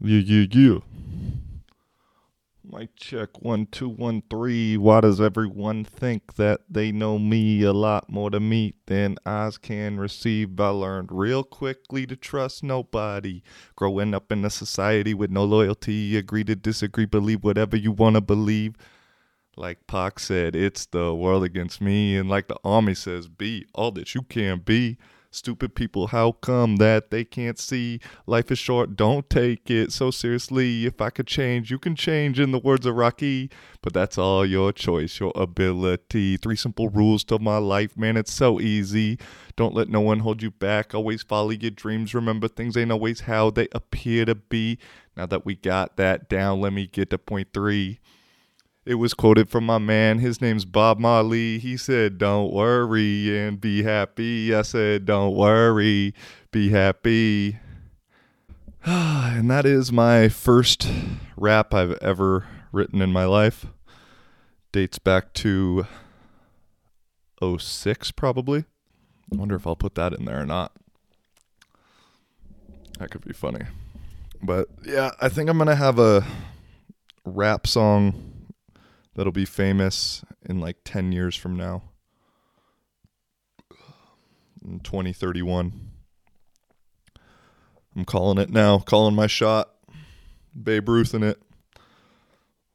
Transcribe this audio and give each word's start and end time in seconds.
Yeah, 0.00 0.20
yeah, 0.20 0.46
yeah. 0.52 0.78
Mic 2.70 2.94
check 2.96 3.42
one, 3.42 3.66
two, 3.66 3.88
one, 3.88 4.22
three. 4.30 4.76
Why 4.76 5.00
does 5.00 5.20
everyone 5.20 5.84
think 5.84 6.34
that 6.34 6.60
they 6.68 6.92
know 6.92 7.18
me 7.18 7.62
a 7.62 7.72
lot 7.72 8.10
more 8.10 8.30
to 8.30 8.38
me 8.40 8.74
than 8.86 9.16
eyes 9.24 9.56
can 9.58 9.98
receive? 9.98 10.60
I 10.60 10.68
learned 10.68 11.10
real 11.10 11.42
quickly 11.42 12.06
to 12.06 12.14
trust 12.14 12.62
nobody. 12.62 13.42
Growing 13.74 14.14
up 14.14 14.30
in 14.30 14.44
a 14.44 14.50
society 14.50 15.14
with 15.14 15.30
no 15.30 15.44
loyalty, 15.44 16.16
agree 16.16 16.44
to 16.44 16.54
disagree, 16.54 17.06
believe 17.06 17.42
whatever 17.42 17.76
you 17.76 17.90
want 17.90 18.16
to 18.16 18.20
believe. 18.20 18.74
Like 19.56 19.86
Pac 19.88 20.20
said, 20.20 20.54
it's 20.54 20.86
the 20.86 21.14
world 21.14 21.42
against 21.42 21.80
me. 21.80 22.16
And 22.16 22.28
like 22.28 22.48
the 22.48 22.58
army 22.64 22.94
says, 22.94 23.28
be 23.28 23.66
all 23.74 23.90
that 23.92 24.14
you 24.14 24.22
can 24.22 24.60
be. 24.60 24.98
Stupid 25.30 25.74
people, 25.74 26.06
how 26.06 26.32
come 26.32 26.76
that 26.76 27.10
they 27.10 27.22
can't 27.22 27.58
see? 27.58 28.00
Life 28.26 28.50
is 28.50 28.58
short, 28.58 28.96
don't 28.96 29.28
take 29.28 29.70
it 29.70 29.92
so 29.92 30.10
seriously. 30.10 30.86
If 30.86 31.02
I 31.02 31.10
could 31.10 31.26
change, 31.26 31.70
you 31.70 31.78
can 31.78 31.94
change, 31.94 32.40
in 32.40 32.50
the 32.50 32.58
words 32.58 32.86
of 32.86 32.94
Rocky. 32.94 33.50
But 33.82 33.92
that's 33.92 34.16
all 34.16 34.46
your 34.46 34.72
choice, 34.72 35.20
your 35.20 35.32
ability. 35.34 36.38
Three 36.38 36.56
simple 36.56 36.88
rules 36.88 37.24
to 37.24 37.38
my 37.38 37.58
life, 37.58 37.94
man, 37.94 38.16
it's 38.16 38.32
so 38.32 38.58
easy. 38.58 39.18
Don't 39.54 39.74
let 39.74 39.90
no 39.90 40.00
one 40.00 40.20
hold 40.20 40.42
you 40.42 40.50
back. 40.50 40.94
Always 40.94 41.22
follow 41.22 41.50
your 41.50 41.72
dreams. 41.72 42.14
Remember, 42.14 42.48
things 42.48 42.74
ain't 42.74 42.92
always 42.92 43.20
how 43.20 43.50
they 43.50 43.68
appear 43.72 44.24
to 44.24 44.34
be. 44.34 44.78
Now 45.14 45.26
that 45.26 45.44
we 45.44 45.56
got 45.56 45.98
that 45.98 46.30
down, 46.30 46.62
let 46.62 46.72
me 46.72 46.86
get 46.86 47.10
to 47.10 47.18
point 47.18 47.48
three. 47.52 48.00
It 48.88 48.94
was 48.94 49.12
quoted 49.12 49.50
from 49.50 49.66
my 49.66 49.76
man. 49.76 50.20
His 50.20 50.40
name's 50.40 50.64
Bob 50.64 50.98
Marley. 50.98 51.58
He 51.58 51.76
said, 51.76 52.16
Don't 52.16 52.50
worry 52.50 53.38
and 53.38 53.60
be 53.60 53.82
happy. 53.82 54.54
I 54.54 54.62
said, 54.62 55.04
Don't 55.04 55.34
worry, 55.34 56.14
be 56.52 56.70
happy. 56.70 57.58
and 58.86 59.50
that 59.50 59.66
is 59.66 59.92
my 59.92 60.30
first 60.30 60.88
rap 61.36 61.74
I've 61.74 61.98
ever 62.00 62.46
written 62.72 63.02
in 63.02 63.12
my 63.12 63.26
life. 63.26 63.66
Dates 64.72 64.98
back 64.98 65.34
to 65.34 65.86
06, 67.42 68.10
probably. 68.12 68.64
I 69.30 69.36
wonder 69.36 69.54
if 69.54 69.66
I'll 69.66 69.76
put 69.76 69.96
that 69.96 70.14
in 70.14 70.24
there 70.24 70.40
or 70.40 70.46
not. 70.46 70.72
That 72.98 73.10
could 73.10 73.26
be 73.26 73.34
funny. 73.34 73.66
But 74.42 74.68
yeah, 74.82 75.10
I 75.20 75.28
think 75.28 75.50
I'm 75.50 75.58
going 75.58 75.68
to 75.68 75.76
have 75.76 75.98
a 75.98 76.26
rap 77.26 77.66
song 77.66 78.36
that'll 79.18 79.32
be 79.32 79.44
famous 79.44 80.24
in 80.48 80.60
like 80.60 80.76
10 80.84 81.10
years 81.10 81.34
from 81.34 81.56
now. 81.56 81.82
In 84.64 84.78
2031. 84.78 85.90
I'm 87.96 88.04
calling 88.04 88.38
it 88.38 88.48
now, 88.48 88.78
calling 88.78 89.16
my 89.16 89.26
shot. 89.26 89.70
Babe 90.62 90.88
Ruth 90.88 91.14
in 91.14 91.24
it. 91.24 91.42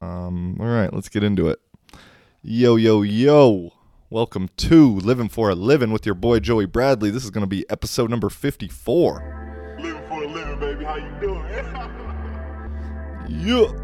Um, 0.02 0.58
all 0.60 0.66
right, 0.66 0.92
let's 0.92 1.08
get 1.08 1.24
into 1.24 1.48
it. 1.48 1.60
Yo, 2.42 2.76
yo, 2.76 3.00
yo. 3.00 3.72
Welcome 4.10 4.50
to 4.58 4.96
Living 4.98 5.30
for 5.30 5.48
a 5.48 5.54
Living 5.54 5.92
with 5.92 6.04
your 6.04 6.14
boy 6.14 6.40
Joey 6.40 6.66
Bradley. 6.66 7.08
This 7.08 7.24
is 7.24 7.30
going 7.30 7.40
to 7.40 7.48
be 7.48 7.64
episode 7.70 8.10
number 8.10 8.28
54. 8.28 9.76
Living 9.80 10.08
for 10.08 10.22
a 10.22 10.28
living, 10.28 10.60
baby. 10.60 10.84
How 10.84 10.96
you 10.96 11.20
doing? 11.20 11.44
Yeah. 13.26 13.83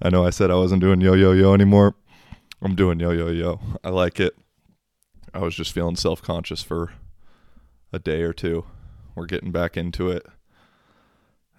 I 0.00 0.10
know 0.10 0.24
I 0.24 0.30
said 0.30 0.50
I 0.50 0.56
wasn't 0.56 0.82
doing 0.82 1.00
yo 1.00 1.14
yo 1.14 1.32
yo 1.32 1.54
anymore. 1.54 1.94
I'm 2.62 2.74
doing 2.74 3.00
yo 3.00 3.10
yo 3.10 3.28
yo. 3.28 3.60
I 3.82 3.90
like 3.90 4.20
it. 4.20 4.34
I 5.32 5.40
was 5.40 5.54
just 5.54 5.72
feeling 5.72 5.96
self 5.96 6.22
conscious 6.22 6.62
for 6.62 6.92
a 7.92 7.98
day 7.98 8.22
or 8.22 8.32
two. 8.32 8.64
We're 9.14 9.26
getting 9.26 9.52
back 9.52 9.76
into 9.76 10.10
it. 10.10 10.26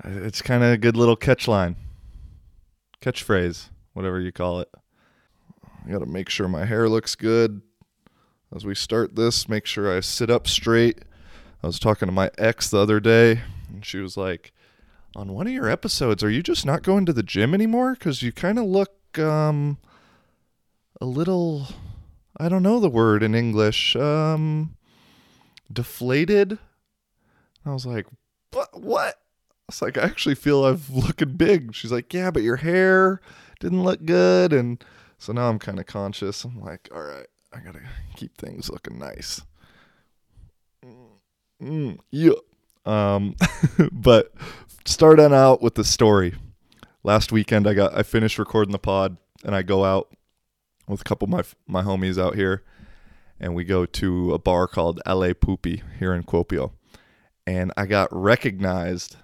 It's 0.03 0.41
kind 0.41 0.63
of 0.63 0.71
a 0.71 0.77
good 0.77 0.95
little 0.95 1.15
catch 1.15 1.47
line, 1.47 1.75
catchphrase, 3.01 3.69
whatever 3.93 4.19
you 4.19 4.31
call 4.31 4.59
it. 4.59 4.69
I 5.85 5.91
got 5.91 5.99
to 5.99 6.05
make 6.05 6.29
sure 6.29 6.47
my 6.47 6.65
hair 6.65 6.87
looks 6.87 7.15
good 7.15 7.61
as 8.55 8.65
we 8.65 8.75
start 8.75 9.15
this. 9.15 9.49
Make 9.49 9.65
sure 9.65 9.95
I 9.95 10.01
sit 10.01 10.29
up 10.29 10.47
straight. 10.47 10.99
I 11.63 11.67
was 11.67 11.79
talking 11.79 12.07
to 12.07 12.11
my 12.11 12.29
ex 12.37 12.69
the 12.69 12.77
other 12.77 12.99
day, 12.99 13.41
and 13.73 13.83
she 13.83 13.97
was 13.97 14.17
like, 14.17 14.53
on 15.17 15.33
one 15.33 15.47
of 15.47 15.53
your 15.53 15.67
episodes, 15.67 16.23
are 16.23 16.29
you 16.29 16.43
just 16.43 16.63
not 16.63 16.83
going 16.83 17.05
to 17.07 17.11
the 17.11 17.23
gym 17.23 17.55
anymore? 17.55 17.93
Because 17.93 18.21
you 18.21 18.31
kind 18.31 18.59
of 18.59 18.65
look 18.65 19.17
um, 19.17 19.79
a 21.01 21.05
little, 21.05 21.67
I 22.37 22.47
don't 22.47 22.61
know 22.61 22.79
the 22.79 22.87
word 22.87 23.23
in 23.23 23.33
English, 23.33 23.95
um, 23.95 24.75
deflated. 25.73 26.59
I 27.65 27.73
was 27.73 27.85
like, 27.85 28.05
what? 28.51 28.79
What? 28.79 29.15
It's 29.67 29.81
like 29.81 29.97
I 29.97 30.03
actually 30.03 30.35
feel 30.35 30.63
I've 30.63 30.89
looking 30.91 31.35
big. 31.35 31.73
She's 31.73 31.91
like, 31.91 32.13
yeah, 32.13 32.29
but 32.29 32.43
your 32.43 32.57
hair 32.57 33.19
didn't 33.59 33.83
look 33.83 34.05
good, 34.05 34.53
and 34.53 34.83
so 35.17 35.33
now 35.33 35.49
I'm 35.49 35.59
kind 35.59 35.79
of 35.79 35.87
conscious. 35.87 36.43
I'm 36.43 36.61
like, 36.61 36.89
all 36.93 37.01
right, 37.01 37.27
I 37.51 37.59
gotta 37.59 37.81
keep 38.15 38.37
things 38.37 38.69
looking 38.69 38.99
nice. 38.99 39.41
Mm, 41.61 41.97
yeah. 42.11 42.33
Um, 42.87 43.35
but 43.91 44.33
starting 44.85 45.33
out 45.33 45.61
with 45.61 45.75
the 45.75 45.83
story. 45.83 46.33
Last 47.03 47.31
weekend, 47.31 47.67
I 47.67 47.73
got 47.73 47.95
I 47.95 48.03
finished 48.03 48.39
recording 48.39 48.71
the 48.71 48.79
pod, 48.79 49.17
and 49.43 49.55
I 49.55 49.61
go 49.61 49.85
out 49.85 50.13
with 50.87 51.01
a 51.01 51.03
couple 51.03 51.25
of 51.25 51.29
my 51.29 51.43
my 51.81 51.83
homies 51.83 52.21
out 52.21 52.35
here, 52.35 52.63
and 53.39 53.53
we 53.53 53.63
go 53.63 53.85
to 53.85 54.33
a 54.33 54.39
bar 54.39 54.67
called 54.67 55.01
La 55.05 55.33
Poopy 55.33 55.83
here 55.99 56.13
in 56.13 56.23
Kuopio, 56.23 56.71
and 57.45 57.71
I 57.77 57.85
got 57.85 58.09
recognized 58.11 59.17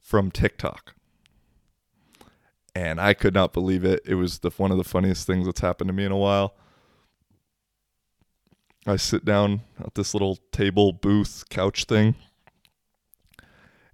from 0.00 0.30
TikTok, 0.30 0.94
and 2.74 3.00
I 3.00 3.14
could 3.14 3.34
not 3.34 3.52
believe 3.52 3.84
it. 3.84 4.02
It 4.04 4.14
was 4.16 4.40
the 4.40 4.50
one 4.50 4.70
of 4.70 4.78
the 4.78 4.84
funniest 4.84 5.26
things 5.26 5.46
that's 5.46 5.60
happened 5.60 5.88
to 5.88 5.94
me 5.94 6.04
in 6.04 6.12
a 6.12 6.16
while. 6.16 6.54
I 8.86 8.96
sit 8.96 9.24
down 9.24 9.60
at 9.78 9.94
this 9.94 10.14
little 10.14 10.38
table 10.52 10.92
booth 10.92 11.44
couch 11.50 11.84
thing 11.84 12.14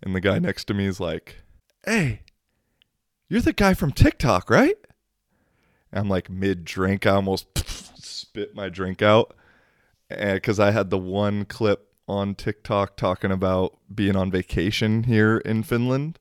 and 0.07 0.15
the 0.15 0.21
guy 0.21 0.39
next 0.39 0.67
to 0.67 0.75
me 0.75 0.87
is 0.87 1.01
like, 1.01 1.43
"Hey, 1.85 2.21
you're 3.29 3.41
the 3.41 3.53
guy 3.53 3.75
from 3.75 3.93
TikTok, 3.93 4.49
right?" 4.49 4.77
And 5.91 6.01
I'm 6.01 6.09
like 6.09 6.31
mid 6.31 6.65
drink, 6.65 7.07
I 7.07 7.17
almost 7.17 7.47
spit 7.99 8.55
my 8.55 8.69
drink 8.69 9.03
out, 9.03 9.35
because 10.09 10.61
I 10.61 10.71
had 10.71 10.91
the 10.91 10.99
one 10.99 11.45
clip 11.45 11.93
on 12.09 12.37
TikTok 12.37 12.97
talking 12.97 13.33
about 13.33 13.77
being 13.93 14.15
on 14.15 14.31
vacation 14.31 15.05
here 15.05 15.39
in 15.39 15.65
Finland, 15.65 16.21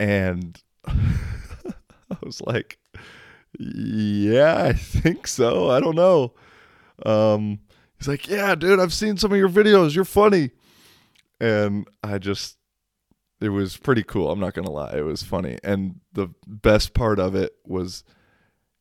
and 0.00 0.62
I 0.86 2.16
was 2.22 2.40
like, 2.40 2.78
"Yeah, 3.58 4.62
I 4.64 4.72
think 4.72 5.26
so. 5.26 5.70
I 5.70 5.80
don't 5.80 5.96
know." 5.96 6.32
Um, 7.04 7.58
he's 7.98 8.08
like, 8.08 8.28
"Yeah, 8.28 8.54
dude, 8.54 8.80
I've 8.80 8.92
seen 8.92 9.16
some 9.16 9.32
of 9.32 9.38
your 9.38 9.48
videos. 9.48 9.94
You're 9.94 10.04
funny." 10.04 10.50
And 11.40 11.86
I 12.02 12.18
just 12.18 12.56
it 13.40 13.50
was 13.50 13.76
pretty 13.76 14.02
cool. 14.02 14.30
I'm 14.30 14.40
not 14.40 14.54
gonna 14.54 14.70
lie, 14.70 14.96
it 14.96 15.04
was 15.04 15.22
funny, 15.22 15.58
and 15.62 16.00
the 16.12 16.28
best 16.46 16.94
part 16.94 17.18
of 17.18 17.34
it 17.34 17.52
was 17.64 18.04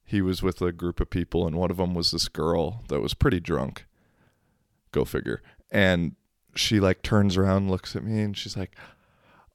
he 0.03 0.21
was 0.21 0.43
with 0.43 0.61
a 0.61 0.71
group 0.71 0.99
of 0.99 1.09
people, 1.09 1.47
and 1.47 1.55
one 1.55 1.71
of 1.71 1.77
them 1.77 1.93
was 1.93 2.11
this 2.11 2.27
girl 2.27 2.83
that 2.89 3.01
was 3.01 3.13
pretty 3.13 3.39
drunk. 3.39 3.85
Go 4.91 5.03
figure. 5.03 5.41
And 5.71 6.15
she 6.53 6.79
like 6.79 7.01
turns 7.01 7.35
around, 7.35 7.71
looks 7.71 7.95
at 7.95 8.03
me, 8.03 8.21
and 8.21 8.37
she's 8.37 8.55
like, 8.55 8.75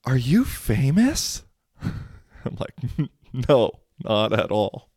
"Are 0.05 0.17
you 0.17 0.45
famous?" 0.45 1.45
I'm 1.83 2.57
like, 2.59 2.75
"No, 3.49 3.73
not 4.05 4.33
at 4.33 4.51
all. 4.51 4.91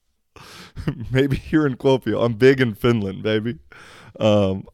Maybe 1.12 1.38
here 1.38 1.68
in 1.68 1.78
Kuopio. 1.78 2.26
I'm 2.26 2.34
big 2.34 2.60
in 2.60 2.74
Finland, 2.74 3.24
baby." 3.24 3.60
Um, 4.20 4.66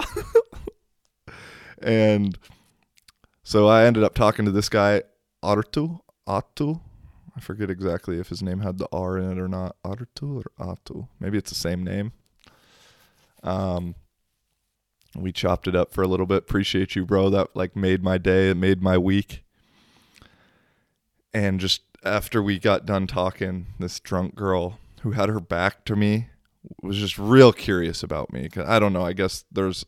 and 1.82 2.38
so 3.44 3.68
I 3.68 3.86
ended 3.86 4.04
up 4.04 4.14
talking 4.14 4.46
to 4.46 4.52
this 4.52 4.70
guy 4.70 5.04
Artu, 5.44 6.00
Atu. 6.28 6.82
I 7.36 7.40
forget 7.40 7.70
exactly 7.70 8.20
if 8.20 8.30
his 8.30 8.44
name 8.44 8.60
had 8.60 8.78
the 8.78 8.88
R 8.92 9.18
in 9.18 9.32
it 9.32 9.40
or 9.40 9.48
not. 9.48 9.76
Artu 9.86 10.44
or 10.44 10.52
Atu. 10.76 11.08
Maybe 11.20 11.38
it's 11.38 11.50
the 11.50 11.56
same 11.56 11.84
name. 11.84 12.12
Um, 13.44 13.96
we 15.16 15.32
chopped 15.32 15.68
it 15.68 15.76
up 15.76 15.94
for 15.94 16.04
a 16.04 16.08
little 16.08 16.26
bit. 16.26 16.40
Appreciate 16.40 16.96
you, 16.96 17.06
bro. 17.06 17.30
That 17.30 17.56
like 17.56 17.76
made 17.76 18.04
my 18.04 18.18
day. 18.18 18.50
It 18.50 18.58
made 18.58 18.82
my 18.82 18.98
week. 18.98 19.44
And 21.34 21.60
just 21.60 21.82
after 22.04 22.42
we 22.42 22.60
got 22.60 22.86
done 22.86 23.08
talking, 23.08 23.68
this 23.80 24.00
drunk 24.00 24.36
girl 24.36 24.80
who 25.02 25.12
had 25.12 25.30
her 25.30 25.40
back 25.40 25.86
to 25.86 25.96
me 25.96 26.28
was 26.82 26.98
just 26.98 27.18
real 27.18 27.54
curious 27.54 28.04
about 28.04 28.32
me. 28.32 28.50
I 28.58 28.80
don't 28.80 28.94
know. 28.94 29.04
I 29.04 29.14
guess 29.14 29.46
there's, 29.52 29.86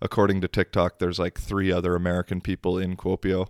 according 0.00 0.40
to 0.42 0.48
TikTok, 0.48 0.98
there's 0.98 1.18
like 1.18 1.38
three 1.38 1.72
other 1.72 1.94
American 1.94 2.40
people 2.40 2.78
in 2.78 2.96
Kuopio 2.96 3.48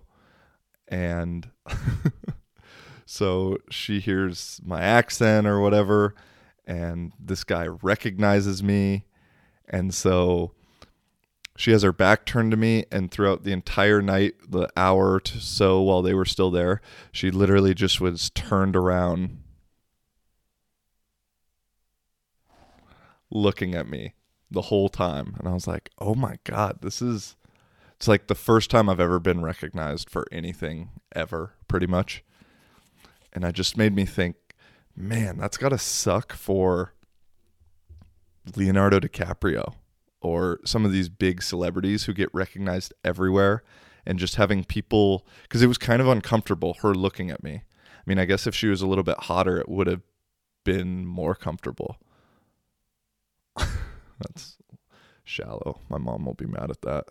and 0.89 1.49
so 3.05 3.57
she 3.69 3.99
hears 3.99 4.59
my 4.63 4.81
accent 4.81 5.47
or 5.47 5.61
whatever 5.61 6.15
and 6.65 7.13
this 7.19 7.43
guy 7.43 7.67
recognizes 7.67 8.63
me 8.63 9.05
and 9.69 9.93
so 9.93 10.51
she 11.55 11.71
has 11.71 11.83
her 11.83 11.91
back 11.91 12.25
turned 12.25 12.51
to 12.51 12.57
me, 12.57 12.85
and 12.89 13.11
throughout 13.11 13.43
the 13.43 13.51
entire 13.51 14.01
night, 14.01 14.35
the 14.47 14.69
hour 14.77 15.15
or 15.15 15.21
so 15.25 15.81
while 15.81 16.01
they 16.01 16.13
were 16.13 16.23
still 16.23 16.49
there, 16.49 16.79
she 17.11 17.31
literally 17.31 17.73
just 17.73 17.99
was 17.99 18.29
turned 18.29 18.77
around 18.77 19.39
looking 23.31 23.75
at 23.75 23.87
me 23.87 24.13
the 24.51 24.63
whole 24.63 24.89
time. 24.89 25.35
And 25.39 25.47
I 25.47 25.53
was 25.53 25.67
like, 25.67 25.89
oh 25.99 26.15
my 26.15 26.37
God, 26.43 26.79
this 26.81 27.01
is. 27.01 27.35
It's 27.95 28.07
like 28.07 28.27
the 28.27 28.35
first 28.35 28.69
time 28.69 28.87
I've 28.87 29.01
ever 29.01 29.19
been 29.19 29.41
recognized 29.41 30.09
for 30.09 30.25
anything 30.31 30.91
ever, 31.13 31.55
pretty 31.67 31.85
much. 31.85 32.23
And 33.33 33.43
I 33.45 33.51
just 33.51 33.75
made 33.75 33.93
me 33.93 34.05
think, 34.05 34.37
man, 34.95 35.37
that's 35.37 35.57
got 35.57 35.69
to 35.69 35.77
suck 35.77 36.31
for 36.31 36.93
Leonardo 38.55 39.01
DiCaprio 39.01 39.73
or 40.21 40.59
some 40.65 40.85
of 40.85 40.93
these 40.93 41.09
big 41.09 41.41
celebrities 41.41 42.05
who 42.05 42.13
get 42.13 42.29
recognized 42.33 42.93
everywhere 43.03 43.63
and 44.05 44.17
just 44.17 44.35
having 44.35 44.63
people 44.63 45.25
because 45.43 45.61
it 45.61 45.67
was 45.67 45.77
kind 45.77 46.01
of 46.01 46.07
uncomfortable 46.07 46.77
her 46.81 46.93
looking 46.93 47.29
at 47.29 47.43
me. 47.43 47.63
I 47.97 48.01
mean, 48.05 48.19
I 48.19 48.25
guess 48.25 48.47
if 48.47 48.55
she 48.55 48.67
was 48.67 48.81
a 48.81 48.87
little 48.87 49.03
bit 49.03 49.17
hotter, 49.17 49.59
it 49.59 49.69
would 49.69 49.87
have 49.87 50.01
been 50.63 51.05
more 51.05 51.35
comfortable. 51.35 51.97
That's 54.19 54.57
shallow. 55.23 55.81
My 55.89 55.97
mom 55.97 56.25
won't 56.25 56.37
be 56.37 56.45
mad 56.45 56.69
at 56.69 56.81
that. 56.81 57.05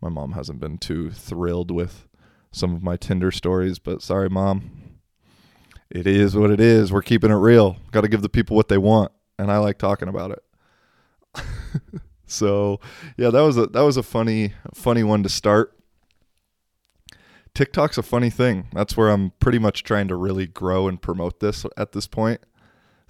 My 0.00 0.08
mom 0.08 0.32
hasn't 0.32 0.60
been 0.60 0.78
too 0.78 1.10
thrilled 1.10 1.70
with 1.70 2.08
some 2.52 2.74
of 2.74 2.82
my 2.82 2.96
Tinder 2.96 3.30
stories, 3.30 3.78
but 3.78 4.02
sorry, 4.02 4.28
mom. 4.28 4.72
It 5.90 6.06
is 6.06 6.36
what 6.36 6.50
it 6.50 6.60
is. 6.60 6.92
We're 6.92 7.02
keeping 7.02 7.30
it 7.30 7.36
real. 7.36 7.76
Got 7.90 8.02
to 8.02 8.08
give 8.08 8.22
the 8.22 8.28
people 8.28 8.56
what 8.56 8.68
they 8.68 8.78
want, 8.78 9.10
and 9.38 9.50
I 9.50 9.58
like 9.58 9.76
talking 9.76 10.08
about 10.08 10.30
it. 10.30 11.42
so, 12.26 12.80
yeah, 13.16 13.30
that 13.30 13.40
was 13.40 13.56
a 13.56 13.66
that 13.66 13.80
was 13.80 13.96
a 13.96 14.02
funny 14.02 14.54
funny 14.72 15.02
one 15.02 15.24
to 15.24 15.28
start. 15.28 15.76
TikTok's 17.54 17.98
a 17.98 18.02
funny 18.02 18.30
thing. 18.30 18.68
That's 18.72 18.96
where 18.96 19.10
I'm 19.10 19.32
pretty 19.40 19.58
much 19.58 19.82
trying 19.82 20.06
to 20.08 20.14
really 20.14 20.46
grow 20.46 20.86
and 20.86 21.02
promote 21.02 21.40
this 21.40 21.66
at 21.76 21.90
this 21.90 22.06
point. 22.06 22.40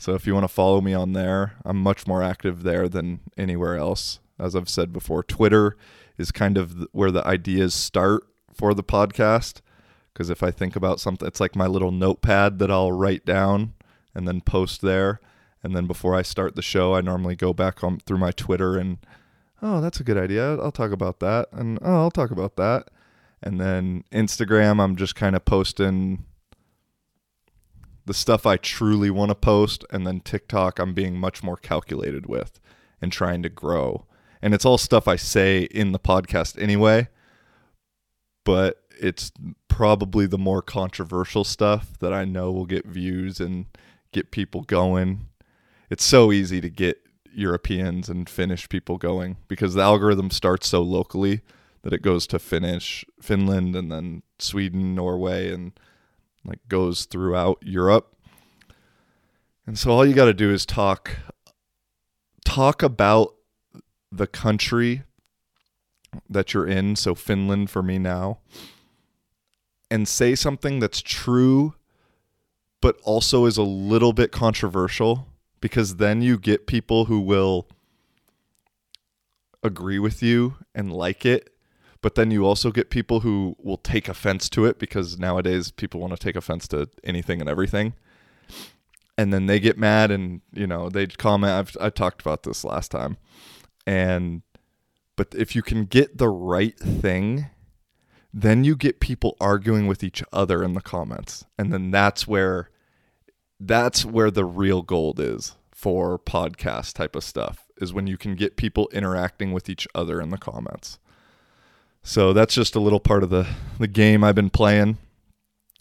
So 0.00 0.14
if 0.14 0.26
you 0.26 0.32
want 0.32 0.44
to 0.44 0.48
follow 0.48 0.80
me 0.80 0.94
on 0.94 1.12
there, 1.12 1.56
I'm 1.62 1.76
much 1.76 2.06
more 2.06 2.22
active 2.22 2.62
there 2.62 2.88
than 2.88 3.20
anywhere 3.36 3.76
else. 3.76 4.18
As 4.38 4.56
I've 4.56 4.70
said 4.70 4.94
before, 4.94 5.22
Twitter 5.22 5.76
is 6.16 6.32
kind 6.32 6.56
of 6.56 6.86
where 6.92 7.10
the 7.10 7.24
ideas 7.26 7.74
start 7.74 8.22
for 8.50 8.72
the 8.72 8.82
podcast. 8.82 9.60
Because 10.10 10.30
if 10.30 10.42
I 10.42 10.52
think 10.52 10.74
about 10.74 11.00
something, 11.00 11.28
it's 11.28 11.38
like 11.38 11.54
my 11.54 11.66
little 11.66 11.90
notepad 11.90 12.60
that 12.60 12.70
I'll 12.70 12.92
write 12.92 13.26
down 13.26 13.74
and 14.14 14.26
then 14.26 14.40
post 14.40 14.80
there. 14.80 15.20
And 15.62 15.76
then 15.76 15.86
before 15.86 16.14
I 16.14 16.22
start 16.22 16.56
the 16.56 16.62
show, 16.62 16.94
I 16.94 17.02
normally 17.02 17.36
go 17.36 17.52
back 17.52 17.84
on 17.84 17.98
through 17.98 18.16
my 18.16 18.30
Twitter 18.30 18.78
and, 18.78 18.96
oh, 19.60 19.82
that's 19.82 20.00
a 20.00 20.04
good 20.04 20.16
idea. 20.16 20.56
I'll 20.60 20.72
talk 20.72 20.92
about 20.92 21.20
that. 21.20 21.48
And 21.52 21.78
oh, 21.82 21.96
I'll 21.96 22.10
talk 22.10 22.30
about 22.30 22.56
that. 22.56 22.88
And 23.42 23.60
then 23.60 24.04
Instagram, 24.10 24.82
I'm 24.82 24.96
just 24.96 25.14
kind 25.14 25.36
of 25.36 25.44
posting 25.44 26.24
the 28.06 28.14
stuff 28.14 28.46
I 28.46 28.56
truly 28.56 29.10
want 29.10 29.30
to 29.30 29.34
post, 29.34 29.84
and 29.90 30.06
then 30.06 30.20
TikTok 30.20 30.78
I'm 30.78 30.94
being 30.94 31.16
much 31.16 31.42
more 31.42 31.56
calculated 31.56 32.26
with 32.26 32.60
and 33.00 33.12
trying 33.12 33.42
to 33.42 33.48
grow. 33.48 34.06
And 34.42 34.54
it's 34.54 34.64
all 34.64 34.78
stuff 34.78 35.06
I 35.06 35.16
say 35.16 35.62
in 35.62 35.92
the 35.92 35.98
podcast 35.98 36.60
anyway, 36.60 37.08
but 38.44 38.82
it's 39.00 39.32
probably 39.68 40.26
the 40.26 40.38
more 40.38 40.62
controversial 40.62 41.44
stuff 41.44 41.98
that 42.00 42.12
I 42.12 42.24
know 42.24 42.52
will 42.52 42.66
get 42.66 42.86
views 42.86 43.40
and 43.40 43.66
get 44.12 44.30
people 44.30 44.62
going. 44.62 45.26
It's 45.88 46.04
so 46.04 46.32
easy 46.32 46.60
to 46.60 46.70
get 46.70 46.98
Europeans 47.32 48.08
and 48.08 48.28
Finnish 48.28 48.68
people 48.68 48.98
going 48.98 49.36
because 49.48 49.74
the 49.74 49.82
algorithm 49.82 50.30
starts 50.30 50.68
so 50.68 50.82
locally 50.82 51.40
that 51.82 51.92
it 51.92 52.02
goes 52.02 52.26
to 52.26 52.38
Finnish, 52.38 53.04
Finland, 53.20 53.74
and 53.74 53.90
then 53.90 54.22
Sweden, 54.38 54.94
Norway, 54.94 55.50
and 55.52 55.72
like 56.44 56.58
goes 56.68 57.04
throughout 57.04 57.58
Europe. 57.62 58.14
And 59.66 59.78
so 59.78 59.90
all 59.90 60.06
you 60.06 60.14
got 60.14 60.24
to 60.26 60.34
do 60.34 60.52
is 60.52 60.66
talk 60.66 61.16
talk 62.44 62.82
about 62.82 63.34
the 64.10 64.26
country 64.26 65.02
that 66.28 66.52
you're 66.52 66.66
in, 66.66 66.96
so 66.96 67.14
Finland 67.14 67.70
for 67.70 67.82
me 67.82 67.98
now, 67.98 68.38
and 69.90 70.08
say 70.08 70.34
something 70.34 70.80
that's 70.80 71.00
true 71.00 71.74
but 72.80 72.98
also 73.02 73.44
is 73.44 73.56
a 73.56 73.62
little 73.62 74.12
bit 74.12 74.32
controversial 74.32 75.26
because 75.60 75.96
then 75.96 76.22
you 76.22 76.38
get 76.38 76.66
people 76.66 77.06
who 77.06 77.20
will 77.20 77.68
agree 79.62 79.98
with 79.98 80.22
you 80.22 80.56
and 80.74 80.92
like 80.92 81.26
it 81.26 81.49
but 82.02 82.14
then 82.14 82.30
you 82.30 82.46
also 82.46 82.70
get 82.70 82.90
people 82.90 83.20
who 83.20 83.56
will 83.58 83.76
take 83.76 84.08
offense 84.08 84.48
to 84.50 84.64
it 84.64 84.78
because 84.78 85.18
nowadays 85.18 85.70
people 85.70 86.00
want 86.00 86.12
to 86.12 86.18
take 86.18 86.36
offense 86.36 86.66
to 86.68 86.88
anything 87.04 87.40
and 87.40 87.48
everything. 87.48 87.94
And 89.18 89.34
then 89.34 89.46
they 89.46 89.60
get 89.60 89.76
mad 89.76 90.10
and, 90.10 90.40
you 90.52 90.66
know, 90.66 90.88
they 90.88 91.06
comment. 91.06 91.52
I've, 91.52 91.76
I 91.78 91.90
talked 91.90 92.22
about 92.22 92.44
this 92.44 92.64
last 92.64 92.90
time. 92.90 93.18
And, 93.86 94.42
but 95.14 95.34
if 95.36 95.54
you 95.54 95.62
can 95.62 95.84
get 95.84 96.16
the 96.16 96.30
right 96.30 96.78
thing, 96.78 97.46
then 98.32 98.64
you 98.64 98.76
get 98.76 99.00
people 99.00 99.36
arguing 99.38 99.86
with 99.86 100.02
each 100.02 100.22
other 100.32 100.62
in 100.62 100.72
the 100.72 100.80
comments. 100.80 101.44
And 101.58 101.70
then 101.70 101.90
that's 101.90 102.26
where, 102.26 102.70
that's 103.58 104.06
where 104.06 104.30
the 104.30 104.46
real 104.46 104.80
gold 104.80 105.20
is 105.20 105.56
for 105.70 106.18
podcast 106.18 106.94
type 106.94 107.14
of 107.14 107.24
stuff 107.24 107.66
is 107.78 107.92
when 107.92 108.06
you 108.06 108.16
can 108.16 108.36
get 108.36 108.56
people 108.56 108.88
interacting 108.92 109.52
with 109.52 109.68
each 109.68 109.86
other 109.94 110.20
in 110.20 110.30
the 110.30 110.38
comments. 110.38 110.98
So 112.02 112.32
that's 112.32 112.54
just 112.54 112.74
a 112.74 112.80
little 112.80 113.00
part 113.00 113.22
of 113.22 113.30
the 113.30 113.46
the 113.78 113.86
game 113.86 114.24
I've 114.24 114.34
been 114.34 114.50
playing. 114.50 114.98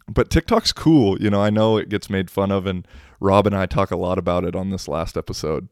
But 0.08 0.30
TikTok's 0.30 0.74
cool, 0.74 1.22
you 1.22 1.30
know. 1.30 1.42
I 1.42 1.50
know 1.50 1.78
it 1.78 1.90
gets 1.90 2.10
made 2.10 2.32
fun 2.32 2.52
of, 2.52 2.66
and 2.66 2.88
Rob 3.20 3.46
and 3.46 3.56
I 3.56 3.66
talk 3.66 3.92
a 3.92 3.96
lot 3.96 4.18
about 4.18 4.44
it 4.44 4.56
on 4.56 4.70
this 4.70 4.88
last 4.88 5.16
episode. 5.16 5.70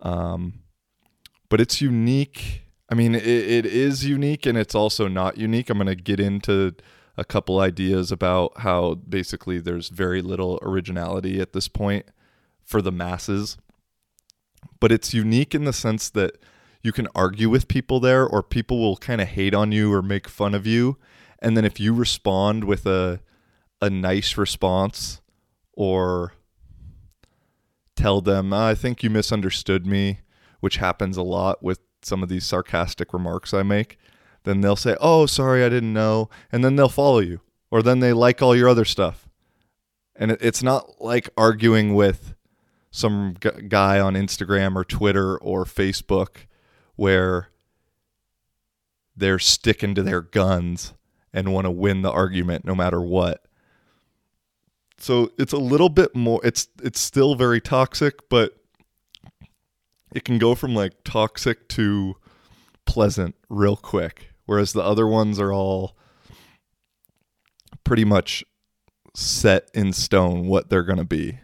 Um, 0.00 0.60
but 1.50 1.60
it's 1.60 1.80
unique. 1.80 2.62
I 2.90 2.94
mean, 2.94 3.14
it, 3.14 3.26
it 3.26 3.66
is 3.66 4.06
unique, 4.06 4.46
and 4.46 4.56
it's 4.56 4.74
also 4.74 5.08
not 5.08 5.36
unique. 5.36 5.68
I'm 5.68 5.78
going 5.78 5.86
to 5.88 5.94
get 5.94 6.18
into 6.18 6.74
a 7.16 7.24
couple 7.24 7.60
ideas 7.60 8.10
about 8.10 8.60
how 8.60 8.94
basically 8.94 9.58
there's 9.58 9.90
very 9.90 10.22
little 10.22 10.58
originality 10.62 11.38
at 11.38 11.52
this 11.52 11.68
point 11.68 12.06
for 12.64 12.80
the 12.80 12.92
masses. 12.92 13.58
But 14.80 14.90
it's 14.90 15.12
unique 15.12 15.54
in 15.54 15.64
the 15.64 15.72
sense 15.72 16.08
that 16.10 16.38
you 16.82 16.92
can 16.92 17.08
argue 17.14 17.48
with 17.48 17.68
people 17.68 18.00
there 18.00 18.26
or 18.26 18.42
people 18.42 18.78
will 18.78 18.96
kind 18.96 19.20
of 19.20 19.28
hate 19.28 19.54
on 19.54 19.72
you 19.72 19.92
or 19.92 20.02
make 20.02 20.28
fun 20.28 20.54
of 20.54 20.66
you. 20.66 20.98
And 21.40 21.56
then 21.56 21.64
if 21.64 21.80
you 21.80 21.94
respond 21.94 22.64
with 22.64 22.86
a 22.86 23.20
a 23.82 23.88
nice 23.88 24.36
response 24.36 25.22
or 25.72 26.34
tell 27.96 28.20
them 28.20 28.52
ah, 28.52 28.68
i 28.68 28.74
think 28.74 29.02
you 29.02 29.08
misunderstood 29.08 29.86
me 29.86 30.20
which 30.60 30.76
happens 30.76 31.16
a 31.16 31.22
lot 31.22 31.62
with 31.62 31.80
some 32.02 32.22
of 32.22 32.28
these 32.28 32.44
sarcastic 32.44 33.14
remarks 33.14 33.54
i 33.54 33.62
make 33.62 33.96
then 34.44 34.60
they'll 34.60 34.76
say 34.76 34.94
oh 35.00 35.24
sorry 35.24 35.64
i 35.64 35.68
didn't 35.70 35.94
know 35.94 36.28
and 36.52 36.62
then 36.62 36.76
they'll 36.76 36.90
follow 36.90 37.20
you 37.20 37.40
or 37.70 37.82
then 37.82 38.00
they 38.00 38.12
like 38.12 38.42
all 38.42 38.56
your 38.56 38.68
other 38.68 38.84
stuff. 38.84 39.28
And 40.16 40.32
it's 40.32 40.62
not 40.62 41.00
like 41.00 41.30
arguing 41.36 41.94
with 41.94 42.34
some 42.90 43.34
guy 43.68 44.00
on 44.00 44.14
Instagram 44.14 44.74
or 44.74 44.84
Twitter 44.84 45.38
or 45.38 45.64
Facebook 45.64 46.46
where 47.00 47.48
they're 49.16 49.38
sticking 49.38 49.94
to 49.94 50.02
their 50.02 50.20
guns 50.20 50.92
and 51.32 51.50
want 51.50 51.64
to 51.64 51.70
win 51.70 52.02
the 52.02 52.10
argument 52.10 52.66
no 52.66 52.74
matter 52.74 53.00
what. 53.00 53.46
So 54.98 55.32
it's 55.38 55.54
a 55.54 55.58
little 55.58 55.88
bit 55.88 56.14
more 56.14 56.42
it's 56.44 56.68
it's 56.82 57.00
still 57.00 57.36
very 57.36 57.58
toxic, 57.58 58.28
but 58.28 58.54
it 60.14 60.26
can 60.26 60.36
go 60.36 60.54
from 60.54 60.74
like 60.74 60.92
toxic 61.02 61.70
to 61.70 62.16
pleasant 62.84 63.34
real 63.48 63.76
quick. 63.76 64.34
Whereas 64.44 64.74
the 64.74 64.82
other 64.82 65.06
ones 65.06 65.40
are 65.40 65.54
all 65.54 65.96
pretty 67.82 68.04
much 68.04 68.44
set 69.14 69.70
in 69.72 69.94
stone 69.94 70.48
what 70.48 70.68
they're 70.68 70.82
going 70.82 70.98
to 70.98 71.04
be. 71.04 71.38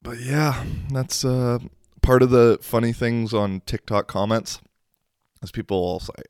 But 0.00 0.18
yeah, 0.20 0.64
that's 0.90 1.26
uh 1.26 1.58
part 2.02 2.22
of 2.22 2.30
the 2.30 2.58
funny 2.62 2.92
things 2.92 3.32
on 3.34 3.60
TikTok 3.66 4.06
comments 4.06 4.60
is 5.42 5.50
people 5.50 5.80
will 5.80 6.00
say, 6.00 6.22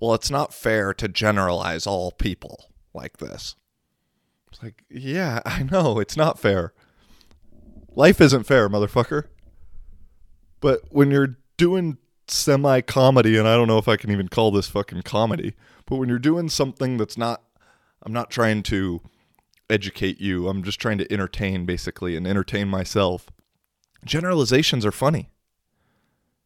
well, 0.00 0.14
it's 0.14 0.30
not 0.30 0.52
fair 0.52 0.92
to 0.94 1.08
generalize 1.08 1.86
all 1.86 2.12
people 2.12 2.70
like 2.92 3.18
this. 3.18 3.56
It's 4.52 4.62
like, 4.62 4.84
yeah, 4.90 5.40
I 5.46 5.62
know, 5.62 5.98
it's 5.98 6.16
not 6.16 6.38
fair. 6.38 6.72
Life 7.94 8.20
isn't 8.20 8.44
fair, 8.44 8.68
motherfucker. 8.68 9.24
But 10.60 10.80
when 10.90 11.10
you're 11.10 11.38
doing 11.56 11.98
semi 12.28 12.80
comedy, 12.82 13.36
and 13.38 13.48
I 13.48 13.54
don't 13.54 13.68
know 13.68 13.78
if 13.78 13.88
I 13.88 13.96
can 13.96 14.10
even 14.10 14.28
call 14.28 14.50
this 14.50 14.68
fucking 14.68 15.02
comedy, 15.02 15.54
but 15.86 15.96
when 15.96 16.08
you're 16.08 16.18
doing 16.18 16.48
something 16.48 16.96
that's 16.96 17.16
not, 17.16 17.42
I'm 18.02 18.12
not 18.12 18.30
trying 18.30 18.62
to 18.64 19.00
educate 19.70 20.20
you, 20.20 20.48
I'm 20.48 20.62
just 20.62 20.80
trying 20.80 20.98
to 20.98 21.12
entertain 21.12 21.66
basically 21.66 22.16
and 22.16 22.26
entertain 22.26 22.68
myself 22.68 23.26
generalizations 24.06 24.86
are 24.86 24.92
funny. 24.92 25.28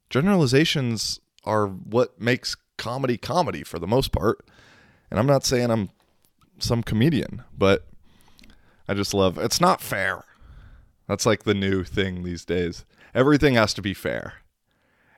Generalizations 0.09 1.21
are 1.45 1.67
what 1.69 2.21
makes 2.21 2.57
comedy 2.77 3.17
comedy 3.17 3.63
for 3.63 3.79
the 3.79 3.87
most 3.87 4.11
part. 4.11 4.45
And 5.11 5.21
I'm 5.21 5.27
not 5.27 5.45
saying 5.45 5.71
I'm 5.71 5.91
some 6.59 6.83
comedian, 6.83 7.43
but 7.57 7.87
I 8.89 8.95
just 8.95 9.15
love 9.15 9.39
it's 9.39 9.61
not 9.61 9.81
fair. 9.81 10.25
That's 11.07 11.27
like 11.27 11.45
the 11.45 11.55
new 11.55 11.85
thing 11.85 12.23
these 12.23 12.45
days. 12.45 12.85
Everything 13.15 13.55
has 13.55 13.75
to 13.75 13.83
be 13.83 13.95
fair. 13.95 14.35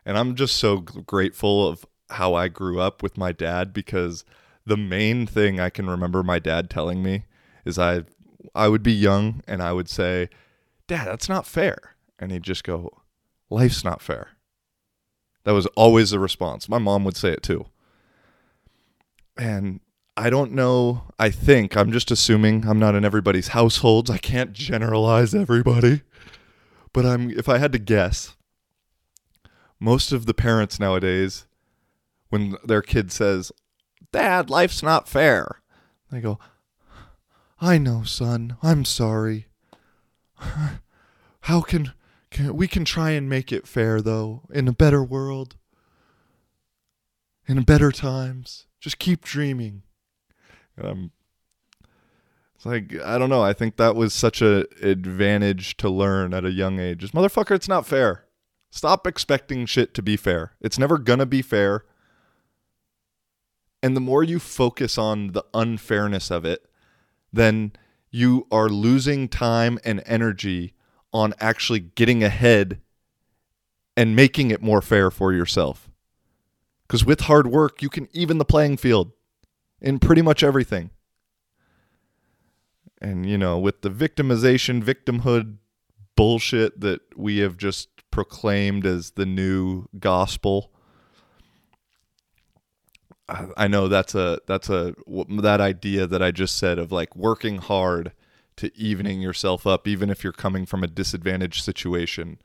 And 0.04 0.18
I'm 0.18 0.34
just 0.34 0.56
so 0.56 0.78
grateful 0.78 1.68
of 1.68 1.86
how 2.10 2.34
I 2.34 2.48
grew 2.48 2.80
up 2.80 3.02
with 3.02 3.16
my 3.16 3.32
dad 3.32 3.72
because 3.72 4.24
the 4.66 4.76
main 4.76 5.26
thing 5.26 5.60
I 5.60 5.70
can 5.70 5.88
remember 5.88 6.22
my 6.22 6.38
dad 6.38 6.68
telling 6.70 7.02
me 7.02 7.24
is 7.64 7.78
I 7.78 8.04
I 8.54 8.68
would 8.68 8.82
be 8.82 8.92
young 8.92 9.42
and 9.46 9.62
I 9.62 9.72
would 9.72 9.88
say, 9.88 10.28
"Dad, 10.88 11.06
that's 11.06 11.28
not 11.28 11.46
fair." 11.46 11.94
And 12.22 12.30
he'd 12.30 12.44
just 12.44 12.62
go, 12.62 13.02
"Life's 13.50 13.82
not 13.82 14.00
fair." 14.00 14.28
That 15.42 15.54
was 15.54 15.66
always 15.74 16.10
the 16.10 16.20
response. 16.20 16.68
My 16.68 16.78
mom 16.78 17.02
would 17.02 17.16
say 17.16 17.30
it 17.30 17.42
too. 17.42 17.66
And 19.36 19.80
I 20.16 20.30
don't 20.30 20.52
know. 20.52 21.02
I 21.18 21.30
think 21.30 21.76
I'm 21.76 21.90
just 21.90 22.12
assuming 22.12 22.64
I'm 22.64 22.78
not 22.78 22.94
in 22.94 23.04
everybody's 23.04 23.48
households. 23.48 24.08
I 24.08 24.18
can't 24.18 24.52
generalize 24.52 25.34
everybody. 25.34 26.02
But 26.92 27.04
I'm 27.04 27.30
if 27.30 27.48
I 27.48 27.58
had 27.58 27.72
to 27.72 27.78
guess, 27.80 28.36
most 29.80 30.12
of 30.12 30.26
the 30.26 30.34
parents 30.34 30.78
nowadays 30.78 31.46
when 32.28 32.56
their 32.64 32.82
kid 32.82 33.10
says, 33.10 33.50
"Dad, 34.12 34.48
life's 34.48 34.80
not 34.80 35.08
fair." 35.08 35.60
They 36.12 36.20
go, 36.20 36.38
"I 37.60 37.78
know, 37.78 38.04
son. 38.04 38.58
I'm 38.62 38.84
sorry. 38.84 39.48
How 41.40 41.62
can 41.62 41.94
we 42.40 42.68
can 42.68 42.84
try 42.84 43.10
and 43.10 43.28
make 43.28 43.52
it 43.52 43.66
fair 43.66 44.00
though 44.00 44.42
in 44.52 44.68
a 44.68 44.72
better 44.72 45.02
world. 45.02 45.56
In 47.46 47.62
better 47.62 47.90
times. 47.92 48.66
Just 48.80 48.98
keep 48.98 49.24
dreaming." 49.24 49.82
Um, 50.80 51.12
it's 52.54 52.66
like 52.66 52.94
I 53.04 53.18
don't 53.18 53.30
know. 53.30 53.42
I 53.42 53.52
think 53.52 53.76
that 53.76 53.96
was 53.96 54.14
such 54.14 54.40
a 54.40 54.66
advantage 54.80 55.76
to 55.78 55.90
learn 55.90 56.32
at 56.32 56.44
a 56.44 56.52
young 56.52 56.78
age. 56.78 56.98
Just 56.98 57.14
motherfucker, 57.14 57.56
it's 57.56 57.68
not 57.68 57.86
fair. 57.86 58.24
Stop 58.70 59.06
expecting 59.06 59.66
shit 59.66 59.94
to 59.94 60.02
be 60.02 60.16
fair. 60.16 60.52
It's 60.60 60.78
never 60.78 60.96
gonna 60.96 61.26
be 61.26 61.42
fair. 61.42 61.84
And 63.82 63.96
the 63.96 64.00
more 64.00 64.22
you 64.22 64.38
focus 64.38 64.96
on 64.96 65.32
the 65.32 65.44
unfairness 65.52 66.30
of 66.30 66.44
it, 66.44 66.64
then 67.32 67.72
you 68.12 68.46
are 68.52 68.68
losing 68.68 69.28
time 69.28 69.80
and 69.84 70.00
energy 70.06 70.74
on 71.12 71.34
actually 71.40 71.80
getting 71.80 72.22
ahead 72.24 72.80
and 73.96 74.16
making 74.16 74.50
it 74.50 74.62
more 74.62 74.80
fair 74.80 75.10
for 75.10 75.32
yourself. 75.32 75.90
Because 76.86 77.04
with 77.04 77.22
hard 77.22 77.46
work, 77.46 77.82
you 77.82 77.88
can 77.88 78.08
even 78.12 78.38
the 78.38 78.44
playing 78.44 78.76
field 78.76 79.12
in 79.80 79.98
pretty 79.98 80.22
much 80.22 80.42
everything. 80.42 80.90
And, 83.00 83.28
you 83.28 83.36
know, 83.36 83.58
with 83.58 83.82
the 83.82 83.90
victimization, 83.90 84.82
victimhood 84.82 85.56
bullshit 86.16 86.80
that 86.80 87.00
we 87.16 87.38
have 87.38 87.56
just 87.56 87.88
proclaimed 88.10 88.86
as 88.86 89.12
the 89.12 89.26
new 89.26 89.86
gospel. 89.98 90.70
I 93.56 93.66
know 93.66 93.88
that's 93.88 94.14
a 94.14 94.40
that's 94.46 94.68
a 94.68 94.94
that 95.06 95.60
idea 95.60 96.06
that 96.06 96.22
I 96.22 96.30
just 96.30 96.56
said 96.56 96.78
of 96.78 96.92
like 96.92 97.16
working 97.16 97.58
hard 97.58 98.12
to 98.56 98.76
evening 98.76 99.20
yourself 99.20 99.66
up 99.66 99.86
even 99.88 100.10
if 100.10 100.22
you're 100.22 100.32
coming 100.32 100.66
from 100.66 100.82
a 100.82 100.88
disadvantaged 100.88 101.64
situation. 101.64 102.38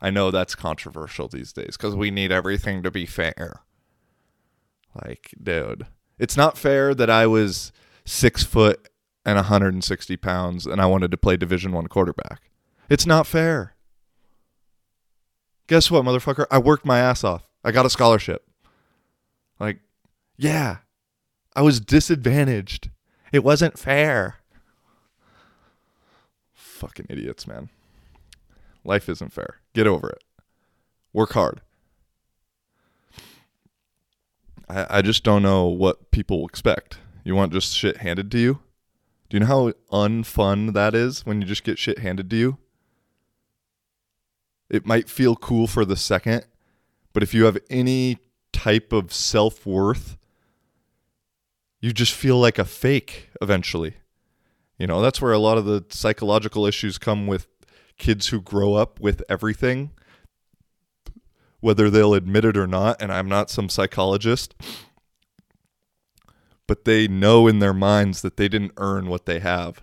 I 0.00 0.10
know 0.10 0.30
that's 0.30 0.54
controversial 0.54 1.28
these 1.28 1.52
days 1.52 1.76
cuz 1.76 1.94
we 1.94 2.10
need 2.10 2.32
everything 2.32 2.82
to 2.82 2.90
be 2.90 3.06
fair. 3.06 3.60
Like, 4.94 5.34
dude, 5.42 5.86
it's 6.18 6.36
not 6.36 6.58
fair 6.58 6.94
that 6.94 7.10
I 7.10 7.26
was 7.26 7.72
6 8.04 8.42
foot 8.44 8.88
and 9.24 9.36
160 9.36 10.16
pounds 10.16 10.66
and 10.66 10.80
I 10.80 10.86
wanted 10.86 11.10
to 11.10 11.16
play 11.16 11.36
division 11.36 11.72
1 11.72 11.86
quarterback. 11.88 12.50
It's 12.88 13.06
not 13.06 13.26
fair. 13.26 13.74
Guess 15.66 15.90
what, 15.90 16.04
motherfucker? 16.04 16.46
I 16.50 16.58
worked 16.58 16.86
my 16.86 16.98
ass 16.98 17.22
off. 17.22 17.46
I 17.62 17.72
got 17.72 17.84
a 17.84 17.90
scholarship. 17.90 18.48
Like, 19.60 19.80
yeah, 20.36 20.78
I 21.54 21.62
was 21.62 21.80
disadvantaged. 21.80 22.90
It 23.32 23.44
wasn't 23.44 23.78
fair. 23.78 24.36
Fucking 26.78 27.06
idiots, 27.08 27.44
man. 27.48 27.70
Life 28.84 29.08
isn't 29.08 29.32
fair. 29.32 29.56
Get 29.74 29.88
over 29.88 30.08
it. 30.10 30.22
Work 31.12 31.32
hard. 31.32 31.60
I, 34.68 34.98
I 34.98 35.02
just 35.02 35.24
don't 35.24 35.42
know 35.42 35.66
what 35.66 36.12
people 36.12 36.46
expect. 36.46 36.98
You 37.24 37.34
want 37.34 37.52
just 37.52 37.74
shit 37.74 37.96
handed 37.96 38.30
to 38.30 38.38
you? 38.38 38.60
Do 39.28 39.36
you 39.36 39.40
know 39.40 39.46
how 39.46 39.72
unfun 39.90 40.72
that 40.74 40.94
is 40.94 41.26
when 41.26 41.40
you 41.40 41.48
just 41.48 41.64
get 41.64 41.80
shit 41.80 41.98
handed 41.98 42.30
to 42.30 42.36
you? 42.36 42.58
It 44.70 44.86
might 44.86 45.08
feel 45.08 45.34
cool 45.34 45.66
for 45.66 45.84
the 45.84 45.96
second, 45.96 46.44
but 47.12 47.24
if 47.24 47.34
you 47.34 47.46
have 47.46 47.58
any 47.68 48.18
type 48.52 48.92
of 48.92 49.12
self 49.12 49.66
worth, 49.66 50.16
you 51.80 51.92
just 51.92 52.14
feel 52.14 52.38
like 52.38 52.56
a 52.56 52.64
fake 52.64 53.30
eventually. 53.42 53.96
You 54.78 54.86
know, 54.86 55.02
that's 55.02 55.20
where 55.20 55.32
a 55.32 55.38
lot 55.38 55.58
of 55.58 55.64
the 55.64 55.84
psychological 55.90 56.64
issues 56.64 56.98
come 56.98 57.26
with 57.26 57.48
kids 57.98 58.28
who 58.28 58.40
grow 58.40 58.74
up 58.74 59.00
with 59.00 59.22
everything, 59.28 59.90
whether 61.60 61.90
they'll 61.90 62.14
admit 62.14 62.44
it 62.44 62.56
or 62.56 62.66
not. 62.66 63.02
And 63.02 63.12
I'm 63.12 63.28
not 63.28 63.50
some 63.50 63.68
psychologist, 63.68 64.54
but 66.68 66.84
they 66.84 67.08
know 67.08 67.48
in 67.48 67.58
their 67.58 67.74
minds 67.74 68.22
that 68.22 68.36
they 68.36 68.48
didn't 68.48 68.72
earn 68.76 69.08
what 69.08 69.26
they 69.26 69.40
have. 69.40 69.82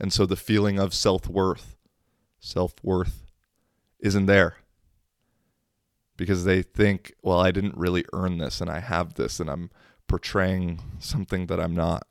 And 0.00 0.12
so 0.12 0.26
the 0.26 0.36
feeling 0.36 0.80
of 0.80 0.92
self 0.92 1.28
worth, 1.28 1.76
self 2.40 2.74
worth 2.82 3.22
isn't 4.00 4.26
there 4.26 4.56
because 6.16 6.44
they 6.44 6.62
think, 6.62 7.14
well, 7.22 7.38
I 7.40 7.50
didn't 7.50 7.76
really 7.76 8.04
earn 8.12 8.38
this 8.38 8.60
and 8.60 8.68
I 8.68 8.80
have 8.80 9.14
this 9.14 9.38
and 9.38 9.48
I'm 9.48 9.70
portraying 10.08 10.80
something 10.98 11.46
that 11.46 11.60
I'm 11.60 11.74
not. 11.74 12.04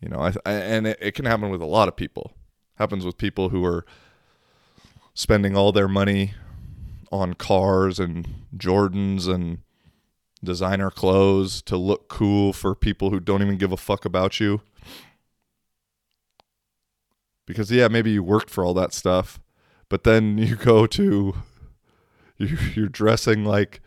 You 0.00 0.08
know, 0.08 0.18
I, 0.18 0.32
I, 0.44 0.52
and 0.52 0.86
it, 0.86 0.98
it 1.00 1.12
can 1.12 1.24
happen 1.24 1.50
with 1.50 1.62
a 1.62 1.66
lot 1.66 1.88
of 1.88 1.96
people. 1.96 2.32
Happens 2.76 3.04
with 3.04 3.16
people 3.16 3.48
who 3.48 3.64
are 3.64 3.84
spending 5.14 5.56
all 5.56 5.72
their 5.72 5.88
money 5.88 6.34
on 7.10 7.34
cars 7.34 7.98
and 7.98 8.28
Jordans 8.56 9.26
and 9.32 9.58
designer 10.44 10.90
clothes 10.90 11.62
to 11.62 11.76
look 11.76 12.08
cool 12.08 12.52
for 12.52 12.74
people 12.74 13.10
who 13.10 13.20
don't 13.20 13.42
even 13.42 13.56
give 13.56 13.72
a 13.72 13.76
fuck 13.76 14.04
about 14.04 14.38
you. 14.38 14.60
Because 17.46 17.70
yeah, 17.70 17.88
maybe 17.88 18.10
you 18.10 18.22
worked 18.22 18.50
for 18.50 18.64
all 18.64 18.74
that 18.74 18.92
stuff, 18.92 19.40
but 19.88 20.04
then 20.04 20.36
you 20.38 20.56
go 20.56 20.86
to 20.86 21.36
you, 22.36 22.58
you're 22.74 22.88
dressing 22.88 23.44
like 23.44 23.80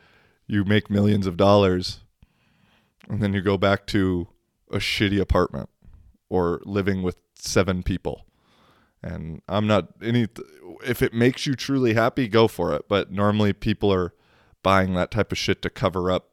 you 0.47 0.65
make 0.65 0.89
millions 0.89 1.27
of 1.27 1.37
dollars 1.37 1.99
and 3.07 3.21
then 3.21 3.33
you 3.33 3.41
go 3.41 3.57
back 3.57 3.85
to 3.87 4.27
a 4.71 4.77
shitty 4.77 5.19
apartment 5.19 5.69
or 6.29 6.61
living 6.65 7.01
with 7.01 7.17
seven 7.35 7.83
people. 7.83 8.25
And 9.01 9.41
i'm 9.47 9.65
not 9.65 9.89
any 10.03 10.27
if 10.85 11.01
it 11.01 11.13
makes 11.13 11.45
you 11.45 11.55
truly 11.55 11.93
happy 11.93 12.27
go 12.27 12.47
for 12.47 12.73
it. 12.73 12.87
But 12.87 13.11
normally 13.11 13.53
people 13.53 13.93
are 13.93 14.13
buying 14.61 14.93
that 14.93 15.11
type 15.11 15.31
of 15.31 15.37
shit 15.37 15.61
to 15.61 15.69
cover 15.69 16.11
up 16.11 16.29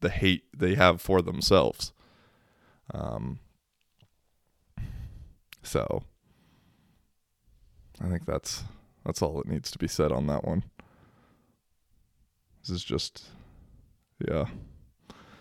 the 0.00 0.10
hate 0.10 0.44
they 0.56 0.74
have 0.74 1.00
for 1.00 1.22
themselves. 1.22 1.92
Um 2.92 3.38
so 5.62 6.02
i 8.02 8.08
think 8.08 8.24
that's 8.24 8.64
that's 9.04 9.20
all 9.20 9.36
that 9.38 9.46
needs 9.46 9.70
to 9.70 9.78
be 9.78 9.88
said 9.88 10.12
on 10.12 10.26
that 10.26 10.44
one. 10.44 10.64
This 12.60 12.70
is 12.70 12.84
just 12.84 13.24
yeah. 14.26 14.46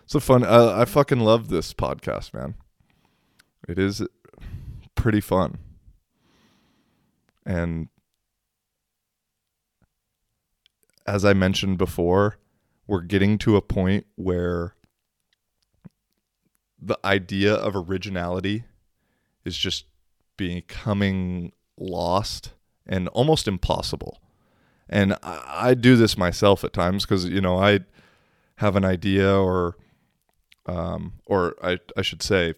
It's 0.04 0.16
a 0.16 0.20
fun 0.22 0.44
I, 0.44 0.82
I 0.82 0.86
fucking 0.86 1.20
love 1.20 1.50
this 1.50 1.74
podcast 1.74 2.34
man 2.34 2.56
it 3.68 3.78
is 3.80 4.02
pretty 4.96 5.22
fun. 5.22 5.58
And 7.46 7.90
as 11.08 11.26
i 11.26 11.34
mentioned 11.34 11.76
before 11.76 12.38
we're 12.86 13.02
getting 13.02 13.38
to 13.38 13.56
a 13.56 13.62
point 13.62 14.06
where 14.16 14.76
the 16.82 16.98
idea 17.04 17.54
of 17.54 17.76
originality 17.76 18.64
is 19.46 19.58
just 19.58 19.86
becoming 20.38 21.52
lost 21.78 22.54
and 22.88 23.08
almost 23.10 23.48
impossible. 23.48 24.22
And 24.90 25.14
I, 25.22 25.44
I 25.48 25.74
do 25.76 25.96
this 25.96 26.18
myself 26.18 26.64
at 26.64 26.74
times 26.74 27.06
because 27.06 27.26
you 27.26 27.42
know 27.42 27.60
I 27.60 27.82
have 28.56 28.76
an 28.76 28.86
idea 28.86 29.32
or 29.38 29.76
um, 30.66 31.14
or 31.26 31.56
I, 31.62 31.78
I 31.96 32.02
should 32.02 32.24
say 32.24 32.56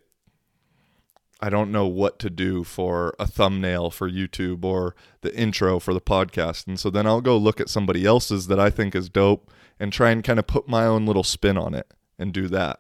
I 1.42 1.50
don't 1.50 1.72
know 1.72 1.88
what 1.88 2.20
to 2.20 2.30
do 2.30 2.64
for 2.64 3.16
a 3.20 3.26
thumbnail 3.26 3.90
for 3.90 4.10
YouTube 4.10 4.64
or 4.64 4.96
the 5.22 5.36
intro 5.36 5.80
for 5.80 5.94
the 5.94 6.02
podcast. 6.02 6.68
And 6.68 6.80
so 6.80 6.90
then 6.90 7.08
I'll 7.08 7.22
go 7.22 7.38
look 7.38 7.60
at 7.60 7.70
somebody 7.70 8.06
else's 8.06 8.48
that 8.48 8.60
I 8.60 8.70
think 8.70 8.96
is 8.96 9.10
dope 9.10 9.52
and 9.80 9.92
try 9.92 10.12
and 10.12 10.24
kind 10.24 10.38
of 10.38 10.46
put 10.46 10.68
my 10.68 10.86
own 10.86 11.06
little 11.06 11.24
spin 11.24 11.58
on 11.58 11.74
it 11.74 11.94
and 12.20 12.32
do 12.32 12.48
that. 12.50 12.80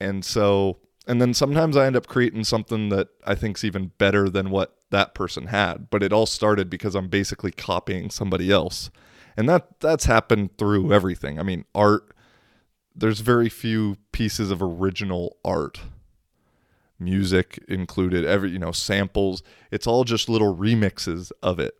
And 0.00 0.24
so, 0.24 0.78
and 1.06 1.20
then 1.20 1.34
sometimes 1.34 1.76
I 1.76 1.86
end 1.86 1.96
up 1.96 2.06
creating 2.06 2.44
something 2.44 2.88
that 2.88 3.08
I 3.26 3.34
think's 3.34 3.64
even 3.64 3.92
better 3.98 4.30
than 4.30 4.50
what 4.50 4.76
that 4.90 5.14
person 5.14 5.48
had. 5.48 5.90
But 5.90 6.02
it 6.02 6.12
all 6.12 6.26
started 6.26 6.70
because 6.70 6.94
I'm 6.94 7.08
basically 7.08 7.52
copying 7.52 8.08
somebody 8.10 8.50
else. 8.50 8.90
And 9.36 9.48
that 9.50 9.80
that's 9.80 10.06
happened 10.06 10.56
through 10.56 10.92
everything. 10.92 11.38
I 11.38 11.42
mean, 11.42 11.66
art 11.74 12.14
there's 12.94 13.20
very 13.20 13.50
few 13.50 13.98
pieces 14.12 14.50
of 14.50 14.62
original 14.62 15.36
art 15.44 15.82
music 16.98 17.62
included 17.68 18.24
every 18.24 18.50
you 18.50 18.58
know 18.58 18.72
samples. 18.72 19.42
It's 19.70 19.86
all 19.86 20.04
just 20.04 20.28
little 20.28 20.54
remixes 20.56 21.32
of 21.42 21.58
it. 21.58 21.74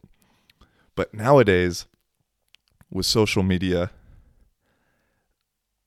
But 0.95 1.15
nowadays 1.15 1.87
with 2.91 3.07
social 3.07 3.43
media 3.43 3.91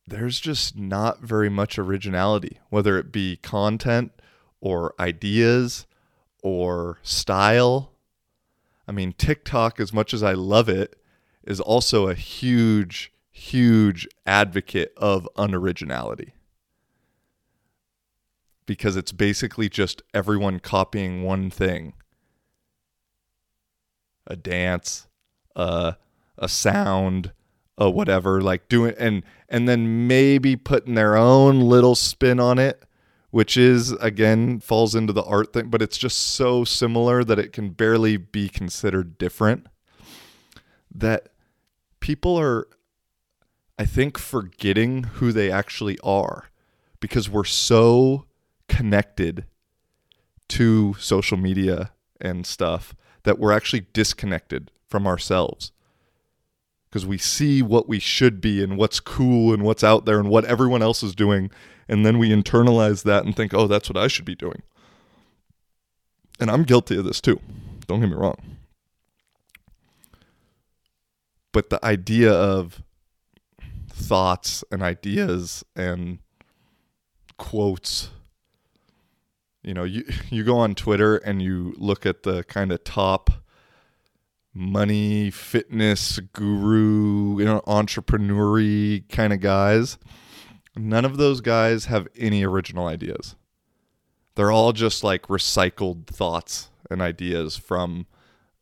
there's 0.05 0.39
just 0.39 0.75
not 0.75 1.21
very 1.21 1.49
much 1.49 1.77
originality 1.77 2.59
whether 2.69 2.97
it 2.97 3.11
be 3.11 3.37
content 3.37 4.11
or 4.59 4.93
ideas 4.99 5.85
or 6.41 6.97
style. 7.03 7.91
I 8.87 8.91
mean 8.91 9.13
tiktok 9.13 9.79
as 9.79 9.93
much 9.93 10.13
as 10.13 10.23
i 10.23 10.33
love 10.33 10.67
it 10.67 10.95
is 11.43 11.59
also 11.59 12.07
a 12.07 12.15
huge 12.15 13.13
huge 13.31 14.07
advocate 14.25 14.93
of 14.97 15.29
unoriginality 15.37 16.31
because 18.69 18.95
it's 18.95 19.11
basically 19.11 19.67
just 19.67 20.03
everyone 20.13 20.59
copying 20.59 21.23
one 21.23 21.49
thing. 21.49 21.93
A 24.27 24.35
dance 24.35 25.07
a 25.55 25.95
a 26.37 26.47
sound 26.47 27.31
a 27.79 27.89
whatever 27.89 28.41
like 28.41 28.69
doing 28.69 28.93
and 28.99 29.23
and 29.49 29.67
then 29.67 30.05
maybe 30.05 30.55
putting 30.55 30.93
their 30.93 31.17
own 31.17 31.61
little 31.61 31.95
spin 31.95 32.39
on 32.39 32.59
it 32.59 32.85
which 33.31 33.57
is 33.57 33.91
again 33.93 34.59
falls 34.59 34.93
into 34.93 35.11
the 35.13 35.23
art 35.23 35.51
thing 35.51 35.67
but 35.69 35.81
it's 35.81 35.97
just 35.97 36.19
so 36.19 36.63
similar 36.63 37.23
that 37.23 37.39
it 37.39 37.51
can 37.51 37.71
barely 37.71 38.17
be 38.17 38.47
considered 38.47 39.17
different 39.17 39.65
that 40.93 41.29
people 41.99 42.39
are 42.39 42.67
I 43.79 43.87
think 43.87 44.19
forgetting 44.19 45.05
who 45.05 45.31
they 45.31 45.49
actually 45.51 45.97
are 46.03 46.51
because 46.99 47.27
we're 47.27 47.45
so 47.45 48.25
connected 48.69 49.45
to 50.49 50.95
social 50.99 51.37
media 51.37 51.91
and 52.21 52.45
stuff 52.45 52.95
that 53.23 53.37
we're 53.37 53.51
actually 53.51 53.85
disconnected 53.93 54.71
from 54.87 55.05
ourselves. 55.05 55.71
Because 56.89 57.05
we 57.05 57.17
see 57.17 57.61
what 57.61 57.87
we 57.87 57.99
should 57.99 58.41
be 58.41 58.63
and 58.63 58.77
what's 58.77 58.99
cool 58.99 59.53
and 59.53 59.63
what's 59.63 59.83
out 59.83 60.05
there 60.05 60.19
and 60.19 60.29
what 60.29 60.45
everyone 60.45 60.81
else 60.81 61.03
is 61.03 61.13
doing 61.13 61.51
and 61.89 62.05
then 62.05 62.19
we 62.19 62.29
internalize 62.29 63.03
that 63.03 63.25
and 63.25 63.35
think 63.35 63.53
oh 63.53 63.67
that's 63.67 63.89
what 63.89 63.97
I 63.97 64.07
should 64.07 64.25
be 64.25 64.35
doing. 64.35 64.61
And 66.39 66.49
I'm 66.49 66.63
guilty 66.63 66.95
of 66.97 67.03
this 67.03 67.19
too. 67.19 67.41
Don't 67.87 67.99
get 67.99 68.09
me 68.09 68.15
wrong. 68.15 68.37
But 71.51 71.71
the 71.71 71.83
idea 71.83 72.31
of 72.31 72.83
thoughts 73.89 74.63
and 74.71 74.81
ideas 74.81 75.65
and 75.75 76.19
quotes 77.37 78.11
you 79.63 79.73
know 79.73 79.83
you 79.83 80.05
you 80.29 80.43
go 80.43 80.57
on 80.57 80.75
Twitter 80.75 81.17
and 81.17 81.41
you 81.41 81.73
look 81.77 82.05
at 82.05 82.23
the 82.23 82.43
kind 82.43 82.71
of 82.71 82.83
top 82.83 83.29
money 84.53 85.29
fitness 85.29 86.19
guru 86.33 87.39
you 87.39 87.45
know 87.45 87.61
entrepreneur 87.67 88.99
kind 89.09 89.31
of 89.31 89.39
guys 89.39 89.97
none 90.75 91.05
of 91.05 91.17
those 91.17 91.39
guys 91.39 91.85
have 91.85 92.07
any 92.17 92.43
original 92.43 92.87
ideas 92.87 93.35
they're 94.35 94.51
all 94.51 94.73
just 94.73 95.03
like 95.03 95.23
recycled 95.27 96.07
thoughts 96.07 96.71
and 96.89 97.01
ideas 97.01 97.57
from 97.57 98.07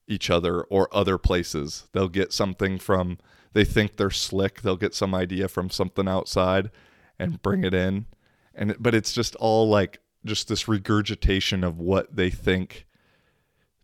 each 0.09 0.29
other 0.29 0.61
or 0.63 0.93
other 0.93 1.17
places 1.17 1.87
they'll 1.93 2.09
get 2.09 2.33
something 2.33 2.77
from 2.77 3.17
they 3.57 3.65
think 3.65 3.95
they're 3.95 4.11
slick. 4.11 4.61
They'll 4.61 4.77
get 4.77 4.93
some 4.93 5.15
idea 5.15 5.47
from 5.47 5.71
something 5.71 6.07
outside 6.07 6.69
and 7.17 7.41
bring 7.41 7.63
it 7.63 7.73
in. 7.73 8.05
And 8.53 8.75
but 8.79 8.93
it's 8.93 9.13
just 9.13 9.35
all 9.37 9.67
like 9.67 9.99
just 10.27 10.47
this 10.47 10.67
regurgitation 10.67 11.63
of 11.63 11.79
what 11.79 12.15
they 12.15 12.29
think 12.29 12.85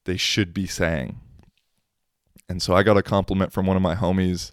they 0.05 0.17
should 0.17 0.53
be 0.53 0.67
saying. 0.67 1.19
And 2.49 2.61
so 2.61 2.75
I 2.75 2.83
got 2.83 2.97
a 2.97 3.03
compliment 3.03 3.53
from 3.53 3.65
one 3.65 3.77
of 3.77 3.81
my 3.81 3.95
homies 3.95 4.51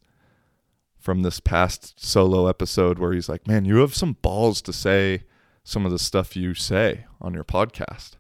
from 0.99 1.23
this 1.23 1.41
past 1.41 2.05
solo 2.05 2.47
episode 2.47 2.99
where 2.99 3.13
he's 3.13 3.29
like, 3.29 3.47
"Man, 3.47 3.65
you 3.65 3.77
have 3.79 3.95
some 3.95 4.15
balls 4.23 4.63
to 4.63 4.73
say 4.73 5.25
some 5.65 5.85
of 5.85 5.93
the 5.93 5.99
stuff 5.99 6.37
you 6.37 6.55
say 6.55 7.07
on 7.21 7.35
your 7.35 7.45
podcast." 7.45 8.13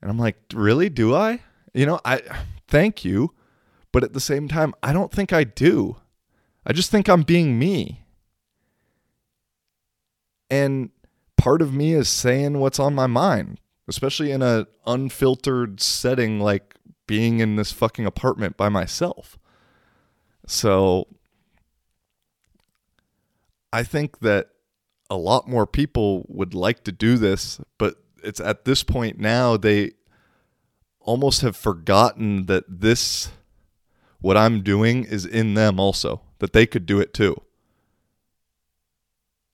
And 0.00 0.10
I'm 0.10 0.18
like, 0.18 0.36
"Really? 0.52 0.88
Do 0.88 1.14
I?" 1.14 1.40
You 1.72 1.86
know, 1.86 2.00
I 2.04 2.22
thank 2.68 3.04
you. 3.04 3.34
But 3.92 4.04
at 4.04 4.12
the 4.12 4.20
same 4.20 4.48
time, 4.48 4.74
I 4.82 4.92
don't 4.92 5.12
think 5.12 5.32
I 5.32 5.44
do. 5.44 5.96
I 6.66 6.72
just 6.72 6.90
think 6.90 7.08
I'm 7.08 7.22
being 7.22 7.58
me. 7.58 8.04
And 10.50 10.90
part 11.44 11.60
of 11.60 11.74
me 11.74 11.92
is 11.92 12.08
saying 12.08 12.58
what's 12.58 12.78
on 12.78 12.94
my 12.94 13.06
mind, 13.06 13.60
especially 13.86 14.30
in 14.30 14.40
a 14.40 14.66
unfiltered 14.86 15.78
setting 15.78 16.40
like 16.40 16.74
being 17.06 17.40
in 17.40 17.56
this 17.56 17.70
fucking 17.70 18.06
apartment 18.06 18.56
by 18.56 18.70
myself. 18.70 19.38
So 20.46 21.06
I 23.74 23.82
think 23.82 24.20
that 24.20 24.48
a 25.10 25.16
lot 25.16 25.46
more 25.46 25.66
people 25.66 26.24
would 26.28 26.54
like 26.54 26.82
to 26.84 26.92
do 26.92 27.18
this, 27.18 27.60
but 27.76 27.96
it's 28.22 28.40
at 28.40 28.64
this 28.64 28.82
point 28.82 29.18
now 29.18 29.58
they 29.58 29.92
almost 30.98 31.42
have 31.42 31.58
forgotten 31.58 32.46
that 32.46 32.64
this 32.66 33.28
what 34.18 34.38
I'm 34.38 34.62
doing 34.62 35.04
is 35.04 35.26
in 35.26 35.52
them 35.52 35.78
also, 35.78 36.22
that 36.38 36.54
they 36.54 36.64
could 36.64 36.86
do 36.86 37.00
it 37.00 37.12
too. 37.12 37.36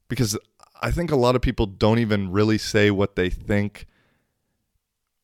Because 0.08 0.38
I 0.80 0.90
think 0.90 1.10
a 1.10 1.16
lot 1.16 1.36
of 1.36 1.42
people 1.42 1.66
don't 1.66 1.98
even 1.98 2.30
really 2.30 2.58
say 2.58 2.90
what 2.90 3.16
they 3.16 3.30
think 3.30 3.86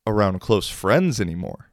around 0.06 0.40
close 0.40 0.68
friends 0.68 1.20
anymore 1.20 1.70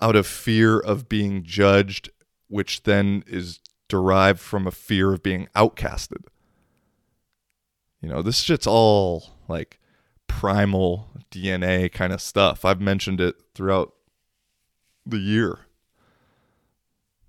out 0.00 0.16
of 0.16 0.26
fear 0.26 0.78
of 0.78 1.08
being 1.08 1.42
judged, 1.42 2.10
which 2.48 2.84
then 2.84 3.24
is 3.26 3.60
derived 3.88 4.40
from 4.40 4.66
a 4.66 4.70
fear 4.70 5.12
of 5.12 5.22
being 5.22 5.48
outcasted. 5.56 6.24
You 8.00 8.08
know, 8.08 8.22
this 8.22 8.38
shit's 8.40 8.66
all 8.66 9.34
like 9.48 9.80
primal 10.28 11.08
DNA 11.30 11.90
kind 11.90 12.12
of 12.12 12.20
stuff. 12.20 12.64
I've 12.64 12.80
mentioned 12.80 13.20
it 13.20 13.36
throughout 13.54 13.92
the 15.04 15.18
year 15.18 15.60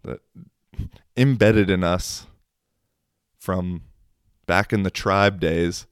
that 0.04 0.20
embedded 1.18 1.70
in 1.70 1.84
us 1.84 2.28
from 3.40 3.84
back 4.50 4.74
in 4.74 4.84
the 4.84 4.92
tribe 4.92 5.40
days 5.40 5.86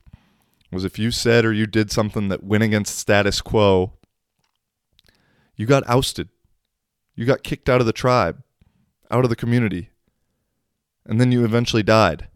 was 0.71 0.83
if 0.83 0.99
you 0.99 1.11
said 1.11 1.45
or 1.45 1.53
you 1.53 1.65
did 1.65 1.91
something 1.91 2.27
that 2.27 2.43
went 2.43 2.63
against 2.63 2.97
status 2.97 3.39
quo, 3.39 3.93
you 5.55 5.65
got 5.65 5.87
ousted. 5.87 6.27
You 7.15 7.25
got 7.25 7.43
kicked 7.43 7.69
out 7.69 7.79
of 7.79 7.87
the 7.87 7.93
tribe, 7.93 8.43
out 9.09 9.23
of 9.23 9.29
the 9.29 9.35
community, 9.35 9.91
and 11.05 11.21
then 11.21 11.31
you 11.31 11.45
eventually 11.45 11.83
died. 11.83 12.27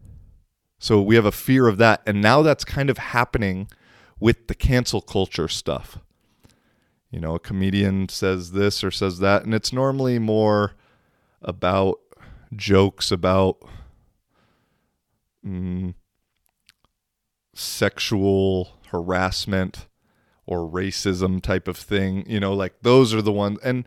So 0.78 1.02
we 1.02 1.16
have 1.16 1.26
a 1.26 1.32
fear 1.32 1.68
of 1.68 1.76
that. 1.78 2.02
And 2.06 2.22
now 2.22 2.42
that's 2.42 2.64
kind 2.64 2.88
of 2.88 2.98
happening 2.98 3.68
with 4.18 4.46
the 4.46 4.54
cancel 4.54 5.00
culture 5.00 5.48
stuff 5.48 5.98
you 7.12 7.20
know, 7.20 7.34
a 7.34 7.38
comedian 7.38 8.08
says 8.08 8.52
this 8.52 8.82
or 8.82 8.90
says 8.90 9.18
that, 9.18 9.44
and 9.44 9.54
it's 9.54 9.72
normally 9.72 10.18
more 10.18 10.72
about 11.42 11.98
jokes 12.56 13.12
about 13.12 13.58
mm, 15.46 15.94
sexual 17.54 18.78
harassment 18.88 19.86
or 20.46 20.68
racism 20.68 21.40
type 21.40 21.68
of 21.68 21.76
thing. 21.76 22.24
You 22.28 22.40
know, 22.40 22.52
like 22.52 22.80
those 22.82 23.14
are 23.14 23.22
the 23.22 23.32
ones. 23.32 23.58
And 23.62 23.86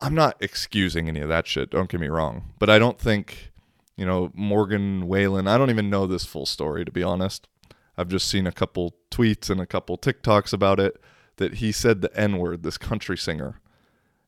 I'm 0.00 0.14
not 0.14 0.36
excusing 0.40 1.08
any 1.08 1.20
of 1.20 1.28
that 1.28 1.46
shit. 1.46 1.70
Don't 1.70 1.88
get 1.88 2.00
me 2.00 2.08
wrong. 2.08 2.54
But 2.58 2.70
I 2.70 2.78
don't 2.78 2.98
think, 2.98 3.50
you 3.96 4.06
know, 4.06 4.30
Morgan 4.34 5.08
Wallen, 5.08 5.48
I 5.48 5.58
don't 5.58 5.70
even 5.70 5.90
know 5.90 6.06
this 6.06 6.24
full 6.24 6.46
story, 6.46 6.84
to 6.84 6.92
be 6.92 7.02
honest. 7.02 7.48
I've 7.96 8.08
just 8.08 8.28
seen 8.28 8.46
a 8.46 8.52
couple 8.52 8.94
tweets 9.10 9.50
and 9.50 9.60
a 9.60 9.66
couple 9.66 9.98
TikToks 9.98 10.52
about 10.52 10.78
it 10.78 11.00
that 11.36 11.54
he 11.54 11.72
said 11.72 12.00
the 12.00 12.16
N 12.16 12.38
word, 12.38 12.62
this 12.62 12.78
country 12.78 13.18
singer. 13.18 13.60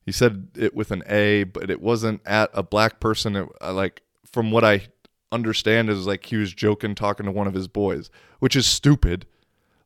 He 0.05 0.11
said 0.11 0.49
it 0.57 0.75
with 0.75 0.91
an 0.91 1.05
A, 1.07 1.45
but 1.45 1.71
it 1.71 1.81
wasn't 1.81 2.21
at 2.27 2.51
a 2.53 2.65
black 2.65 2.99
person. 2.99 3.37
It, 3.37 3.49
like, 3.63 4.03
from 4.25 4.51
what 4.51 4.65
I 4.65 4.89
understand, 5.33 5.91
is 5.91 6.07
like 6.07 6.27
he 6.27 6.37
was 6.37 6.53
joking, 6.53 6.95
talking 6.95 7.27
to 7.27 7.33
one 7.33 7.47
of 7.47 7.55
his 7.55 7.69
boys, 7.69 8.11
which 8.39 8.57
is 8.57 8.67
stupid. 8.67 9.27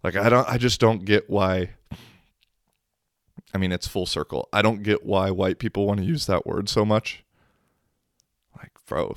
Like 0.03 0.17
I 0.17 0.29
don't 0.29 0.49
I 0.49 0.59
just 0.59 0.81
don't 0.81 1.05
get 1.05 1.31
why 1.31 1.71
I 3.55 3.59
mean 3.59 3.73
it's 3.73 3.89
full 3.89 4.07
circle. 4.07 4.49
I 4.53 4.63
don't 4.63 4.83
get 4.83 5.05
why 5.05 5.31
white 5.31 5.59
people 5.59 5.87
want 5.87 6.01
to 6.01 6.07
use 6.07 6.27
that 6.27 6.47
word 6.47 6.69
so 6.69 6.85
much. 6.85 7.25
Like, 8.57 8.73
bro, 8.87 9.17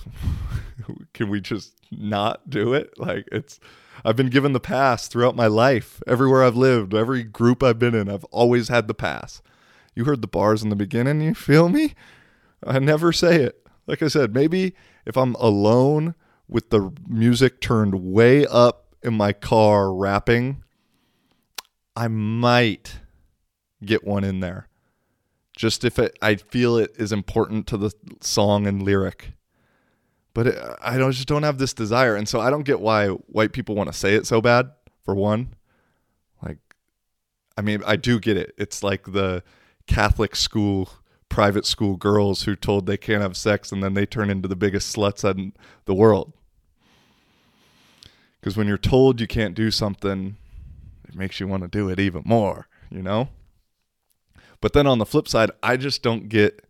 can 1.14 1.30
we 1.30 1.42
just 1.42 1.74
not 1.92 2.50
do 2.50 2.74
it? 2.74 2.98
Like 2.98 3.28
it's 3.32 3.60
I've 4.06 4.16
been 4.16 4.30
given 4.30 4.54
the 4.54 4.60
pass 4.60 5.08
throughout 5.08 5.36
my 5.36 5.48
life. 5.48 6.02
Everywhere 6.08 6.44
I've 6.44 6.56
lived, 6.56 6.94
every 6.94 7.24
group 7.24 7.62
I've 7.64 7.80
been 7.80 7.96
in, 7.96 8.10
I've 8.10 8.26
always 8.26 8.70
had 8.70 8.88
the 8.88 8.94
pass. 8.94 9.42
You 9.96 10.06
heard 10.06 10.22
the 10.22 10.28
bars 10.28 10.64
in 10.64 10.70
the 10.70 10.76
beginning, 10.76 11.22
you 11.22 11.34
feel 11.34 11.70
me? 11.70 11.96
I 12.66 12.80
never 12.80 13.12
say 13.12 13.42
it. 13.42 13.67
Like 13.88 14.04
I 14.04 14.10
said, 14.10 14.34
maybe 14.34 14.74
if 15.06 15.18
I'm 15.18 15.36
alone 15.36 16.14
with 16.48 16.70
the 16.70 16.92
music 17.08 17.62
turned 17.62 17.96
way 17.96 18.46
up 18.46 18.94
in 19.02 19.14
my 19.14 19.34
car 19.34 19.94
rapping, 19.94 20.64
I 21.96 22.08
might 22.08 23.00
get 23.84 24.06
one 24.06 24.24
in 24.24 24.40
there. 24.42 24.68
Just 25.56 25.84
if 25.84 25.98
it, 25.98 26.18
I 26.22 26.36
feel 26.36 26.78
it 26.78 26.94
is 26.98 27.12
important 27.12 27.66
to 27.68 27.78
the 27.78 27.92
song 28.22 28.68
and 28.68 28.84
lyric. 28.84 29.34
But 30.34 30.48
it, 30.48 30.60
I 30.82 30.98
don't 30.98 31.12
just 31.12 31.28
don't 31.28 31.42
have 31.42 31.58
this 31.58 31.74
desire, 31.74 32.16
and 32.16 32.30
so 32.30 32.40
I 32.40 32.52
don't 32.52 32.62
get 32.62 32.80
why 32.80 33.08
white 33.08 33.54
people 33.54 33.74
want 33.74 33.92
to 33.92 33.98
say 33.98 34.14
it 34.14 34.28
so 34.28 34.40
bad. 34.40 34.70
For 35.04 35.16
one, 35.16 35.56
like, 36.44 36.60
I 37.58 37.62
mean, 37.62 37.82
I 37.88 37.96
do 37.96 38.20
get 38.20 38.36
it. 38.38 38.54
It's 38.58 38.84
like 38.84 39.14
the 39.14 39.42
Catholic 39.88 40.36
school, 40.36 40.90
private 41.30 41.66
school 41.66 41.98
girls 41.98 42.44
who 42.44 42.56
told 42.56 42.86
they 42.86 42.98
can't 42.98 43.22
have 43.22 43.38
sex, 43.38 43.72
and 43.72 43.84
then 43.84 43.94
they 43.94 44.06
turn 44.06 44.30
into 44.30 44.48
the 44.48 44.56
biggest 44.56 44.96
sluts 44.96 45.30
in 45.30 45.54
the 45.86 45.94
world. 45.94 46.34
Because 48.40 48.56
when 48.56 48.68
you're 48.68 48.78
told 48.78 49.20
you 49.20 49.28
can't 49.28 49.56
do 49.56 49.72
something, 49.72 50.38
it 51.08 51.16
makes 51.16 51.40
you 51.40 51.48
want 51.48 51.64
to 51.64 51.70
do 51.70 51.90
it 51.90 52.00
even 52.00 52.24
more, 52.26 52.68
you 52.90 53.02
know? 53.02 53.30
But 54.62 54.74
then 54.74 54.88
on 54.88 55.00
the 55.00 55.06
flip 55.06 55.28
side, 55.28 55.52
I 55.62 55.78
just 55.78 56.02
don't 56.02 56.30
get. 56.30 56.64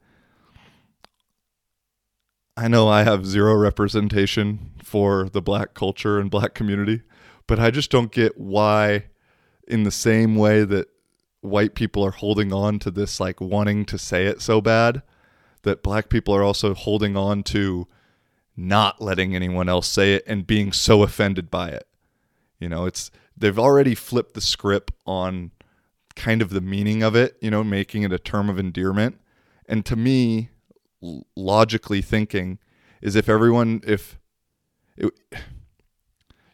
I 2.56 2.68
know 2.68 2.88
I 2.88 3.04
have 3.04 3.26
zero 3.26 3.54
representation 3.54 4.72
for 4.84 5.30
the 5.30 5.42
black 5.42 5.74
culture 5.74 6.20
and 6.20 6.32
black 6.32 6.54
community, 6.56 7.04
but 7.46 7.60
I 7.60 7.70
just 7.70 7.92
don't 7.92 8.12
get 8.12 8.38
why, 8.38 9.06
in 9.68 9.84
the 9.84 9.92
same 9.92 10.36
way 10.36 10.64
that 10.64 10.88
white 11.42 11.76
people 11.76 12.04
are 12.04 12.12
holding 12.12 12.52
on 12.52 12.80
to 12.80 12.92
this, 12.92 13.20
like 13.20 13.40
wanting 13.40 13.86
to 13.86 13.98
say 13.98 14.26
it 14.26 14.42
so 14.42 14.62
bad, 14.62 15.02
that 15.64 15.84
black 15.84 16.10
people 16.10 16.36
are 16.36 16.44
also 16.44 16.74
holding 16.74 17.16
on 17.16 17.44
to 17.44 17.88
not 18.56 19.02
letting 19.02 19.36
anyone 19.36 19.70
else 19.70 19.88
say 19.88 20.16
it 20.16 20.24
and 20.26 20.48
being 20.48 20.72
so 20.72 21.04
offended 21.04 21.52
by 21.52 21.70
it. 21.70 21.88
You 22.60 22.70
know, 22.70 22.86
it's 22.86 23.12
they've 23.36 23.60
already 23.60 23.94
flipped 23.94 24.34
the 24.34 24.42
script 24.42 24.92
on 25.06 25.52
kind 26.16 26.42
of 26.42 26.50
the 26.50 26.62
meaning 26.62 27.04
of 27.04 27.16
it, 27.16 27.38
you 27.40 27.52
know, 27.52 27.64
making 27.64 28.04
it 28.04 28.12
a 28.12 28.20
term 28.20 28.50
of 28.50 28.58
endearment. 28.58 29.20
And 29.70 29.86
to 29.86 29.96
me, 29.96 30.50
logically 31.36 32.02
thinking, 32.02 32.58
is 33.02 33.16
if 33.16 33.30
everyone, 33.30 33.82
if 33.86 34.18
it, 34.96 35.14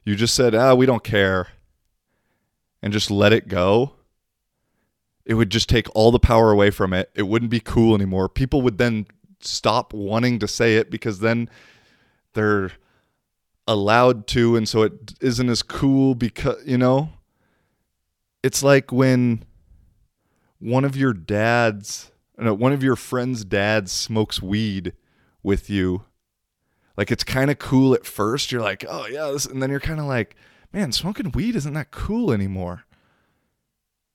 you 0.04 0.15
just 0.15 0.36
said, 0.36 0.54
ah, 0.54 0.74
we 0.74 0.86
don't 0.86 1.04
care, 1.04 1.48
and 2.82 2.91
just 2.91 3.10
let 3.10 3.32
it 3.32 3.48
go, 3.48 3.93
it 5.26 5.36
would 5.36 5.50
just 5.50 5.70
take 5.70 5.88
all 5.96 6.12
the 6.12 6.20
power 6.20 6.52
away 6.52 6.70
from 6.70 6.94
it. 6.94 7.10
It 7.16 7.24
wouldn't 7.24 7.52
be 7.52 7.60
cool 7.60 7.96
anymore. 7.96 8.28
People 8.28 8.62
would 8.62 8.78
then 8.78 9.08
stop 9.40 9.94
wanting 9.94 10.40
to 10.40 10.48
say 10.48 10.78
it 10.78 10.90
because 10.90 11.20
then 11.20 11.50
they're 12.34 12.72
allowed 13.68 14.28
to 14.28 14.56
and 14.58 14.68
so 14.68 14.82
it 14.82 15.14
isn't 15.22 15.50
as 15.50 15.64
cool 15.64 16.16
because 16.16 16.58
you 16.66 16.78
know 16.78 17.10
it's 18.42 18.62
like 18.62 18.92
when 18.92 19.44
one 20.60 20.84
of 20.84 20.98
your 20.98 21.14
dads 21.14 22.12
no, 22.38 22.54
one 22.54 22.74
of 22.74 22.84
your 22.84 22.98
friends 22.98 23.46
dads 23.46 23.92
smokes 23.92 24.42
weed 24.42 24.92
with 25.44 25.70
you 25.70 26.04
like 26.98 27.10
it's 27.10 27.24
kind 27.24 27.50
of 27.50 27.58
cool 27.58 27.94
at 27.94 28.06
first 28.06 28.52
you're 28.52 28.62
like 28.62 28.84
oh 28.90 29.08
yeah 29.08 29.34
and 29.50 29.62
then 29.62 29.70
you're 29.70 29.80
kind 29.80 30.00
of 30.00 30.08
like 30.08 30.36
man 30.74 30.92
smoking 30.92 31.32
weed 31.32 31.56
isn't 31.56 31.74
that 31.74 31.92
cool 31.92 32.34
anymore 32.34 32.84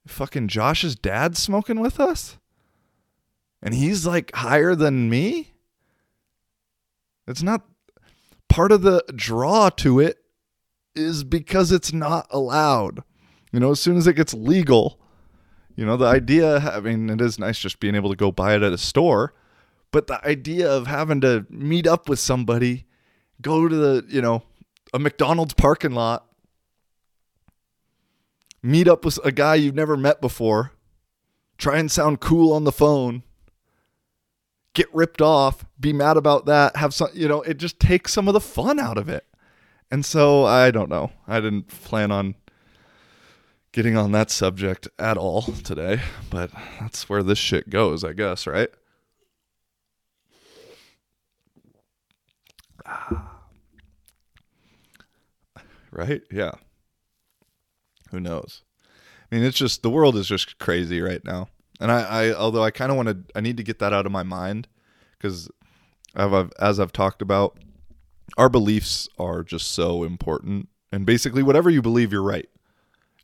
fucking 0.09 0.49
josh's 0.49 0.97
dad 0.97 1.37
smoking 1.37 1.81
with 1.81 2.01
us 2.01 2.39
and 3.63 3.75
he's 3.75 4.07
like 4.07 4.35
higher 4.35 4.75
than 4.75 5.09
me 5.09 5.53
it's 7.27 7.43
not 7.43 7.63
part 8.49 8.73
of 8.73 8.83
the 8.83 9.05
draw 9.15 9.69
to 9.71 10.01
it 10.01 10.19
is 10.95 11.25
because 11.25 11.71
it's 11.73 11.93
not 11.93 12.27
allowed. 12.31 13.03
You 13.53 13.61
know, 13.61 13.71
as 13.71 13.81
soon 13.81 13.97
as 13.97 14.07
it 14.07 14.15
gets 14.15 14.35
legal, 14.35 14.99
you 15.77 15.87
know, 15.87 15.97
the 15.97 16.07
idea, 16.07 16.59
I 16.59 16.81
mean, 16.81 17.09
it 17.09 17.21
is 17.21 17.39
nice 17.39 17.59
just 17.59 17.81
being 17.81 17.95
able 17.95 18.11
to 18.11 18.17
go 18.17 18.33
buy 18.33 18.55
it 18.57 18.63
at 18.63 18.73
a 18.73 18.79
store, 18.79 19.35
but 19.91 20.07
the 20.07 20.23
idea 20.27 20.71
of 20.71 20.87
having 20.87 21.21
to 21.21 21.47
meet 21.49 21.87
up 21.87 22.09
with 22.09 22.19
somebody, 22.19 22.87
go 23.41 23.69
to 23.69 23.77
the, 23.77 24.05
you 24.09 24.21
know, 24.21 24.43
a 24.93 24.99
McDonald's 24.99 25.55
parking 25.55 25.93
lot, 25.93 26.27
meet 28.63 28.89
up 28.89 29.05
with 29.05 29.19
a 29.25 29.33
guy 29.33 29.55
you've 29.55 29.75
never 29.75 29.97
met 29.97 30.21
before, 30.21 30.73
try 31.57 31.79
and 31.79 31.91
sound 31.91 32.21
cool 32.21 32.53
on 32.53 32.65
the 32.65 32.73
phone, 32.73 33.23
get 34.75 34.93
ripped 34.95 35.23
off, 35.23 35.65
be 35.79 35.93
mad 35.93 36.17
about 36.17 36.47
that, 36.47 36.77
have 36.77 36.95
some, 36.95 37.09
you 37.15 37.29
know, 37.29 37.43
it 37.43 37.59
just 37.59 37.81
takes 37.81 38.13
some 38.13 38.29
of 38.29 38.35
the 38.35 38.41
fun 38.41 38.79
out 38.79 38.99
of 38.99 39.09
it. 39.09 39.25
And 39.91 40.05
so 40.05 40.45
I 40.45 40.71
don't 40.71 40.91
know. 40.91 41.13
I 41.27 41.41
didn't 41.41 41.69
plan 41.69 42.11
on 42.11 42.35
getting 43.73 43.97
on 43.97 44.13
that 44.13 44.31
subject 44.31 44.89
at 44.99 45.17
all 45.17 45.43
today, 45.43 46.01
but 46.31 46.51
that's 46.81 47.09
where 47.09 47.23
this 47.23 47.39
shit 47.39 47.71
goes, 47.71 48.05
I 48.05 48.13
guess, 48.13 48.47
right? 48.47 48.71
Right? 55.91 56.21
Yeah. 56.31 56.53
Who 58.11 58.21
knows? 58.21 58.63
I 59.31 59.35
mean, 59.35 59.45
it's 59.45 59.59
just 59.59 59.83
the 59.83 59.91
world 59.91 60.17
is 60.17 60.27
just 60.27 60.59
crazy 60.59 61.01
right 61.01 61.25
now. 61.25 61.49
And 61.81 61.93
I, 61.93 62.01
I 62.01 62.35
although 62.35 62.65
I 62.65 62.71
kind 62.71 62.91
of 62.91 62.97
want 62.97 63.09
to, 63.09 63.19
I 63.37 63.41
need 63.41 63.57
to 63.59 63.63
get 63.63 63.79
that 63.79 63.93
out 63.93 64.07
of 64.07 64.13
my 64.13 64.23
mind 64.23 64.69
because, 65.13 65.49
as 66.17 66.81
I've 66.81 66.93
talked 66.93 67.23
about, 67.23 67.59
our 68.37 68.49
beliefs 68.49 69.09
are 69.19 69.43
just 69.43 69.73
so 69.73 70.05
important. 70.05 70.69
And 70.91 71.07
basically, 71.07 71.43
whatever 71.43 71.71
you 71.71 71.83
believe, 71.83 72.13
you're 72.13 72.23
right. 72.23 72.49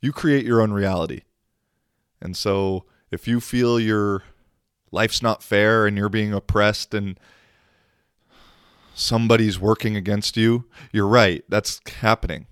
You 0.00 0.12
create 0.12 0.44
your 0.44 0.60
own 0.60 0.72
reality. 0.72 1.22
And 2.20 2.36
so, 2.36 2.84
if 3.10 3.26
you 3.26 3.40
feel 3.40 3.80
your 3.80 4.22
life's 4.92 5.22
not 5.22 5.42
fair 5.42 5.86
and 5.86 5.96
you're 5.96 6.08
being 6.08 6.32
oppressed 6.32 6.94
and 6.94 7.18
somebody's 8.94 9.58
working 9.58 9.96
against 9.96 10.36
you, 10.36 10.66
you're 10.92 11.08
right. 11.08 11.42
That's 11.48 11.80
happening. 12.00 12.46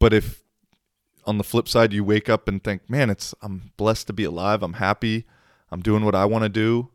But 0.00 0.12
if 0.12 0.42
on 1.26 1.38
the 1.38 1.44
flip 1.44 1.68
side 1.68 1.92
you 1.92 2.02
wake 2.02 2.28
up 2.28 2.48
and 2.48 2.64
think, 2.64 2.90
"Man, 2.90 3.10
it's 3.10 3.34
I'm 3.42 3.70
blessed 3.76 4.08
to 4.08 4.12
be 4.12 4.24
alive. 4.24 4.64
I'm 4.64 4.74
happy. 4.74 5.26
I'm 5.70 5.82
doing 5.82 6.04
what 6.04 6.16
I 6.16 6.24
want 6.24 6.42
to 6.42 6.48
do. 6.48 6.90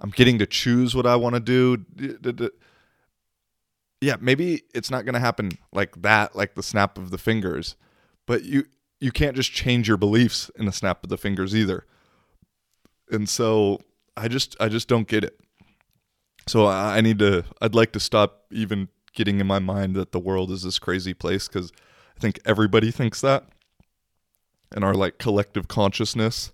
I'm 0.00 0.10
getting 0.10 0.38
to 0.38 0.46
choose 0.46 0.94
what 0.94 1.06
I 1.06 1.16
want 1.16 1.34
to 1.34 1.40
do." 1.40 1.84
Yeah, 4.00 4.16
maybe 4.20 4.62
it's 4.74 4.90
not 4.90 5.04
going 5.04 5.14
to 5.14 5.20
happen 5.20 5.52
like 5.72 6.02
that, 6.02 6.36
like 6.36 6.54
the 6.54 6.62
snap 6.62 6.98
of 6.98 7.10
the 7.10 7.18
fingers, 7.18 7.76
but 8.26 8.44
you 8.44 8.66
you 9.00 9.10
can't 9.10 9.34
just 9.34 9.52
change 9.52 9.88
your 9.88 9.96
beliefs 9.96 10.50
in 10.56 10.66
the 10.66 10.72
snap 10.72 11.02
of 11.02 11.10
the 11.10 11.18
fingers 11.18 11.56
either. 11.56 11.86
And 13.10 13.28
so 13.28 13.80
I 14.16 14.28
just 14.28 14.56
I 14.60 14.68
just 14.68 14.86
don't 14.86 15.08
get 15.08 15.24
it. 15.24 15.40
So 16.46 16.66
I, 16.66 16.98
I 16.98 17.00
need 17.00 17.18
to 17.20 17.44
I'd 17.60 17.74
like 17.74 17.92
to 17.92 18.00
stop 18.00 18.44
even 18.50 18.88
getting 19.12 19.40
in 19.40 19.46
my 19.46 19.58
mind 19.58 19.94
that 19.96 20.12
the 20.12 20.20
world 20.20 20.50
is 20.50 20.62
this 20.62 20.78
crazy 20.78 21.14
place 21.14 21.48
cuz 21.48 21.72
I 22.16 22.20
think 22.20 22.40
everybody 22.44 22.90
thinks 22.90 23.20
that. 23.20 23.48
And 24.70 24.84
our 24.84 24.94
like 24.94 25.18
collective 25.18 25.68
consciousness 25.68 26.52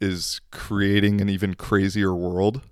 is 0.00 0.40
creating 0.50 1.20
an 1.20 1.28
even 1.28 1.54
crazier 1.54 2.14
world. 2.14 2.62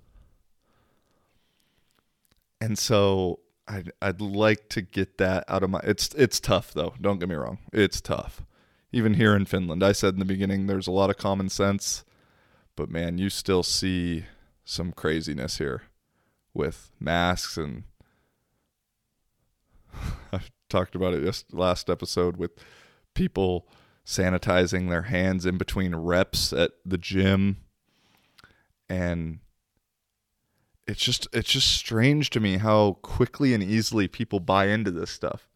And 2.59 2.77
so 2.77 3.39
I'd 3.67 3.91
I'd 4.01 4.21
like 4.21 4.69
to 4.69 4.81
get 4.81 5.17
that 5.17 5.43
out 5.47 5.63
of 5.63 5.69
my 5.69 5.79
it's 5.83 6.13
it's 6.15 6.39
tough 6.39 6.73
though, 6.73 6.93
don't 6.99 7.19
get 7.19 7.29
me 7.29 7.35
wrong. 7.35 7.59
It's 7.73 8.01
tough. 8.01 8.43
Even 8.91 9.15
here 9.15 9.35
in 9.35 9.45
Finland, 9.45 9.83
I 9.83 9.91
said 9.91 10.13
in 10.13 10.19
the 10.19 10.25
beginning 10.25 10.67
there's 10.67 10.87
a 10.87 10.91
lot 10.91 11.09
of 11.09 11.17
common 11.17 11.49
sense, 11.49 12.05
but 12.75 12.89
man, 12.89 13.17
you 13.17 13.29
still 13.29 13.63
see 13.63 14.25
some 14.63 14.91
craziness 14.91 15.57
here 15.57 15.83
with 16.53 16.91
masks 16.99 17.57
and 17.57 17.83
talked 20.69 20.95
about 20.95 21.13
it 21.13 21.23
just 21.23 21.53
last 21.53 21.89
episode 21.89 22.37
with 22.37 22.51
people 23.13 23.67
sanitizing 24.05 24.89
their 24.89 25.03
hands 25.03 25.45
in 25.45 25.57
between 25.57 25.95
reps 25.95 26.53
at 26.53 26.71
the 26.85 26.97
gym 26.97 27.57
and 28.89 29.39
it's 30.87 31.01
just 31.01 31.27
it's 31.33 31.51
just 31.51 31.69
strange 31.71 32.29
to 32.29 32.39
me 32.39 32.57
how 32.57 32.93
quickly 33.01 33.53
and 33.53 33.61
easily 33.63 34.07
people 34.07 34.39
buy 34.39 34.67
into 34.67 34.91
this 34.91 35.11
stuff 35.11 35.49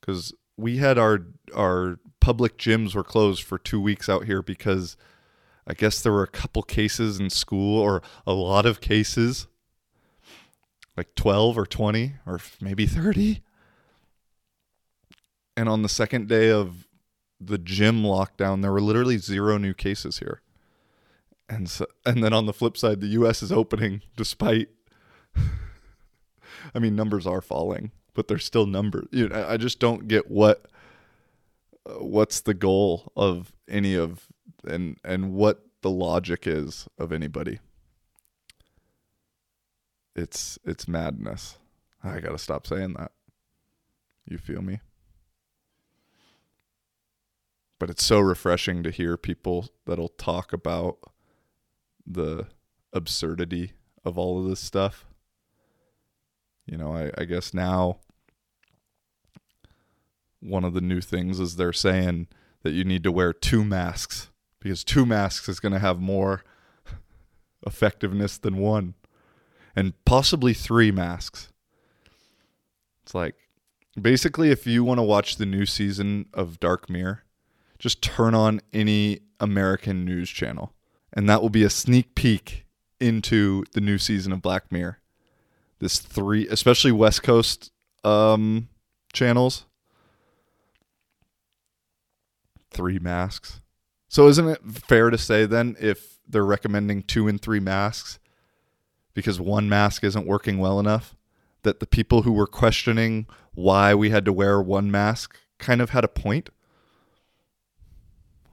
because 0.00 0.32
we 0.56 0.78
had 0.78 0.98
our 0.98 1.26
our 1.54 1.98
public 2.20 2.58
gyms 2.58 2.94
were 2.94 3.04
closed 3.04 3.42
for 3.42 3.58
two 3.58 3.80
weeks 3.80 4.08
out 4.08 4.24
here 4.24 4.42
because 4.42 4.96
I 5.66 5.74
guess 5.74 6.02
there 6.02 6.12
were 6.12 6.22
a 6.22 6.28
couple 6.28 6.62
cases 6.62 7.20
in 7.20 7.30
school 7.30 7.80
or 7.80 8.02
a 8.26 8.32
lot 8.32 8.66
of 8.66 8.80
cases, 8.80 9.46
like 10.96 11.14
twelve 11.14 11.56
or 11.56 11.66
twenty 11.66 12.14
or 12.26 12.40
maybe 12.60 12.86
thirty. 12.86 13.42
And 15.58 15.68
on 15.68 15.82
the 15.82 15.88
second 15.88 16.28
day 16.28 16.52
of 16.52 16.86
the 17.40 17.58
gym 17.58 18.04
lockdown, 18.04 18.62
there 18.62 18.70
were 18.70 18.80
literally 18.80 19.18
zero 19.18 19.58
new 19.58 19.74
cases 19.74 20.20
here. 20.20 20.40
And 21.48 21.68
so, 21.68 21.84
and 22.06 22.22
then 22.22 22.32
on 22.32 22.46
the 22.46 22.52
flip 22.52 22.76
side, 22.76 23.00
the 23.00 23.08
U.S. 23.08 23.42
is 23.42 23.50
opening 23.50 24.02
despite. 24.16 24.68
I 26.74 26.78
mean, 26.78 26.94
numbers 26.94 27.26
are 27.26 27.40
falling, 27.40 27.90
but 28.14 28.28
they're 28.28 28.38
still 28.38 28.66
numbers. 28.66 29.08
You 29.10 29.30
know, 29.30 29.48
I 29.48 29.56
just 29.56 29.80
don't 29.80 30.06
get 30.06 30.30
what 30.30 30.66
uh, 31.84 32.04
what's 32.04 32.40
the 32.40 32.54
goal 32.54 33.10
of 33.16 33.52
any 33.68 33.96
of 33.96 34.28
and 34.64 34.96
and 35.04 35.32
what 35.34 35.66
the 35.82 35.90
logic 35.90 36.46
is 36.46 36.86
of 36.98 37.10
anybody. 37.10 37.58
It's 40.14 40.56
it's 40.64 40.86
madness. 40.86 41.58
I 42.04 42.20
got 42.20 42.30
to 42.30 42.38
stop 42.38 42.64
saying 42.64 42.92
that. 42.92 43.10
You 44.24 44.38
feel 44.38 44.62
me? 44.62 44.78
But 47.78 47.90
it's 47.90 48.04
so 48.04 48.20
refreshing 48.20 48.82
to 48.82 48.90
hear 48.90 49.16
people 49.16 49.68
that'll 49.86 50.08
talk 50.08 50.52
about 50.52 50.98
the 52.06 52.46
absurdity 52.92 53.72
of 54.04 54.18
all 54.18 54.40
of 54.40 54.48
this 54.48 54.60
stuff. 54.60 55.04
You 56.66 56.76
know, 56.76 56.94
I, 56.94 57.10
I 57.16 57.24
guess 57.24 57.54
now 57.54 57.98
one 60.40 60.64
of 60.64 60.74
the 60.74 60.80
new 60.80 61.00
things 61.00 61.40
is 61.40 61.56
they're 61.56 61.72
saying 61.72 62.28
that 62.62 62.72
you 62.72 62.84
need 62.84 63.02
to 63.04 63.12
wear 63.12 63.32
two 63.32 63.64
masks 63.64 64.30
because 64.60 64.84
two 64.84 65.06
masks 65.06 65.48
is 65.48 65.60
going 65.60 65.72
to 65.72 65.78
have 65.78 66.00
more 66.00 66.42
effectiveness 67.66 68.38
than 68.38 68.56
one 68.56 68.94
and 69.74 69.92
possibly 70.04 70.54
three 70.54 70.90
masks. 70.90 71.52
It's 73.02 73.14
like 73.14 73.34
basically 74.00 74.50
if 74.50 74.66
you 74.66 74.84
want 74.84 74.98
to 74.98 75.04
watch 75.04 75.36
the 75.36 75.46
new 75.46 75.66
season 75.66 76.26
of 76.34 76.60
Dark 76.60 76.90
Mirror, 76.90 77.24
just 77.78 78.02
turn 78.02 78.34
on 78.34 78.60
any 78.72 79.20
American 79.40 80.04
news 80.04 80.28
channel 80.28 80.74
and 81.12 81.28
that 81.28 81.42
will 81.42 81.50
be 81.50 81.64
a 81.64 81.70
sneak 81.70 82.14
peek 82.14 82.64
into 83.00 83.64
the 83.72 83.80
new 83.80 83.98
season 83.98 84.32
of 84.32 84.42
Black 84.42 84.70
Mirror. 84.70 84.98
This 85.78 85.98
three, 85.98 86.46
especially 86.48 86.92
West 86.92 87.22
Coast 87.22 87.70
um, 88.04 88.68
channels, 89.12 89.64
three 92.70 92.98
masks. 92.98 93.60
So 94.08 94.28
isn't 94.28 94.48
it 94.48 94.60
fair 94.64 95.10
to 95.10 95.18
say 95.18 95.46
then 95.46 95.76
if 95.80 96.18
they're 96.28 96.44
recommending 96.44 97.02
two 97.02 97.28
and 97.28 97.40
three 97.40 97.60
masks 97.60 98.18
because 99.14 99.40
one 99.40 99.68
mask 99.68 100.04
isn't 100.04 100.26
working 100.26 100.58
well 100.58 100.78
enough 100.78 101.16
that 101.62 101.80
the 101.80 101.86
people 101.86 102.22
who 102.22 102.32
were 102.32 102.46
questioning 102.46 103.26
why 103.54 103.94
we 103.94 104.10
had 104.10 104.24
to 104.24 104.32
wear 104.32 104.60
one 104.60 104.90
mask 104.90 105.38
kind 105.58 105.80
of 105.80 105.90
had 105.90 106.04
a 106.04 106.08
point? 106.08 106.50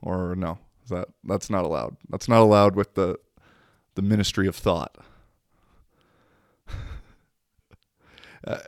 Or 0.06 0.36
no? 0.36 0.60
Is 0.84 0.90
that 0.92 1.10
that's 1.24 1.50
not 1.50 1.66
allowed. 1.66 1.98
That's 2.10 2.30
not 2.30 2.42
allowed 2.42 2.76
with 2.76 2.94
the 2.94 3.18
the 3.96 4.04
ministry 4.04 4.48
of 4.48 4.56
thought. 4.56 4.96
uh, 8.48 8.60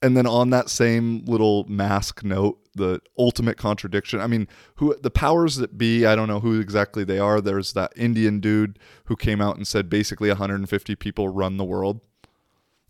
and 0.00 0.16
then 0.16 0.26
on 0.26 0.50
that 0.50 0.70
same 0.70 1.24
little 1.24 1.64
mask 1.68 2.22
note, 2.22 2.58
the 2.74 3.00
ultimate 3.18 3.56
contradiction. 3.56 4.20
I 4.20 4.28
mean, 4.28 4.46
who 4.76 4.94
the 5.00 5.10
powers 5.10 5.56
that 5.56 5.76
be? 5.76 6.06
I 6.06 6.14
don't 6.14 6.28
know 6.28 6.40
who 6.40 6.60
exactly 6.60 7.02
they 7.04 7.18
are. 7.18 7.40
There's 7.40 7.72
that 7.72 7.92
Indian 7.96 8.38
dude 8.38 8.78
who 9.06 9.16
came 9.16 9.40
out 9.40 9.56
and 9.56 9.66
said 9.66 9.90
basically 9.90 10.28
150 10.28 10.94
people 10.96 11.28
run 11.28 11.56
the 11.56 11.64
world, 11.64 12.00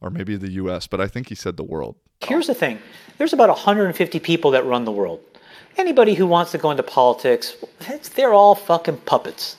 or 0.00 0.10
maybe 0.10 0.36
the 0.36 0.50
U.S., 0.52 0.86
but 0.86 1.00
I 1.00 1.06
think 1.06 1.28
he 1.28 1.34
said 1.34 1.56
the 1.56 1.64
world. 1.64 1.96
Here's 2.20 2.46
the 2.46 2.54
thing: 2.54 2.78
there's 3.16 3.32
about 3.32 3.48
150 3.48 4.20
people 4.20 4.50
that 4.50 4.64
run 4.66 4.84
the 4.84 4.92
world. 4.92 5.20
Anybody 5.76 6.14
who 6.14 6.26
wants 6.26 6.52
to 6.52 6.58
go 6.58 6.70
into 6.70 6.82
politics, 6.82 7.56
they're 8.14 8.34
all 8.34 8.54
fucking 8.54 8.98
puppets. 8.98 9.56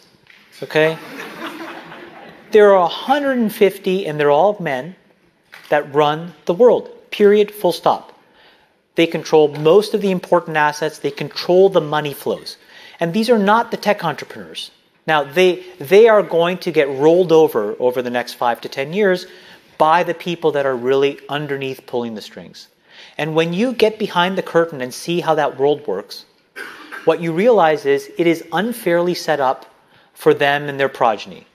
Okay? 0.62 0.98
there 2.52 2.74
are 2.74 2.82
150, 2.82 4.06
and 4.06 4.20
they're 4.20 4.32
all 4.32 4.58
men 4.60 4.96
that 5.70 5.94
run 5.94 6.34
the 6.46 6.54
world. 6.54 6.90
Period. 7.12 7.52
Full 7.52 7.72
stop. 7.72 8.14
They 8.96 9.08
control 9.08 9.48
most 9.48 9.94
of 9.94 10.02
the 10.02 10.12
important 10.12 10.56
assets, 10.56 11.00
they 11.00 11.12
control 11.12 11.70
the 11.70 11.82
money 11.82 12.14
flows. 12.14 12.58
And 13.00 13.14
these 13.14 13.30
are 13.30 13.40
not 13.40 13.72
the 13.72 13.78
tech 13.78 14.04
entrepreneurs. 14.04 14.72
Now, 15.08 15.24
they, 15.24 15.64
they 15.80 16.08
are 16.08 16.24
going 16.24 16.60
to 16.60 16.72
get 16.72 16.88
rolled 16.88 17.32
over 17.32 17.76
over 17.80 18.02
the 18.02 18.10
next 18.10 18.34
five 18.34 18.62
to 18.62 18.70
10 18.70 18.94
years 18.94 19.26
by 19.78 20.04
the 20.04 20.14
people 20.14 20.52
that 20.52 20.66
are 20.66 20.76
really 20.76 21.20
underneath 21.28 21.86
pulling 21.86 22.16
the 22.16 22.22
strings. 22.22 22.68
And 23.18 23.36
when 23.36 23.54
you 23.54 23.74
get 23.74 24.00
behind 24.00 24.38
the 24.38 24.44
curtain 24.44 24.82
and 24.82 24.94
see 24.94 25.20
how 25.20 25.36
that 25.36 25.58
world 25.58 25.86
works, 25.88 26.26
what 27.06 27.22
you 27.22 27.34
realize 27.34 27.86
is 27.86 28.12
it 28.18 28.28
is 28.28 28.44
unfairly 28.52 29.14
set 29.14 29.40
up 29.40 29.66
for 30.14 30.34
them 30.34 30.70
and 30.70 30.80
their 30.80 30.90
progeny. 30.90 31.46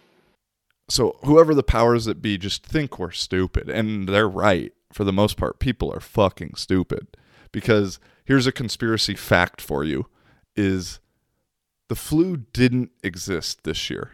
So, 0.90 1.16
whoever 1.24 1.54
the 1.54 1.62
powers 1.62 2.06
that 2.06 2.22
be 2.22 2.38
just 2.38 2.64
think 2.64 2.98
we're 2.98 3.11
stupid. 3.11 3.68
And 3.68 4.08
they're 4.08 4.28
right. 4.28 4.72
For 4.92 5.04
the 5.04 5.12
most 5.12 5.37
part, 5.37 5.58
people 5.58 5.92
are 5.92 6.00
fucking 6.00 6.54
stupid. 6.56 7.08
Because 7.52 7.98
here's 8.24 8.46
a 8.46 8.52
conspiracy 8.52 9.14
fact 9.14 9.61
for 9.61 9.84
you 9.84 10.06
is 10.56 10.98
the 11.88 11.96
flu 11.96 12.38
didn't 12.52 12.90
exist 13.02 13.64
this 13.64 13.90
year. 13.90 14.12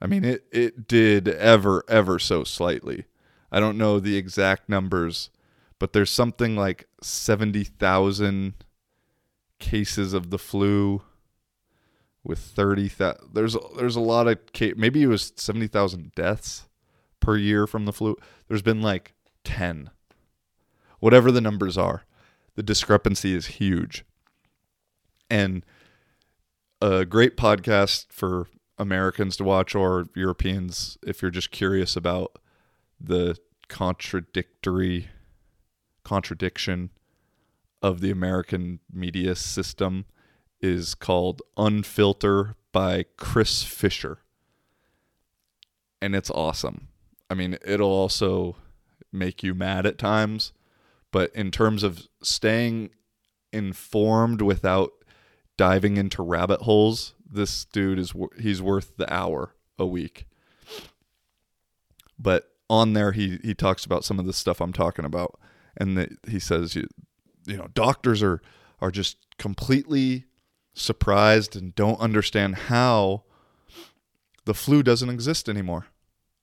I 0.00 0.06
mean, 0.06 0.24
it, 0.24 0.44
it 0.50 0.86
did 0.86 1.28
ever, 1.28 1.84
ever 1.88 2.18
so 2.18 2.44
slightly. 2.44 3.04
I 3.50 3.60
don't 3.60 3.78
know 3.78 4.00
the 4.00 4.16
exact 4.16 4.68
numbers 4.68 5.30
but 5.84 5.92
there's 5.92 6.08
something 6.08 6.56
like 6.56 6.88
70,000 7.02 8.54
cases 9.58 10.14
of 10.14 10.30
the 10.30 10.38
flu 10.38 11.02
with 12.22 12.38
30,000 12.38 13.34
there's 13.34 13.54
there's 13.76 13.94
a 13.94 14.00
lot 14.00 14.26
of 14.26 14.38
maybe 14.78 15.02
it 15.02 15.08
was 15.08 15.34
70,000 15.36 16.12
deaths 16.14 16.70
per 17.20 17.36
year 17.36 17.66
from 17.66 17.84
the 17.84 17.92
flu. 17.92 18.16
There's 18.48 18.62
been 18.62 18.80
like 18.80 19.12
10 19.44 19.90
whatever 21.00 21.30
the 21.30 21.42
numbers 21.42 21.76
are 21.76 22.06
the 22.54 22.62
discrepancy 22.62 23.34
is 23.34 23.46
huge. 23.48 24.06
And 25.28 25.66
a 26.80 27.04
great 27.04 27.36
podcast 27.36 28.06
for 28.08 28.48
Americans 28.78 29.36
to 29.36 29.44
watch 29.44 29.74
or 29.74 30.06
Europeans 30.16 30.96
if 31.06 31.20
you're 31.20 31.30
just 31.30 31.50
curious 31.50 31.94
about 31.94 32.38
the 32.98 33.36
contradictory 33.68 35.10
contradiction 36.04 36.90
of 37.82 38.00
the 38.00 38.10
American 38.10 38.80
media 38.92 39.34
system 39.34 40.06
is 40.60 40.94
called 40.94 41.42
Unfilter 41.56 42.54
by 42.72 43.04
Chris 43.16 43.62
Fisher. 43.62 44.18
And 46.00 46.14
it's 46.14 46.30
awesome. 46.30 46.88
I 47.30 47.34
mean, 47.34 47.58
it'll 47.64 47.90
also 47.90 48.56
make 49.12 49.42
you 49.42 49.54
mad 49.54 49.86
at 49.86 49.98
times, 49.98 50.52
but 51.12 51.34
in 51.34 51.50
terms 51.50 51.82
of 51.82 52.08
staying 52.22 52.90
informed 53.52 54.42
without 54.42 54.92
diving 55.56 55.96
into 55.96 56.22
rabbit 56.22 56.62
holes, 56.62 57.14
this 57.30 57.64
dude 57.64 57.98
is 57.98 58.12
he's 58.40 58.60
worth 58.60 58.96
the 58.96 59.12
hour 59.12 59.54
a 59.78 59.86
week. 59.86 60.26
But 62.18 62.50
on 62.70 62.92
there 62.94 63.12
he 63.12 63.38
he 63.42 63.54
talks 63.54 63.84
about 63.84 64.04
some 64.04 64.18
of 64.18 64.26
the 64.26 64.32
stuff 64.32 64.60
I'm 64.60 64.72
talking 64.72 65.04
about 65.04 65.38
and 65.76 66.18
he 66.28 66.38
says 66.38 66.74
you, 66.74 66.86
you 67.46 67.56
know 67.56 67.68
doctors 67.74 68.22
are 68.22 68.40
are 68.80 68.90
just 68.90 69.16
completely 69.38 70.26
surprised 70.74 71.56
and 71.56 71.74
don't 71.74 72.00
understand 72.00 72.54
how 72.54 73.22
the 74.44 74.54
flu 74.54 74.82
doesn't 74.82 75.08
exist 75.08 75.48
anymore. 75.48 75.86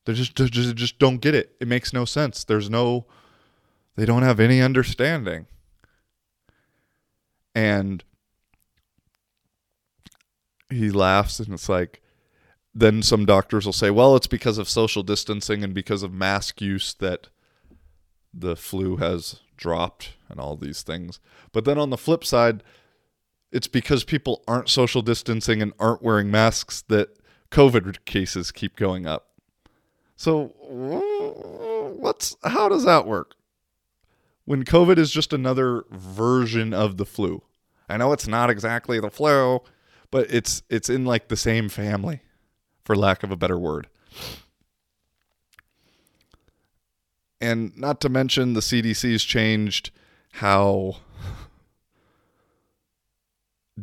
They 0.05 0.13
just, 0.13 0.35
just 0.35 0.53
just 0.53 0.99
don't 0.99 1.21
get 1.21 1.35
it. 1.35 1.55
It 1.59 1.67
makes 1.67 1.93
no 1.93 2.05
sense. 2.05 2.43
There's 2.43 2.69
no 2.69 3.05
they 3.95 4.05
don't 4.05 4.23
have 4.23 4.39
any 4.39 4.61
understanding. 4.61 5.45
And 7.53 8.03
he 10.69 10.89
laughs 10.89 11.39
and 11.39 11.53
it's 11.53 11.69
like 11.69 12.01
then 12.73 13.03
some 13.03 13.25
doctors 13.25 13.65
will 13.65 13.73
say, 13.73 13.91
"Well, 13.91 14.15
it's 14.15 14.27
because 14.27 14.57
of 14.57 14.69
social 14.69 15.03
distancing 15.03 15.63
and 15.63 15.73
because 15.73 16.03
of 16.03 16.13
mask 16.13 16.61
use 16.61 16.93
that 16.95 17.27
the 18.33 18.55
flu 18.55 18.97
has 18.97 19.41
dropped 19.57 20.13
and 20.29 20.39
all 20.39 20.55
these 20.55 20.81
things. 20.81 21.19
But 21.51 21.65
then 21.65 21.77
on 21.77 21.89
the 21.89 21.97
flip 21.97 22.23
side, 22.23 22.63
it's 23.51 23.67
because 23.67 24.03
people 24.03 24.43
aren't 24.47 24.69
social 24.69 25.01
distancing 25.01 25.61
and 25.61 25.73
aren't 25.79 26.01
wearing 26.01 26.31
masks 26.31 26.83
that 26.87 27.17
COVID 27.51 28.05
cases 28.05 28.51
keep 28.51 28.75
going 28.75 29.05
up. 29.05 29.27
So 30.15 30.53
what's 31.99 32.37
how 32.43 32.69
does 32.69 32.85
that 32.85 33.05
work? 33.05 33.35
when 34.45 34.65
COVID 34.65 34.97
is 34.97 35.11
just 35.11 35.33
another 35.33 35.85
version 35.91 36.73
of 36.73 36.97
the 36.97 37.05
flu. 37.05 37.43
I 37.87 37.97
know 37.97 38.11
it's 38.11 38.27
not 38.27 38.49
exactly 38.49 38.99
the 38.99 39.09
flu, 39.09 39.61
but 40.09 40.29
it's 40.29 40.63
it's 40.69 40.89
in 40.89 41.05
like 41.05 41.27
the 41.27 41.37
same 41.37 41.69
family, 41.69 42.21
for 42.83 42.95
lack 42.95 43.23
of 43.23 43.31
a 43.31 43.35
better 43.35 43.57
word. 43.57 43.87
And 47.41 47.75
not 47.75 47.99
to 48.01 48.09
mention 48.09 48.53
the 48.53 48.59
CDC's 48.59 49.23
changed 49.23 49.89
how 50.33 50.97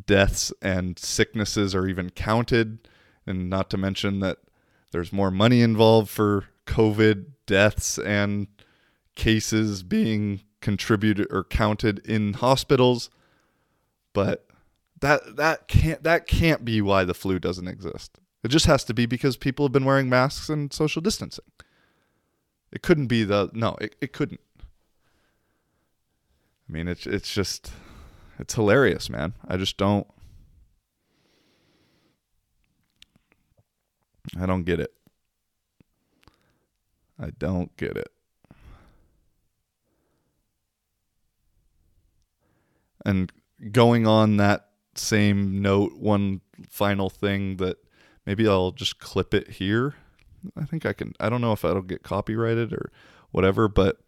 deaths 0.06 0.52
and 0.62 0.98
sicknesses 0.98 1.74
are 1.74 1.86
even 1.86 2.10
counted, 2.10 2.88
and 3.26 3.50
not 3.50 3.68
to 3.70 3.76
mention 3.76 4.20
that 4.20 4.38
there's 4.92 5.12
more 5.12 5.32
money 5.32 5.60
involved 5.60 6.08
for 6.08 6.44
COVID 6.66 7.26
deaths 7.46 7.98
and 7.98 8.46
cases 9.16 9.82
being 9.82 10.42
contributed 10.60 11.26
or 11.30 11.44
counted 11.44 11.98
in 12.06 12.34
hospitals. 12.34 13.10
But 14.12 14.46
that 15.00 15.36
that 15.36 15.68
can't 15.68 16.02
that 16.04 16.26
can't 16.26 16.64
be 16.64 16.80
why 16.80 17.04
the 17.04 17.14
flu 17.14 17.38
doesn't 17.38 17.68
exist. 17.68 18.18
It 18.44 18.48
just 18.48 18.66
has 18.66 18.84
to 18.84 18.94
be 18.94 19.04
because 19.06 19.36
people 19.36 19.64
have 19.66 19.72
been 19.72 19.84
wearing 19.84 20.08
masks 20.08 20.48
and 20.48 20.72
social 20.72 21.02
distancing. 21.02 21.44
It 22.70 22.82
couldn't 22.82 23.06
be 23.06 23.24
the 23.24 23.50
no, 23.52 23.76
it, 23.80 23.96
it 24.00 24.12
couldn't. 24.12 24.40
I 26.68 26.72
mean 26.72 26.88
it's 26.88 27.06
it's 27.06 27.32
just 27.32 27.72
it's 28.38 28.54
hilarious, 28.54 29.08
man. 29.08 29.34
I 29.46 29.56
just 29.56 29.76
don't 29.76 30.06
I 34.38 34.46
don't 34.46 34.64
get 34.64 34.80
it. 34.80 34.92
I 37.18 37.30
don't 37.38 37.76
get 37.76 37.96
it. 37.96 38.12
And 43.04 43.32
going 43.72 44.06
on 44.06 44.36
that 44.36 44.68
same 44.94 45.62
note, 45.62 45.94
one 45.96 46.42
final 46.68 47.08
thing 47.08 47.56
that 47.56 47.78
maybe 48.26 48.46
I'll 48.46 48.72
just 48.72 48.98
clip 48.98 49.34
it 49.34 49.48
here. 49.52 49.94
I 50.56 50.64
think 50.64 50.86
I 50.86 50.92
can. 50.92 51.14
I 51.20 51.28
don't 51.28 51.40
know 51.40 51.52
if 51.52 51.62
that'll 51.62 51.82
get 51.82 52.02
copyrighted 52.02 52.72
or 52.72 52.90
whatever, 53.30 53.68
but 53.68 53.98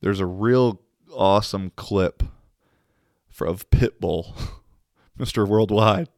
there's 0.00 0.20
a 0.20 0.26
real 0.26 0.80
awesome 1.14 1.72
clip 1.76 2.22
of 3.40 3.68
Pitbull, 3.70 4.34
Mr. 5.18 5.46
Worldwide, 5.46 6.08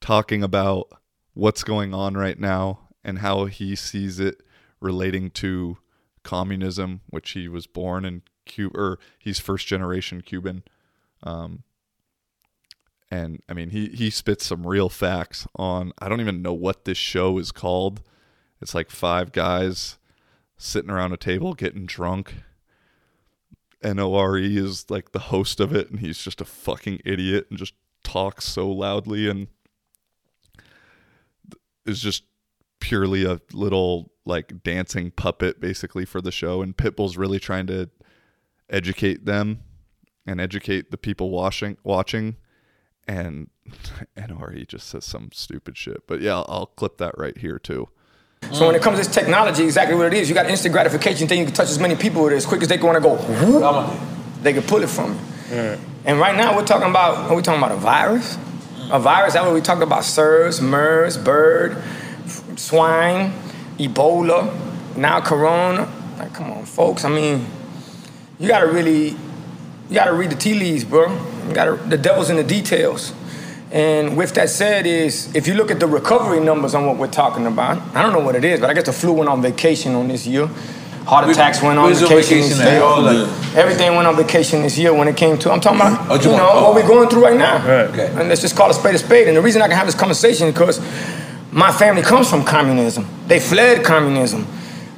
talking 0.00 0.42
about 0.42 0.88
what's 1.34 1.64
going 1.64 1.94
on 1.94 2.14
right 2.14 2.38
now 2.38 2.88
and 3.02 3.20
how 3.20 3.46
he 3.46 3.74
sees 3.74 4.20
it 4.20 4.42
relating 4.80 5.30
to 5.30 5.78
communism, 6.22 7.00
which 7.08 7.30
he 7.30 7.48
was 7.48 7.66
born 7.66 8.04
in 8.04 8.22
Cuba, 8.44 8.78
or 8.78 8.98
he's 9.18 9.38
first 9.38 9.66
generation 9.66 10.20
Cuban. 10.20 10.62
Um, 11.22 11.62
and 13.10 13.42
I 13.48 13.54
mean, 13.54 13.70
he 13.70 13.88
he 13.88 14.10
spits 14.10 14.46
some 14.46 14.66
real 14.66 14.88
facts 14.88 15.46
on. 15.56 15.92
I 15.98 16.08
don't 16.08 16.20
even 16.20 16.42
know 16.42 16.52
what 16.52 16.84
this 16.84 16.98
show 16.98 17.38
is 17.38 17.52
called. 17.52 18.02
It's 18.60 18.74
like 18.74 18.90
five 18.90 19.32
guys 19.32 19.98
sitting 20.56 20.90
around 20.90 21.12
a 21.12 21.16
table 21.16 21.54
getting 21.54 21.86
drunk. 21.86 22.34
Nore 23.82 24.38
is 24.38 24.90
like 24.90 25.12
the 25.12 25.18
host 25.18 25.58
of 25.58 25.74
it, 25.74 25.90
and 25.90 26.00
he's 26.00 26.18
just 26.18 26.40
a 26.40 26.44
fucking 26.44 27.00
idiot 27.04 27.46
and 27.48 27.58
just 27.58 27.72
talks 28.02 28.44
so 28.44 28.68
loudly 28.70 29.28
and 29.28 29.48
is 31.86 32.00
just 32.00 32.24
purely 32.80 33.24
a 33.24 33.40
little 33.52 34.10
like 34.24 34.62
dancing 34.62 35.10
puppet 35.10 35.60
basically 35.60 36.04
for 36.04 36.20
the 36.20 36.32
show 36.32 36.62
and 36.62 36.76
Pitbull's 36.76 37.16
really 37.16 37.38
trying 37.38 37.66
to 37.66 37.90
educate 38.70 39.26
them 39.26 39.60
and 40.26 40.40
educate 40.40 40.90
the 40.90 40.96
people 40.96 41.30
watching 41.30 41.76
watching 41.84 42.36
and 43.06 43.50
Nore 44.28 44.54
just 44.66 44.88
says 44.88 45.04
some 45.04 45.30
stupid 45.32 45.76
shit. 45.76 46.06
But 46.06 46.20
yeah, 46.20 46.36
I'll, 46.36 46.46
I'll 46.48 46.66
clip 46.66 46.98
that 46.98 47.18
right 47.18 47.36
here 47.36 47.58
too. 47.58 47.88
So 48.52 48.66
when 48.66 48.74
it 48.74 48.82
comes 48.82 48.98
to 48.98 49.04
this 49.04 49.14
technology, 49.14 49.62
exactly 49.64 49.94
what 49.96 50.06
it 50.06 50.14
is, 50.14 50.28
you 50.28 50.34
got 50.34 50.48
instant 50.50 50.72
gratification 50.72 51.28
thing. 51.28 51.38
You 51.38 51.44
can 51.44 51.54
touch 51.54 51.68
as 51.68 51.78
many 51.78 51.94
people 51.94 52.24
with 52.24 52.32
it 52.32 52.36
as 52.36 52.46
quick 52.46 52.62
as 52.62 52.68
they 52.68 52.78
want 52.78 52.96
to 52.96 53.00
go. 53.00 53.14
whoop, 53.16 53.62
they 54.42 54.52
can 54.52 54.62
pull 54.62 54.82
it 54.82 54.88
from 54.88 55.12
you. 55.50 55.78
And 56.04 56.18
right 56.18 56.34
now 56.36 56.56
we're 56.56 56.64
talking 56.64 56.88
about, 56.90 57.30
are 57.30 57.36
we 57.36 57.42
talking 57.42 57.60
about 57.62 57.72
a 57.72 57.76
virus? 57.76 58.36
A 58.90 58.98
virus, 58.98 59.34
that 59.34 59.44
what 59.44 59.54
we 59.54 59.60
talked 59.60 59.82
about 59.82 60.04
SARS, 60.04 60.60
MERS, 60.60 61.16
bird, 61.18 61.80
swine, 62.56 63.32
Ebola, 63.78 64.96
now 64.96 65.20
Corona. 65.20 65.88
Like, 66.18 66.34
come 66.34 66.50
on, 66.50 66.64
folks. 66.64 67.04
I 67.04 67.08
mean, 67.08 67.46
you 68.40 68.48
gotta 68.48 68.66
really, 68.66 69.10
you 69.10 69.94
gotta 69.94 70.12
read 70.12 70.30
the 70.30 70.34
tea 70.36 70.54
leaves, 70.54 70.84
bro. 70.84 71.12
You 71.46 71.54
gotta, 71.54 71.76
the 71.76 71.96
devil's 71.98 72.30
in 72.30 72.36
the 72.36 72.42
details. 72.44 73.12
And 73.72 74.16
with 74.16 74.34
that 74.34 74.50
said, 74.50 74.84
is 74.86 75.34
if 75.34 75.46
you 75.46 75.54
look 75.54 75.70
at 75.70 75.78
the 75.78 75.86
recovery 75.86 76.40
numbers 76.40 76.74
on 76.74 76.86
what 76.86 76.96
we're 76.96 77.06
talking 77.10 77.46
about, 77.46 77.78
I 77.94 78.02
don't 78.02 78.12
know 78.12 78.18
what 78.24 78.34
it 78.34 78.44
is, 78.44 78.58
but 78.60 78.68
I 78.68 78.74
guess 78.74 78.86
the 78.86 78.92
flu 78.92 79.12
went 79.12 79.28
on 79.28 79.40
vacation 79.40 79.94
on 79.94 80.08
this 80.08 80.26
year. 80.26 80.48
Heart 81.06 81.30
attacks 81.30 81.62
went 81.62 81.78
on 81.78 81.92
vacation, 81.92 82.08
vacation 82.16 82.58
this 82.58 82.58
year. 82.58 82.82
All 82.82 83.06
of 83.06 83.56
Everything 83.56 83.94
went 83.94 84.06
on 84.06 84.16
vacation 84.16 84.62
this 84.62 84.76
year 84.78 84.92
when 84.92 85.08
it 85.08 85.16
came 85.16 85.38
to. 85.38 85.50
I'm 85.50 85.60
talking 85.60 85.80
about 85.80 86.10
Oh, 86.10 86.14
you 86.16 86.30
you 86.30 86.36
know 86.36 86.44
want- 86.44 86.54
what 86.56 86.64
oh. 86.64 86.74
we're 86.74 86.86
going 86.86 87.08
through 87.08 87.24
right 87.24 87.36
now. 87.36 87.56
Okay. 87.90 88.06
And 88.08 88.28
let's 88.28 88.40
just 88.40 88.56
call 88.56 88.70
a 88.70 88.74
spade 88.74 88.94
a 88.94 88.98
spade. 88.98 89.28
And 89.28 89.36
the 89.36 89.40
reason 89.40 89.62
I 89.62 89.68
can 89.68 89.76
have 89.76 89.86
this 89.86 89.94
conversation 89.94 90.48
is 90.48 90.52
because 90.52 90.80
my 91.52 91.72
family 91.72 92.02
comes 92.02 92.28
from 92.28 92.44
communism. 92.44 93.06
They 93.28 93.40
fled 93.40 93.84
communism. 93.84 94.46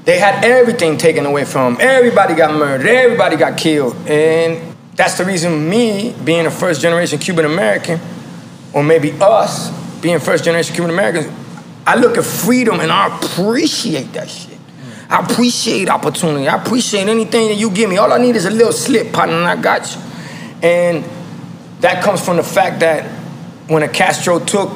They 0.05 0.19
had 0.19 0.45
everything 0.45 0.99
taken 0.99 1.25
away 1.25 1.45
from 1.45 1.75
them. 1.75 1.83
Everybody 1.87 2.35
got 2.35 2.53
murdered. 2.55 2.87
Everybody 2.87 3.37
got 3.37 3.57
killed. 3.57 3.95
And 4.09 4.75
that's 4.97 5.17
the 5.17 5.25
reason 5.25 5.69
me, 5.71 6.15
being 6.25 6.47
a 6.47 6.51
first 6.51 6.81
generation 6.83 7.19
Cuban 7.21 7.45
American, 7.45 8.01
or 8.73 8.83
maybe 8.83 9.13
us, 9.21 9.71
being 10.01 10.19
first 10.19 10.45
generation 10.45 10.75
Cuban 10.75 10.91
Americans, 10.91 11.33
I 11.87 11.97
look 11.97 12.17
at 12.17 12.25
freedom 12.25 12.81
and 12.81 12.93
I 12.93 13.17
appreciate 13.17 14.13
that 14.13 14.29
shit. 14.29 14.59
I 15.09 15.21
appreciate 15.25 15.89
opportunity. 15.89 16.49
I 16.49 16.63
appreciate 16.63 17.09
anything 17.09 17.49
that 17.49 17.57
you 17.57 17.71
give 17.71 17.91
me. 17.91 17.99
All 17.99 18.13
I 18.13 18.19
need 18.19 18.37
is 18.37 18.47
a 18.47 18.51
little 18.51 18.73
slip, 18.73 19.13
partner, 19.13 19.37
and 19.37 19.47
I 19.47 19.61
got 19.61 19.95
you. 19.95 20.01
And 20.63 21.05
that 21.81 22.03
comes 22.03 22.25
from 22.25 22.37
the 22.37 22.43
fact 22.43 22.81
that 22.81 23.05
when 23.69 23.83
a 23.83 23.89
Castro 23.89 24.39
took 24.39 24.71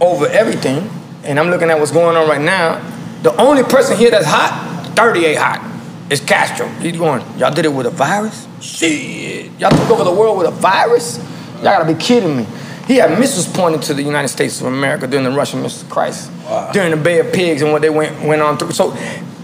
over 0.00 0.26
everything, 0.28 0.88
and 1.24 1.38
I'm 1.38 1.50
looking 1.50 1.68
at 1.70 1.78
what's 1.78 1.90
going 1.90 2.16
on 2.16 2.28
right 2.28 2.40
now, 2.40 2.80
the 3.22 3.36
only 3.40 3.64
person 3.64 3.96
here 3.96 4.10
that's 4.10 4.26
hot, 4.26 4.92
38 4.96 5.34
hot, 5.34 5.72
is 6.10 6.20
Castro. 6.20 6.68
He's 6.80 6.96
going, 6.96 7.22
y'all 7.36 7.52
did 7.52 7.64
it 7.64 7.72
with 7.72 7.86
a 7.86 7.90
virus? 7.90 8.46
Shit. 8.60 9.50
Y'all 9.58 9.70
took 9.70 9.90
over 9.90 10.04
the 10.04 10.12
world 10.12 10.38
with 10.38 10.46
a 10.46 10.52
virus? 10.52 11.18
Y'all 11.56 11.64
gotta 11.64 11.92
be 11.92 12.00
kidding 12.00 12.36
me. 12.36 12.46
He 12.86 12.96
had 12.96 13.18
missiles 13.18 13.48
pointed 13.48 13.82
to 13.82 13.94
the 13.94 14.02
United 14.02 14.28
States 14.28 14.60
of 14.60 14.68
America 14.68 15.06
during 15.06 15.24
the 15.24 15.32
Russian 15.32 15.62
missile 15.62 15.88
crisis, 15.88 16.30
during 16.72 16.92
the 16.92 16.96
Bay 16.96 17.18
of 17.18 17.32
Pigs 17.32 17.62
and 17.62 17.72
what 17.72 17.82
they 17.82 17.90
went, 17.90 18.22
went 18.22 18.40
on 18.42 18.56
through. 18.56 18.72
So 18.72 18.90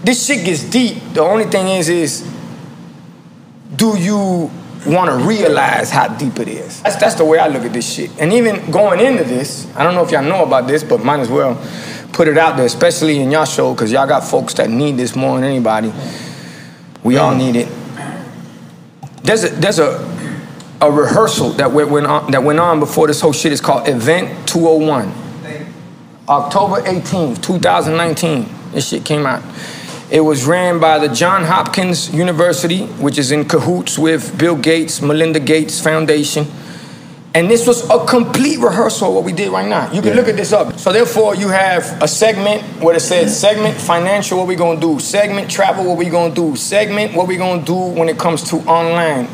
this 0.03 0.25
shit 0.25 0.45
gets 0.45 0.63
deep. 0.63 0.97
The 1.13 1.21
only 1.21 1.45
thing 1.45 1.67
is, 1.67 1.89
is 1.89 2.29
do 3.75 3.97
you 3.97 4.49
want 4.85 5.09
to 5.09 5.27
realize 5.27 5.89
how 5.89 6.07
deep 6.07 6.39
it 6.39 6.47
is? 6.47 6.81
That's, 6.83 6.95
that's 6.95 7.15
the 7.15 7.25
way 7.25 7.39
I 7.39 7.47
look 7.47 7.63
at 7.63 7.73
this 7.73 7.91
shit. 7.91 8.11
And 8.19 8.31
even 8.31 8.71
going 8.71 8.99
into 8.99 9.23
this, 9.25 9.67
I 9.75 9.83
don't 9.83 9.95
know 9.95 10.03
if 10.03 10.11
y'all 10.11 10.23
know 10.23 10.43
about 10.43 10.67
this, 10.67 10.83
but 10.83 11.03
might 11.03 11.19
as 11.19 11.29
well 11.29 11.55
put 12.13 12.27
it 12.27 12.37
out 12.37 12.55
there, 12.55 12.65
especially 12.65 13.19
in 13.19 13.31
y'all 13.31 13.45
show, 13.45 13.73
because 13.73 13.91
y'all 13.91 14.07
got 14.07 14.23
folks 14.23 14.53
that 14.55 14.69
need 14.69 14.95
this 14.97 15.15
more 15.15 15.35
than 15.35 15.43
anybody. 15.43 15.91
We 17.03 17.17
all 17.17 17.33
mm. 17.33 17.37
need 17.37 17.55
it. 17.57 17.67
There's 19.23 19.45
a, 19.45 19.49
there's 19.49 19.79
a, 19.79 20.12
a 20.83 20.91
rehearsal 20.91 21.51
that 21.51 21.71
went, 21.71 21.89
went 21.89 22.05
on, 22.05 22.29
that 22.31 22.43
went 22.43 22.59
on 22.59 22.81
before 22.81 23.07
this 23.07 23.21
whole 23.21 23.31
shit 23.31 23.53
is 23.53 23.61
called 23.61 23.87
Event 23.87 24.47
201. 24.49 25.13
October 26.27 26.81
18th, 26.81 27.41
2019, 27.41 28.49
this 28.73 28.89
shit 28.89 29.05
came 29.05 29.25
out. 29.25 29.41
It 30.11 30.19
was 30.19 30.45
ran 30.45 30.79
by 30.79 30.99
the 30.99 31.07
John 31.07 31.45
Hopkins 31.45 32.13
University, 32.13 32.85
which 32.85 33.17
is 33.17 33.31
in 33.31 33.45
cahoots 33.45 33.97
with 33.97 34.37
Bill 34.37 34.57
Gates, 34.57 35.01
Melinda 35.01 35.39
Gates 35.39 35.79
Foundation. 35.79 36.47
And 37.33 37.49
this 37.49 37.65
was 37.65 37.89
a 37.89 38.05
complete 38.05 38.59
rehearsal 38.59 39.07
of 39.07 39.15
what 39.15 39.23
we 39.23 39.31
did 39.31 39.51
right 39.51 39.67
now. 39.67 39.89
You 39.91 40.01
can 40.01 40.15
look 40.15 40.27
at 40.27 40.35
this 40.35 40.51
up. 40.51 40.77
So 40.77 40.91
therefore, 40.91 41.33
you 41.35 41.47
have 41.47 42.03
a 42.03 42.07
segment 42.09 42.61
where 42.83 42.95
it 42.95 42.99
says 42.99 43.39
segment 43.39 43.79
financial, 43.79 44.37
what 44.37 44.47
we 44.47 44.55
gonna 44.55 44.79
do? 44.79 44.99
Segment 44.99 45.49
travel, 45.49 45.85
what 45.85 45.97
we 45.97 46.09
gonna 46.09 46.35
do? 46.35 46.57
Segment, 46.57 47.15
what 47.15 47.27
we 47.27 47.37
gonna 47.37 47.63
do 47.63 47.73
when 47.73 48.09
it 48.09 48.19
comes 48.19 48.43
to 48.49 48.57
online? 48.67 49.29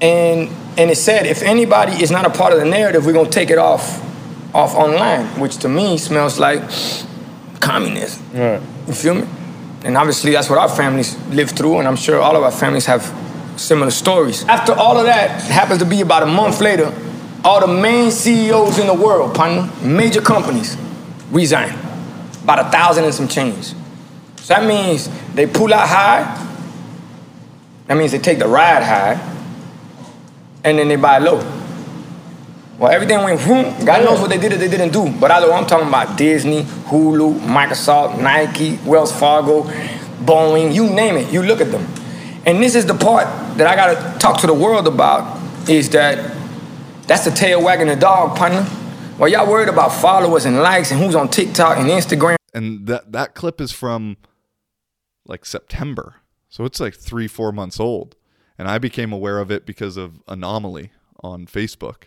And 0.00 0.48
and 0.76 0.90
it 0.90 0.96
said 0.96 1.26
if 1.26 1.42
anybody 1.42 2.02
is 2.02 2.10
not 2.10 2.26
a 2.26 2.30
part 2.30 2.52
of 2.52 2.58
the 2.58 2.64
narrative, 2.64 3.06
we're 3.06 3.12
gonna 3.12 3.30
take 3.30 3.50
it 3.50 3.58
off 3.58 4.02
off 4.54 4.74
online, 4.74 5.26
which 5.40 5.56
to 5.58 5.68
me 5.68 5.98
smells 5.98 6.38
like 6.38 6.62
communism. 7.60 8.22
You 8.86 8.92
feel 8.94 9.14
me? 9.14 9.26
And 9.84 9.96
obviously 9.96 10.32
that's 10.32 10.48
what 10.48 10.58
our 10.58 10.68
families 10.68 11.16
live 11.28 11.50
through, 11.50 11.78
and 11.78 11.88
I'm 11.88 11.96
sure 11.96 12.20
all 12.20 12.36
of 12.36 12.42
our 12.42 12.52
families 12.52 12.86
have 12.86 13.02
similar 13.56 13.90
stories. 13.90 14.44
After 14.44 14.72
all 14.72 14.96
of 14.98 15.04
that, 15.04 15.42
happens 15.42 15.80
to 15.80 15.84
be 15.84 16.00
about 16.00 16.22
a 16.22 16.26
month 16.26 16.60
later, 16.60 16.92
all 17.44 17.60
the 17.60 17.72
main 17.72 18.10
CEOs 18.10 18.78
in 18.78 18.86
the 18.86 18.94
world, 18.94 19.34
partner, 19.34 19.70
major 19.82 20.20
companies, 20.20 20.76
resign. 21.30 21.78
About 22.42 22.66
a 22.66 22.70
thousand 22.70 23.04
and 23.04 23.14
some 23.14 23.28
change. 23.28 23.74
So 24.36 24.54
that 24.54 24.64
means 24.66 25.08
they 25.34 25.46
pull 25.46 25.72
out 25.72 25.88
high, 25.88 26.40
That 27.86 27.96
means 27.96 28.12
they 28.12 28.18
take 28.18 28.38
the 28.38 28.48
ride 28.48 28.82
high 28.82 29.33
and 30.64 30.78
then 30.78 30.88
they 30.88 30.96
buy 30.96 31.18
low. 31.18 31.38
Well, 32.78 32.90
everything 32.90 33.22
went 33.22 33.40
whoom. 33.40 33.84
God 33.84 34.04
knows 34.04 34.20
what 34.20 34.30
they 34.30 34.38
did 34.38 34.52
or 34.52 34.56
they 34.56 34.68
didn't 34.68 34.92
do. 34.92 35.08
But 35.20 35.30
I, 35.30 35.38
know 35.38 35.52
I'm 35.52 35.66
talking 35.66 35.86
about 35.86 36.18
Disney, 36.18 36.62
Hulu, 36.62 37.38
Microsoft, 37.40 38.20
Nike, 38.20 38.78
Wells 38.84 39.12
Fargo, 39.12 39.62
Boeing, 40.24 40.74
you 40.74 40.90
name 40.90 41.16
it. 41.16 41.32
You 41.32 41.42
look 41.42 41.60
at 41.60 41.70
them. 41.70 41.86
And 42.46 42.62
this 42.62 42.74
is 42.74 42.84
the 42.84 42.94
part 42.94 43.26
that 43.58 43.66
I 43.66 43.76
gotta 43.76 44.18
talk 44.18 44.40
to 44.40 44.46
the 44.46 44.54
world 44.54 44.88
about 44.88 45.40
is 45.68 45.88
that 45.90 46.36
that's 47.06 47.24
the 47.24 47.30
tail 47.30 47.62
wagging 47.62 47.86
the 47.86 47.96
dog, 47.96 48.36
partner. 48.36 48.62
While 49.16 49.28
y'all 49.28 49.48
worried 49.48 49.68
about 49.68 49.90
followers 49.90 50.44
and 50.44 50.58
likes 50.58 50.90
and 50.90 51.00
who's 51.00 51.14
on 51.14 51.28
TikTok 51.28 51.78
and 51.78 51.88
Instagram. 51.88 52.36
And 52.52 52.86
that 52.88 53.12
that 53.12 53.34
clip 53.34 53.60
is 53.60 53.70
from 53.70 54.16
like 55.26 55.46
September. 55.46 56.16
So 56.48 56.64
it's 56.64 56.80
like 56.80 56.94
3 56.94 57.28
4 57.28 57.52
months 57.52 57.78
old. 57.78 58.16
And 58.58 58.68
I 58.68 58.78
became 58.78 59.12
aware 59.12 59.38
of 59.38 59.50
it 59.50 59.66
because 59.66 59.96
of 59.96 60.22
Anomaly 60.28 60.90
on 61.20 61.46
Facebook. 61.46 62.04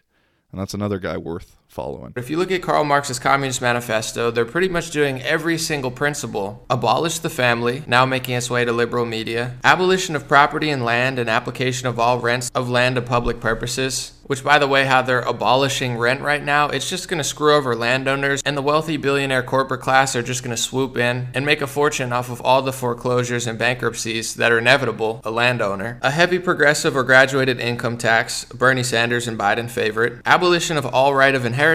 And 0.51 0.61
that's 0.61 0.73
another 0.73 0.99
guy 0.99 1.17
worth 1.17 1.57
following. 1.78 2.11
If 2.15 2.32
you 2.32 2.38
look 2.38 2.51
at 2.51 2.63
Karl 2.63 2.84
Marx's 2.84 3.19
Communist 3.19 3.61
Manifesto, 3.61 4.32
they're 4.32 4.45
pretty 4.45 4.67
much 4.67 4.89
doing 4.89 5.21
every 5.21 5.59
single 5.59 5.91
principle. 5.91 6.65
Abolish 6.71 7.19
the 7.19 7.30
family, 7.30 7.84
now 7.86 8.03
making 8.03 8.34
its 8.34 8.49
way 8.49 8.65
to 8.65 8.73
liberal 8.73 9.05
media. 9.05 9.57
Abolition 9.63 10.15
of 10.15 10.28
property 10.28 10.71
and 10.71 10.84
land 10.84 11.19
and 11.19 11.30
application 11.30 11.88
of 11.88 11.99
all 11.99 12.19
rents 12.19 12.49
of 12.55 12.67
land 12.67 12.95
to 12.95 13.03
public 13.03 13.39
purposes 13.39 14.13
which 14.28 14.43
by 14.43 14.59
the 14.59 14.67
way 14.67 14.86
how 14.86 15.01
they're 15.01 15.21
abolishing 15.21 15.97
rent 15.97 16.21
right 16.21 16.43
now 16.43 16.67
it's 16.67 16.89
just 16.89 17.07
going 17.07 17.17
to 17.17 17.23
screw 17.23 17.55
over 17.55 17.75
landowners 17.75 18.41
and 18.45 18.57
the 18.57 18.61
wealthy 18.61 18.97
billionaire 18.97 19.41
corporate 19.41 19.82
class 19.82 20.15
are 20.15 20.21
just 20.21 20.43
going 20.43 20.55
to 20.55 20.61
swoop 20.61 20.97
in 20.97 21.30
and 21.34 21.45
make 21.45 21.61
a 21.61 21.67
fortune 21.67 22.11
off 22.13 22.30
of 22.30 22.41
all 22.41 22.61
the 22.61 22.73
foreclosures 22.73 23.47
and 23.47 23.57
bankruptcies 23.57 24.36
that 24.36 24.51
are 24.51 24.59
inevitable 24.59 25.21
a 25.23 25.32
landowner 25.32 25.97
a 26.01 26.11
heavy 26.11 26.38
progressive 26.38 26.95
or 26.95 27.03
graduated 27.03 27.59
income 27.59 27.97
tax 27.97 28.45
bernie 28.45 28.84
sanders 28.84 29.28
and 29.28 29.39
biden 29.39 29.69
favorite 29.69 30.21
abolition 30.25 30.78
of 30.78 30.86
all 30.86 31.15
right 31.15 31.34
of 31.34 31.45
inheritance 31.45 31.66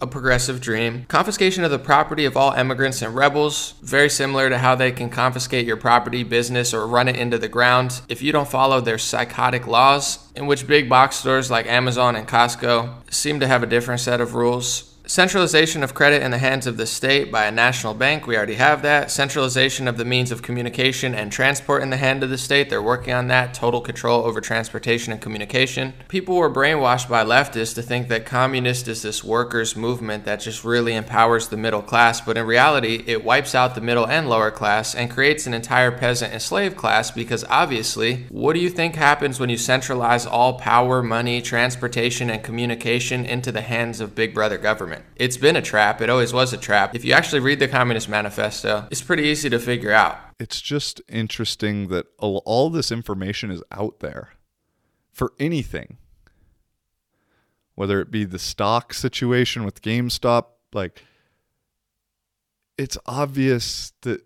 a 0.00 0.06
progressive 0.06 0.60
dream 0.60 1.04
confiscation 1.08 1.64
of 1.64 1.70
the 1.70 1.78
property 1.78 2.24
of 2.24 2.36
all 2.36 2.52
emigrants 2.52 3.02
and 3.02 3.14
rebels 3.14 3.74
very 3.82 4.08
similar 4.08 4.48
to 4.48 4.58
how 4.58 4.74
they 4.74 4.92
can 4.92 5.10
confiscate 5.10 5.66
your 5.66 5.76
property 5.76 6.22
business 6.22 6.72
or 6.72 6.86
run 6.86 7.08
it 7.08 7.16
into 7.16 7.38
the 7.38 7.48
ground 7.48 8.00
if 8.08 8.22
you 8.22 8.30
don't 8.30 8.48
follow 8.48 8.80
their 8.80 8.98
psychotic 8.98 9.66
laws 9.66 10.30
in 10.36 10.46
which 10.46 10.66
big 10.66 10.88
box 10.88 11.16
stores 11.16 11.50
like 11.50 11.66
Amazon 11.66 12.14
and 12.14 12.28
Costco 12.28 12.92
seem 13.12 13.40
to 13.40 13.46
have 13.46 13.62
a 13.62 13.66
different 13.66 14.00
set 14.00 14.20
of 14.20 14.34
rules. 14.34 14.91
Centralization 15.12 15.82
of 15.82 15.92
credit 15.92 16.22
in 16.22 16.30
the 16.30 16.38
hands 16.38 16.66
of 16.66 16.78
the 16.78 16.86
state 16.86 17.30
by 17.30 17.44
a 17.44 17.50
national 17.50 17.92
bank, 17.92 18.26
we 18.26 18.34
already 18.34 18.54
have 18.54 18.80
that. 18.80 19.10
Centralization 19.10 19.86
of 19.86 19.98
the 19.98 20.06
means 20.06 20.32
of 20.32 20.40
communication 20.40 21.14
and 21.14 21.30
transport 21.30 21.82
in 21.82 21.90
the 21.90 21.98
hand 21.98 22.22
of 22.22 22.30
the 22.30 22.38
state, 22.38 22.70
they're 22.70 22.80
working 22.80 23.12
on 23.12 23.28
that. 23.28 23.52
Total 23.52 23.82
control 23.82 24.24
over 24.24 24.40
transportation 24.40 25.12
and 25.12 25.20
communication. 25.20 25.92
People 26.08 26.36
were 26.36 26.50
brainwashed 26.50 27.10
by 27.10 27.22
leftists 27.26 27.74
to 27.74 27.82
think 27.82 28.08
that 28.08 28.24
communist 28.24 28.88
is 28.88 29.02
this 29.02 29.22
workers' 29.22 29.76
movement 29.76 30.24
that 30.24 30.40
just 30.40 30.64
really 30.64 30.94
empowers 30.94 31.48
the 31.48 31.58
middle 31.58 31.82
class, 31.82 32.22
but 32.22 32.38
in 32.38 32.46
reality, 32.46 33.04
it 33.06 33.22
wipes 33.22 33.54
out 33.54 33.74
the 33.74 33.82
middle 33.82 34.06
and 34.06 34.30
lower 34.30 34.50
class 34.50 34.94
and 34.94 35.10
creates 35.10 35.46
an 35.46 35.52
entire 35.52 35.92
peasant 35.92 36.32
and 36.32 36.40
slave 36.40 36.74
class 36.74 37.10
because 37.10 37.44
obviously, 37.50 38.24
what 38.30 38.54
do 38.54 38.60
you 38.60 38.70
think 38.70 38.94
happens 38.94 39.38
when 39.38 39.50
you 39.50 39.58
centralize 39.58 40.24
all 40.24 40.54
power, 40.54 41.02
money, 41.02 41.42
transportation, 41.42 42.30
and 42.30 42.42
communication 42.42 43.26
into 43.26 43.52
the 43.52 43.60
hands 43.60 44.00
of 44.00 44.14
big 44.14 44.32
brother 44.32 44.56
government? 44.56 45.01
It's 45.16 45.36
been 45.36 45.56
a 45.56 45.62
trap. 45.62 46.00
It 46.00 46.10
always 46.10 46.32
was 46.32 46.52
a 46.52 46.56
trap. 46.56 46.94
If 46.94 47.04
you 47.04 47.12
actually 47.12 47.40
read 47.40 47.58
the 47.58 47.68
Communist 47.68 48.08
Manifesto, 48.08 48.86
it's 48.90 49.02
pretty 49.02 49.24
easy 49.24 49.48
to 49.50 49.58
figure 49.58 49.92
out. 49.92 50.18
It's 50.38 50.60
just 50.60 51.00
interesting 51.08 51.88
that 51.88 52.06
all, 52.18 52.42
all 52.44 52.70
this 52.70 52.90
information 52.90 53.50
is 53.50 53.62
out 53.70 54.00
there 54.00 54.30
for 55.12 55.32
anything. 55.38 55.98
Whether 57.74 58.00
it 58.00 58.10
be 58.10 58.24
the 58.24 58.38
stock 58.38 58.92
situation 58.92 59.64
with 59.64 59.82
GameStop, 59.82 60.46
like 60.72 61.04
it's 62.76 62.98
obvious 63.06 63.92
that 64.02 64.22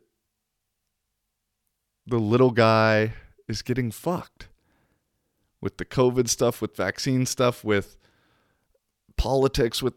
the 2.07 2.18
little 2.18 2.51
guy 2.51 3.14
is 3.49 3.62
getting 3.62 3.91
fucked 3.91 4.49
with 5.61 5.79
the 5.79 5.85
COVID 5.85 6.29
stuff, 6.29 6.61
with 6.61 6.77
vaccine 6.77 7.27
stuff, 7.27 7.64
with 7.64 7.97
politics, 9.16 9.83
with 9.83 9.95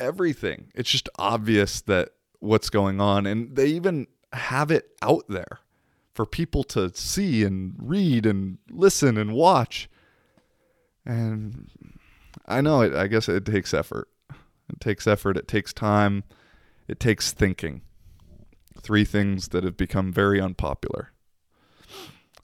everything. 0.00 0.72
It's 0.74 0.90
just 0.90 1.08
obvious 1.16 1.80
that 1.82 2.10
what's 2.40 2.70
going 2.70 3.00
on. 3.00 3.26
And 3.26 3.54
they 3.54 3.66
even 3.66 4.06
have 4.32 4.70
it 4.70 4.90
out 5.02 5.24
there 5.28 5.60
for 6.14 6.26
people 6.26 6.64
to 6.64 6.90
see 6.94 7.44
and 7.44 7.74
read 7.78 8.26
and 8.26 8.58
listen 8.70 9.16
and 9.16 9.32
watch. 9.32 9.88
And 11.06 11.70
I 12.46 12.60
know 12.60 12.82
it, 12.82 12.94
I 12.94 13.06
guess 13.06 13.28
it 13.28 13.44
takes 13.44 13.72
effort. 13.72 14.08
It 14.68 14.80
takes 14.80 15.06
effort, 15.06 15.36
it 15.36 15.48
takes 15.48 15.72
time, 15.72 16.24
it 16.86 17.00
takes 17.00 17.32
thinking. 17.32 17.82
Three 18.80 19.04
things 19.04 19.48
that 19.48 19.64
have 19.64 19.76
become 19.76 20.12
very 20.12 20.40
unpopular. 20.40 21.12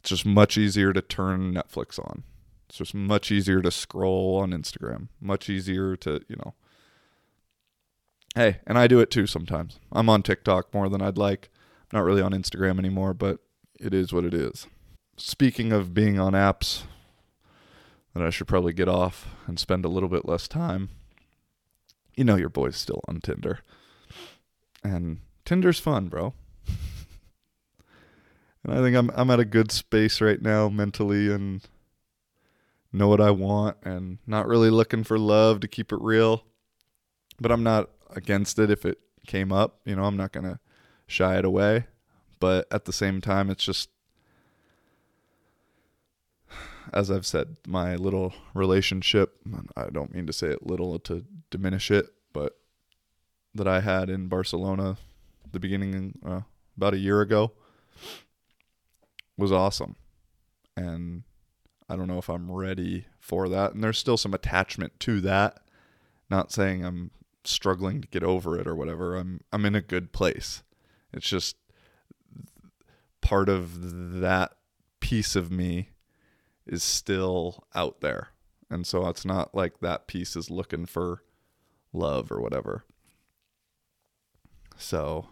It's 0.01 0.11
just 0.11 0.27
much 0.27 0.59
easier 0.59 0.93
to 0.93 1.01
turn 1.01 1.55
Netflix 1.55 1.99
on. 1.99 2.25
It's 2.69 2.79
just 2.79 2.95
much 2.95 3.31
easier 3.31 3.63
to 3.63 3.71
scroll 3.71 4.37
on 4.37 4.51
Instagram. 4.51 5.09
Much 5.21 5.49
easier 5.49 5.97
to, 5.97 6.21
you 6.29 6.37
know, 6.37 6.55
Hey, 8.37 8.59
and 8.67 8.79
I 8.79 8.87
do 8.87 9.01
it 9.01 9.11
too 9.11 9.27
sometimes. 9.27 9.81
I'm 9.91 10.11
on 10.11 10.23
TikTok 10.23 10.75
more 10.75 10.91
than 10.91 11.01
I'd 11.01 11.17
like. 11.17 11.49
I'm 11.91 11.99
not 11.99 12.05
really 12.05 12.21
on 12.21 12.33
Instagram 12.33 12.79
anymore, 12.79 13.15
but 13.15 13.39
it 13.81 13.95
is 13.95 14.13
what 14.13 14.27
it 14.27 14.35
is. 14.35 14.67
Speaking 15.17 15.73
of 15.73 15.95
being 15.95 16.21
on 16.21 16.35
apps 16.35 16.83
that 18.13 18.23
I 18.23 18.29
should 18.29 18.47
probably 18.47 18.75
get 18.75 18.91
off 18.91 19.35
and 19.47 19.59
spend 19.59 19.87
a 19.87 19.89
little 19.89 20.11
bit 20.11 20.27
less 20.27 20.49
time, 20.49 20.91
you 22.15 22.25
know 22.25 22.37
your 22.37 22.51
boy's 22.51 22.77
still 22.77 23.01
on 23.09 23.23
Tinder. 23.23 23.61
And 24.85 25.21
Tinder's 25.47 25.81
fun, 25.81 26.09
bro. 26.09 26.35
and 28.63 28.75
I 28.75 28.83
think 28.83 28.99
I'm 28.99 29.11
I'm 29.15 29.31
at 29.31 29.41
a 29.41 29.47
good 29.47 29.73
space 29.73 30.21
right 30.21 30.43
now 30.43 30.69
mentally 30.69 31.33
and 31.33 31.63
know 32.93 33.09
what 33.09 33.23
I 33.23 33.31
want 33.31 33.79
and 33.83 34.19
not 34.27 34.47
really 34.47 34.69
looking 34.69 35.05
for 35.05 35.19
love 35.19 35.61
to 35.61 35.69
keep 35.69 35.91
it 35.91 36.03
real. 36.03 36.45
But 37.41 37.51
I'm 37.51 37.63
not 37.63 37.91
against 38.11 38.59
it 38.59 38.71
if 38.71 38.85
it 38.85 38.99
came 39.27 39.53
up. 39.53 39.81
You 39.85 39.97
know, 39.97 40.05
I'm 40.05 40.17
not 40.17 40.33
to 40.45 40.59
shy 41.07 41.39
it 41.39 41.45
away. 41.45 41.87
But 42.39 42.67
at 42.71 42.85
the 42.85 42.93
same 42.93 43.21
time, 43.21 43.51
it's 43.51 43.65
just, 43.65 43.89
as 46.93 47.11
I've 47.11 47.27
said, 47.27 47.57
my 47.67 47.97
little 47.97 48.35
relationship, 48.55 49.39
I 49.77 49.89
don't 49.91 50.15
mean 50.15 50.27
to 50.27 50.33
say 50.33 50.49
it 50.49 50.67
little 50.67 50.99
to 51.01 51.25
diminish 51.51 51.91
it, 51.91 52.07
but 52.33 52.59
that 53.55 53.67
I 53.67 53.81
had 53.81 54.11
in 54.11 54.29
Barcelona 54.29 54.99
the 55.53 55.61
beginning, 55.61 56.19
uh, 56.25 56.43
about 56.77 56.93
a 56.93 56.99
year 56.99 57.23
ago, 57.23 57.53
was 59.39 59.51
awesome. 59.51 59.97
And 60.77 61.23
I 61.89 61.97
don't 61.97 62.09
know 62.09 62.19
if 62.19 62.29
I'm 62.29 62.51
ready 62.51 63.07
for 63.19 63.49
that. 63.49 63.73
And 63.73 63.83
there's 63.83 63.99
still 63.99 64.19
some 64.19 64.35
attachment 64.35 65.01
to 65.01 65.21
that. 65.23 65.61
Not 66.29 66.53
saying 66.53 66.85
I'm 66.85 67.11
struggling 67.49 68.01
to 68.01 68.09
get 68.09 68.23
over 68.23 68.59
it 68.59 68.67
or 68.67 68.75
whatever. 68.75 69.17
I'm 69.17 69.41
I'm 69.53 69.65
in 69.65 69.75
a 69.75 69.81
good 69.81 70.13
place. 70.13 70.63
It's 71.13 71.29
just 71.29 71.57
part 73.21 73.49
of 73.49 74.21
that 74.21 74.53
piece 75.01 75.37
of 75.37 75.51
me 75.51 75.91
is 76.67 76.83
still 76.83 77.65
out 77.75 78.01
there. 78.01 78.29
And 78.69 78.87
so 78.87 79.09
it's 79.09 79.25
not 79.25 79.55
like 79.55 79.81
that 79.81 80.07
piece 80.07 80.37
is 80.37 80.51
looking 80.51 80.87
for 80.87 81.23
love 81.93 82.31
or 82.31 82.41
whatever. 82.41 82.85
So 84.77 85.29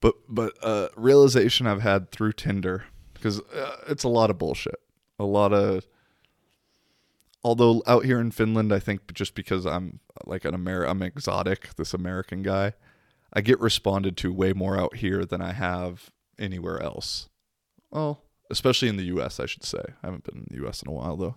but 0.00 0.14
but 0.28 0.52
uh 0.62 0.88
realization 0.96 1.66
I've 1.66 1.82
had 1.82 2.10
through 2.10 2.32
Tinder 2.32 2.84
because 3.14 3.40
uh, 3.40 3.76
it's 3.88 4.04
a 4.04 4.08
lot 4.08 4.30
of 4.30 4.38
bullshit. 4.38 4.80
A 5.18 5.24
lot 5.24 5.52
of 5.52 5.84
although 7.42 7.82
out 7.86 8.04
here 8.04 8.20
in 8.20 8.30
Finland, 8.30 8.72
I 8.72 8.78
think 8.78 9.12
just 9.14 9.34
because 9.34 9.66
I'm 9.66 10.00
like 10.24 10.44
an 10.44 10.54
Amer, 10.54 10.84
I'm 10.84 11.02
exotic, 11.02 11.74
this 11.76 11.94
American 11.94 12.42
guy, 12.42 12.74
I 13.32 13.40
get 13.40 13.60
responded 13.60 14.16
to 14.18 14.32
way 14.32 14.52
more 14.52 14.78
out 14.78 14.96
here 14.96 15.24
than 15.24 15.40
I 15.40 15.52
have 15.52 16.10
anywhere 16.38 16.82
else. 16.82 17.28
Well, 17.90 18.22
especially 18.50 18.88
in 18.88 18.96
the 18.96 19.04
U.S., 19.04 19.38
I 19.38 19.46
should 19.46 19.64
say. 19.64 19.82
I 20.02 20.06
haven't 20.06 20.24
been 20.24 20.38
in 20.38 20.46
the 20.50 20.62
U.S. 20.62 20.82
in 20.82 20.88
a 20.88 20.94
while 20.94 21.16
though. 21.16 21.36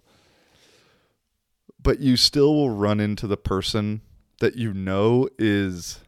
But 1.81 1.99
you 1.99 2.15
still 2.15 2.53
will 2.53 2.69
run 2.69 2.99
into 2.99 3.27
the 3.27 3.37
person 3.37 4.01
that 4.39 4.55
you 4.55 4.73
know 4.73 5.27
is 5.37 5.99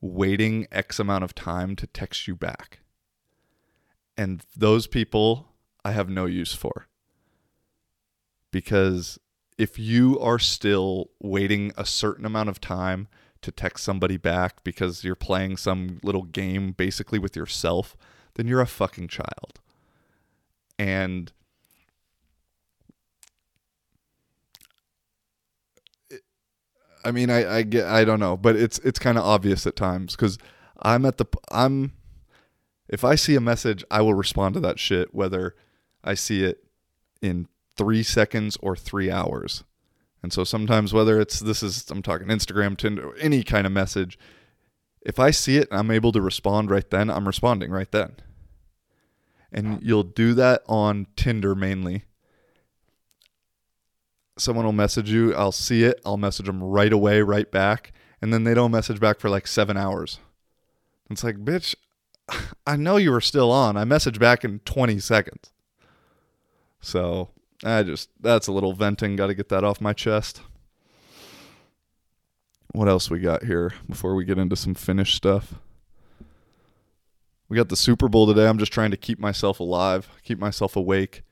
waiting 0.00 0.66
X 0.70 0.98
amount 0.98 1.24
of 1.24 1.34
time 1.34 1.76
to 1.76 1.86
text 1.86 2.28
you 2.28 2.36
back. 2.36 2.80
And 4.16 4.44
those 4.54 4.86
people 4.86 5.48
I 5.84 5.92
have 5.92 6.08
no 6.08 6.26
use 6.26 6.54
for 6.54 6.86
because 8.54 9.18
if 9.58 9.80
you 9.80 10.16
are 10.20 10.38
still 10.38 11.10
waiting 11.20 11.72
a 11.76 11.84
certain 11.84 12.24
amount 12.24 12.48
of 12.48 12.60
time 12.60 13.08
to 13.42 13.50
text 13.50 13.82
somebody 13.82 14.16
back 14.16 14.62
because 14.62 15.02
you're 15.02 15.16
playing 15.16 15.56
some 15.56 15.98
little 16.04 16.22
game 16.22 16.70
basically 16.70 17.18
with 17.18 17.34
yourself, 17.34 17.96
then 18.36 18.46
you're 18.46 18.60
a 18.60 18.66
fucking 18.66 19.08
child. 19.08 19.58
and 20.78 21.32
I 27.04 27.10
mean, 27.10 27.28
I, 27.28 27.56
I 27.56 27.62
get, 27.62 27.86
I 27.86 28.04
don't 28.04 28.20
know, 28.20 28.36
but 28.36 28.54
it's 28.54 28.78
it's 28.78 29.00
kind 29.00 29.18
of 29.18 29.24
obvious 29.24 29.66
at 29.66 29.74
times 29.74 30.14
because 30.14 30.38
I'm 30.80 31.04
at 31.04 31.18
the, 31.18 31.26
I'm, 31.50 31.92
if 32.88 33.02
I 33.04 33.16
see 33.16 33.34
a 33.34 33.40
message, 33.40 33.84
I 33.90 34.00
will 34.00 34.14
respond 34.14 34.54
to 34.54 34.60
that 34.60 34.78
shit 34.78 35.12
whether 35.12 35.56
I 36.04 36.14
see 36.14 36.44
it 36.44 36.64
in 37.20 37.48
three 37.76 38.02
seconds 38.02 38.56
or 38.60 38.76
three 38.76 39.10
hours. 39.10 39.64
And 40.22 40.32
so 40.32 40.44
sometimes 40.44 40.92
whether 40.92 41.20
it's 41.20 41.40
this 41.40 41.62
is 41.62 41.90
I'm 41.90 42.02
talking 42.02 42.28
Instagram, 42.28 42.76
Tinder, 42.76 43.14
any 43.18 43.42
kind 43.42 43.66
of 43.66 43.72
message, 43.72 44.18
if 45.02 45.18
I 45.18 45.30
see 45.30 45.58
it 45.58 45.68
and 45.70 45.78
I'm 45.78 45.90
able 45.90 46.12
to 46.12 46.22
respond 46.22 46.70
right 46.70 46.88
then, 46.88 47.10
I'm 47.10 47.26
responding 47.26 47.70
right 47.70 47.90
then. 47.90 48.16
And 49.52 49.82
you'll 49.82 50.02
do 50.02 50.34
that 50.34 50.62
on 50.66 51.06
Tinder 51.16 51.54
mainly 51.54 52.04
someone 54.36 54.64
will 54.64 54.72
message 54.72 55.10
you, 55.10 55.34
I'll 55.34 55.52
see 55.52 55.84
it, 55.84 56.00
I'll 56.04 56.16
message 56.16 56.46
them 56.46 56.62
right 56.62 56.92
away, 56.92 57.22
right 57.22 57.50
back, 57.50 57.92
and 58.20 58.32
then 58.32 58.44
they 58.44 58.54
don't 58.54 58.70
message 58.70 59.00
back 59.00 59.20
for 59.20 59.28
like 59.28 59.46
seven 59.46 59.76
hours. 59.76 60.18
It's 61.10 61.24
like, 61.24 61.36
bitch, 61.36 61.74
I 62.66 62.76
know 62.76 62.96
you 62.96 63.12
were 63.12 63.20
still 63.20 63.52
on. 63.52 63.76
I 63.76 63.84
messaged 63.84 64.18
back 64.18 64.44
in 64.44 64.60
20 64.60 64.98
seconds. 64.98 65.52
So 66.80 67.30
I 67.64 67.82
just, 67.82 68.10
that's 68.20 68.46
a 68.46 68.52
little 68.52 68.74
venting. 68.74 69.16
Got 69.16 69.28
to 69.28 69.34
get 69.34 69.48
that 69.48 69.64
off 69.64 69.80
my 69.80 69.92
chest. 69.92 70.42
What 72.72 72.88
else 72.88 73.08
we 73.08 73.20
got 73.20 73.44
here 73.44 73.72
before 73.88 74.14
we 74.14 74.24
get 74.24 74.38
into 74.38 74.56
some 74.56 74.74
finished 74.74 75.16
stuff? 75.16 75.54
We 77.48 77.56
got 77.56 77.68
the 77.68 77.76
Super 77.76 78.08
Bowl 78.08 78.26
today. 78.26 78.46
I'm 78.48 78.58
just 78.58 78.72
trying 78.72 78.90
to 78.90 78.96
keep 78.96 79.18
myself 79.18 79.60
alive, 79.60 80.08
keep 80.22 80.38
myself 80.38 80.76
awake. 80.76 81.22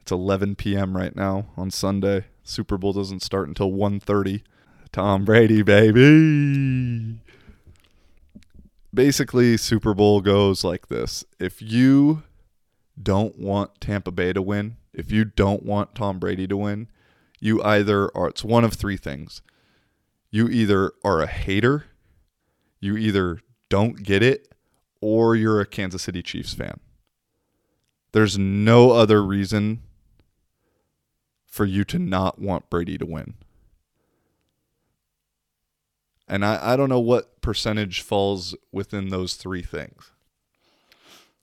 It's 0.00 0.10
11 0.12 0.56
p.m. 0.56 0.96
right 0.96 1.14
now 1.14 1.46
on 1.56 1.70
Sunday. 1.70 2.26
Super 2.44 2.78
Bowl 2.78 2.92
doesn't 2.92 3.22
start 3.22 3.48
until 3.48 3.70
1:30. 3.70 4.42
Tom 4.92 5.24
Brady, 5.24 5.62
baby. 5.62 7.18
Basically, 8.94 9.56
Super 9.56 9.92
Bowl 9.92 10.20
goes 10.20 10.64
like 10.64 10.86
this. 10.86 11.24
If 11.38 11.60
you 11.60 12.22
don't 13.00 13.38
want 13.38 13.80
Tampa 13.80 14.10
Bay 14.10 14.32
to 14.32 14.42
win, 14.42 14.76
if 14.92 15.10
you 15.12 15.24
don't 15.24 15.62
want 15.62 15.94
Tom 15.94 16.18
Brady 16.18 16.46
to 16.46 16.56
win, 16.56 16.88
you 17.38 17.62
either 17.62 18.10
are 18.16 18.28
it's 18.28 18.44
one 18.44 18.64
of 18.64 18.74
three 18.74 18.96
things. 18.96 19.42
You 20.30 20.48
either 20.48 20.92
are 21.04 21.20
a 21.20 21.26
hater, 21.26 21.86
you 22.80 22.96
either 22.96 23.40
don't 23.68 24.02
get 24.02 24.22
it, 24.22 24.48
or 25.00 25.36
you're 25.36 25.60
a 25.60 25.66
Kansas 25.66 26.02
City 26.02 26.22
Chiefs 26.22 26.54
fan. 26.54 26.80
There's 28.12 28.38
no 28.38 28.92
other 28.92 29.22
reason 29.22 29.82
for 31.46 31.64
you 31.64 31.84
to 31.84 31.98
not 31.98 32.38
want 32.38 32.70
Brady 32.70 32.98
to 32.98 33.06
win. 33.06 33.34
And 36.28 36.44
I, 36.44 36.72
I 36.72 36.76
don't 36.76 36.88
know 36.88 37.00
what 37.00 37.40
percentage 37.40 38.00
falls 38.00 38.56
within 38.72 39.10
those 39.10 39.34
three 39.34 39.62
things. 39.62 40.12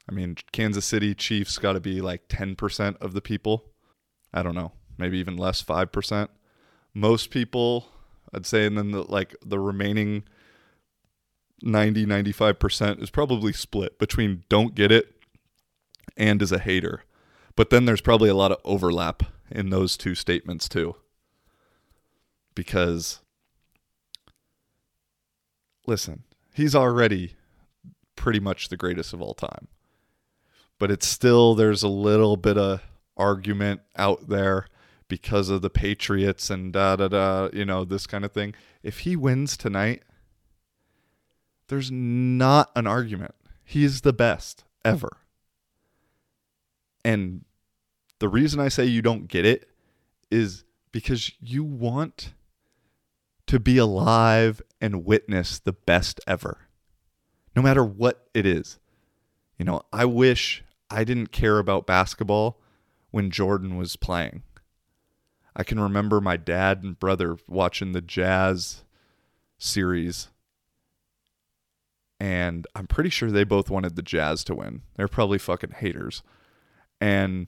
I 0.10 0.14
mean, 0.14 0.36
Kansas 0.52 0.86
City 0.86 1.16
Chiefs 1.16 1.58
got 1.58 1.74
to 1.74 1.80
be 1.80 2.02
like 2.02 2.28
10% 2.28 2.98
of 3.02 3.14
the 3.14 3.22
people. 3.22 3.66
I 4.34 4.44
don't 4.44 4.56
know, 4.56 4.74
maybe 4.98 5.18
even 5.20 5.38
less, 5.38 5.64
5%. 5.64 6.28
Most 6.94 7.30
people, 7.30 7.88
I'd 8.34 8.46
say, 8.46 8.66
and 8.66 8.78
then 8.78 8.92
the, 8.92 9.04
like 9.04 9.36
the 9.46 9.60
remaining 9.60 10.24
90, 11.62 12.06
95% 12.06 13.02
is 13.02 13.10
probably 13.10 13.54
split 13.54 13.98
between 13.98 14.44
don't 14.50 14.76
get 14.76 14.92
it 14.92 15.16
and 16.18 16.42
is 16.42 16.52
a 16.52 16.60
hater. 16.60 17.04
But 17.56 17.70
then 17.70 17.86
there's 17.86 18.02
probably 18.02 18.30
a 18.30 18.36
lot 18.36 18.52
of 18.52 18.60
overlap 18.66 19.24
in 19.50 19.70
those 19.70 19.96
two 19.96 20.16
statements 20.16 20.68
too. 20.68 20.96
Because 22.56 23.20
listen, 25.88 26.24
he's 26.54 26.76
already 26.76 27.36
pretty 28.16 28.40
much 28.40 28.70
the 28.70 28.78
greatest 28.78 29.14
of 29.14 29.22
all 29.22 29.34
time. 29.34 29.68
But 30.84 30.92
it's 30.92 31.08
still 31.08 31.56
there's 31.56 31.82
a 31.82 31.88
little 31.88 32.36
bit 32.36 32.58
of 32.58 32.82
argument 33.16 33.80
out 33.96 34.28
there 34.28 34.68
because 35.08 35.48
of 35.48 35.62
the 35.62 35.70
Patriots 35.70 36.50
and 36.50 36.74
da 36.74 36.98
da 36.98 37.08
da, 37.08 37.48
you 37.54 37.64
know, 37.64 37.86
this 37.86 38.06
kind 38.06 38.26
of 38.26 38.34
thing. 38.34 38.54
If 38.84 39.00
he 39.00 39.16
wins 39.16 39.56
tonight, 39.56 40.04
there's 41.70 41.90
not 41.90 42.70
an 42.76 42.86
argument. 42.86 43.34
He's 43.64 44.02
the 44.02 44.12
best 44.12 44.66
ever. 44.84 45.20
And 47.06 47.46
the 48.20 48.28
reason 48.28 48.60
I 48.60 48.68
say 48.68 48.84
you 48.84 49.02
don't 49.02 49.30
get 49.30 49.46
it 49.46 49.70
is 50.30 50.66
because 50.92 51.32
you 51.40 51.64
want 51.64 52.34
to 53.48 53.58
be 53.58 53.78
alive 53.78 54.62
and 54.82 55.06
witness 55.06 55.60
the 55.60 55.72
best 55.72 56.20
ever, 56.28 56.68
no 57.56 57.62
matter 57.62 57.86
what 57.86 58.28
it 58.34 58.46
is. 58.46 58.80
You 59.58 59.64
know, 59.64 59.84
I 59.94 60.04
wish 60.04 60.62
I 60.90 61.04
didn't 61.04 61.32
care 61.32 61.60
about 61.60 61.88
basketball 61.88 62.60
when 63.12 63.32
Jordan 63.32 63.78
was 63.78 63.96
playing. 63.96 64.44
I 65.56 65.64
can 65.64 65.80
remember 65.80 66.20
my 66.20 66.38
dad 66.38 66.84
and 66.84 67.00
brother 67.00 67.38
watching 67.48 67.92
the 67.92 68.02
Jazz 68.02 68.84
series. 69.58 70.30
And 72.20 72.66
I'm 72.76 72.88
pretty 72.88 73.10
sure 73.10 73.30
they 73.30 73.44
both 73.44 73.70
wanted 73.70 73.96
the 73.96 74.02
Jazz 74.02 74.44
to 74.46 74.56
win. 74.56 74.82
They're 74.96 75.08
probably 75.08 75.38
fucking 75.38 75.74
haters. 75.78 76.24
And 77.00 77.48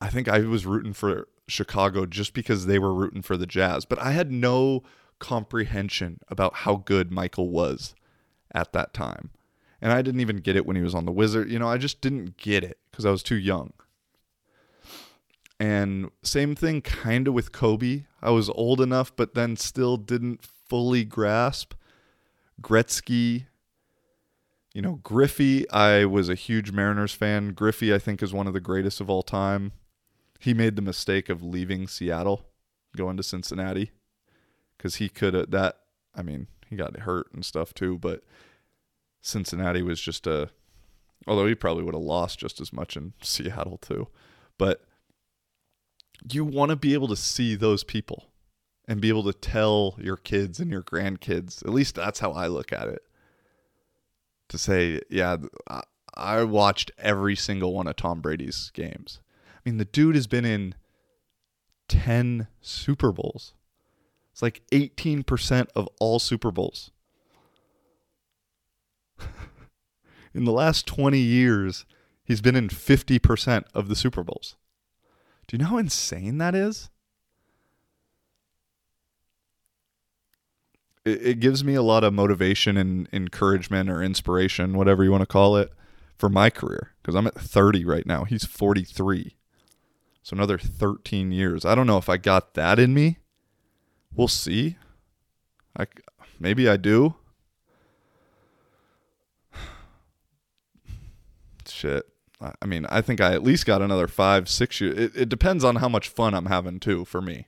I 0.00 0.08
think 0.08 0.28
I 0.28 0.40
was 0.40 0.66
rooting 0.66 0.92
for 0.92 1.28
Chicago 1.48 2.06
just 2.06 2.34
because 2.34 2.66
they 2.66 2.78
were 2.78 2.94
rooting 2.94 3.22
for 3.22 3.36
the 3.36 3.46
Jazz, 3.46 3.84
but 3.84 3.98
I 3.98 4.12
had 4.12 4.30
no 4.30 4.82
comprehension 5.18 6.20
about 6.28 6.54
how 6.56 6.76
good 6.76 7.10
Michael 7.10 7.50
was 7.50 7.94
at 8.54 8.72
that 8.72 8.92
time. 8.92 9.30
And 9.80 9.92
I 9.92 10.02
didn't 10.02 10.20
even 10.20 10.38
get 10.38 10.56
it 10.56 10.66
when 10.66 10.76
he 10.76 10.82
was 10.82 10.94
on 10.94 11.04
the 11.04 11.12
Wizard. 11.12 11.50
You 11.50 11.58
know, 11.58 11.68
I 11.68 11.78
just 11.78 12.00
didn't 12.00 12.36
get 12.36 12.64
it 12.64 12.78
because 12.90 13.06
I 13.06 13.10
was 13.10 13.22
too 13.22 13.36
young. 13.36 13.72
And 15.60 16.10
same 16.22 16.54
thing 16.54 16.80
kind 16.80 17.28
of 17.28 17.34
with 17.34 17.52
Kobe. 17.52 18.04
I 18.22 18.30
was 18.30 18.48
old 18.50 18.80
enough, 18.80 19.14
but 19.14 19.34
then 19.34 19.56
still 19.56 19.96
didn't 19.96 20.42
fully 20.42 21.04
grasp. 21.04 21.74
Gretzky, 22.60 23.46
you 24.74 24.82
know, 24.82 25.00
Griffey, 25.02 25.68
I 25.70 26.04
was 26.04 26.28
a 26.28 26.34
huge 26.34 26.72
Mariners 26.72 27.12
fan. 27.12 27.52
Griffey, 27.52 27.94
I 27.94 27.98
think, 27.98 28.22
is 28.22 28.32
one 28.32 28.46
of 28.46 28.52
the 28.52 28.60
greatest 28.60 29.00
of 29.00 29.08
all 29.08 29.22
time 29.22 29.72
he 30.38 30.54
made 30.54 30.76
the 30.76 30.82
mistake 30.82 31.28
of 31.28 31.42
leaving 31.42 31.88
Seattle, 31.88 32.46
going 32.96 33.16
to 33.16 33.22
Cincinnati, 33.22 33.90
because 34.76 34.96
he 34.96 35.08
could 35.08 35.34
have 35.34 35.50
that. 35.50 35.78
I 36.14 36.22
mean, 36.22 36.46
he 36.68 36.76
got 36.76 36.96
hurt 37.00 37.32
and 37.32 37.44
stuff 37.44 37.74
too, 37.74 37.98
but 37.98 38.22
Cincinnati 39.20 39.82
was 39.82 40.00
just 40.00 40.26
a. 40.26 40.50
Although 41.26 41.46
he 41.46 41.54
probably 41.54 41.84
would 41.84 41.94
have 41.94 42.02
lost 42.02 42.38
just 42.38 42.60
as 42.60 42.72
much 42.72 42.96
in 42.96 43.12
Seattle 43.22 43.78
too, 43.78 44.08
but 44.56 44.82
you 46.32 46.44
want 46.44 46.70
to 46.70 46.76
be 46.76 46.94
able 46.94 47.08
to 47.08 47.16
see 47.16 47.54
those 47.54 47.84
people 47.84 48.30
and 48.86 49.00
be 49.00 49.10
able 49.10 49.24
to 49.24 49.32
tell 49.32 49.96
your 49.98 50.16
kids 50.16 50.58
and 50.58 50.70
your 50.70 50.82
grandkids. 50.82 51.62
At 51.64 51.72
least 51.72 51.94
that's 51.94 52.20
how 52.20 52.32
I 52.32 52.46
look 52.46 52.72
at 52.72 52.88
it. 52.88 53.02
To 54.48 54.56
say, 54.56 55.00
yeah, 55.10 55.36
I 56.14 56.42
watched 56.44 56.90
every 56.96 57.36
single 57.36 57.74
one 57.74 57.86
of 57.86 57.96
Tom 57.96 58.22
Brady's 58.22 58.70
games 58.72 59.20
I 59.58 59.70
mean, 59.70 59.78
the 59.78 59.84
dude 59.84 60.14
has 60.14 60.26
been 60.26 60.44
in 60.44 60.74
10 61.88 62.48
Super 62.60 63.12
Bowls. 63.12 63.54
It's 64.32 64.40
like 64.40 64.62
18% 64.72 65.66
of 65.74 65.88
all 66.00 66.18
Super 66.18 66.50
Bowls. 66.50 66.90
in 70.34 70.44
the 70.44 70.52
last 70.52 70.86
20 70.86 71.18
years, 71.18 71.84
he's 72.24 72.40
been 72.40 72.56
in 72.56 72.68
50% 72.68 73.64
of 73.74 73.88
the 73.88 73.96
Super 73.96 74.22
Bowls. 74.22 74.56
Do 75.46 75.56
you 75.56 75.62
know 75.62 75.70
how 75.70 75.78
insane 75.78 76.38
that 76.38 76.54
is? 76.54 76.90
It, 81.04 81.26
it 81.26 81.40
gives 81.40 81.64
me 81.64 81.74
a 81.74 81.82
lot 81.82 82.04
of 82.04 82.12
motivation 82.12 82.76
and 82.76 83.08
encouragement 83.12 83.88
or 83.88 84.02
inspiration, 84.02 84.76
whatever 84.76 85.04
you 85.04 85.10
want 85.10 85.22
to 85.22 85.26
call 85.26 85.56
it, 85.56 85.72
for 86.18 86.28
my 86.28 86.50
career 86.50 86.92
because 87.08 87.16
I'm 87.16 87.26
at 87.26 87.34
30 87.34 87.86
right 87.86 88.04
now. 88.04 88.24
He's 88.24 88.44
43. 88.44 89.34
So 90.22 90.34
another 90.34 90.58
13 90.58 91.32
years. 91.32 91.64
I 91.64 91.74
don't 91.74 91.86
know 91.86 91.96
if 91.96 92.10
I 92.10 92.18
got 92.18 92.52
that 92.52 92.78
in 92.78 92.92
me. 92.92 93.16
We'll 94.14 94.28
see. 94.28 94.76
I 95.74 95.86
maybe 96.38 96.68
I 96.68 96.76
do. 96.76 97.14
Shit. 101.78 102.06
I 102.40 102.66
mean, 102.66 102.86
I 102.86 103.00
think 103.00 103.20
I 103.20 103.34
at 103.34 103.44
least 103.44 103.64
got 103.64 103.82
another 103.82 104.08
five, 104.08 104.48
six 104.48 104.80
years. 104.80 104.98
It, 104.98 105.16
it 105.16 105.28
depends 105.28 105.62
on 105.62 105.76
how 105.76 105.88
much 105.88 106.08
fun 106.08 106.34
I'm 106.34 106.46
having 106.46 106.80
too 106.80 107.04
for 107.04 107.20
me, 107.20 107.46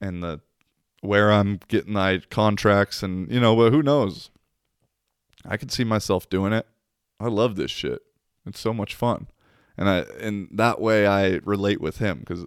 and 0.00 0.22
the 0.22 0.40
where 1.02 1.30
I'm 1.30 1.60
getting 1.68 1.92
my 1.92 2.22
contracts, 2.30 3.02
and 3.02 3.30
you 3.30 3.40
know, 3.40 3.70
who 3.70 3.82
knows? 3.82 4.30
I 5.44 5.58
could 5.58 5.70
see 5.70 5.84
myself 5.84 6.30
doing 6.30 6.54
it. 6.54 6.66
I 7.20 7.28
love 7.28 7.56
this 7.56 7.70
shit. 7.70 8.00
It's 8.46 8.60
so 8.60 8.72
much 8.72 8.94
fun. 8.94 9.26
And 9.76 9.88
I 9.90 9.98
and 10.18 10.48
that 10.50 10.80
way 10.80 11.06
I 11.06 11.40
relate 11.44 11.80
with 11.80 11.98
him 11.98 12.22
cuz 12.24 12.46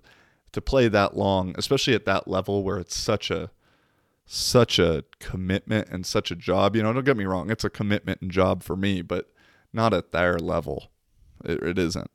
to 0.53 0.61
play 0.61 0.87
that 0.87 1.15
long, 1.15 1.53
especially 1.55 1.93
at 1.93 2.05
that 2.05 2.27
level 2.27 2.63
where 2.63 2.79
it's 2.79 2.95
such 2.95 3.29
a 3.29 3.51
such 4.25 4.79
a 4.79 5.03
commitment 5.19 5.87
and 5.89 6.03
such 6.03 6.31
a 6.31 6.35
job, 6.35 6.75
you 6.75 6.81
know, 6.81 6.93
don't 6.93 7.05
get 7.05 7.17
me 7.17 7.25
wrong, 7.25 7.51
it's 7.51 7.63
a 7.63 7.69
commitment 7.69 8.21
and 8.21 8.31
job 8.31 8.63
for 8.63 8.75
me, 8.75 9.03
but 9.03 9.31
not 9.73 9.93
at 9.93 10.11
their 10.11 10.37
level. 10.37 10.89
It, 11.43 11.61
it 11.63 11.79
isn't. 11.79 12.11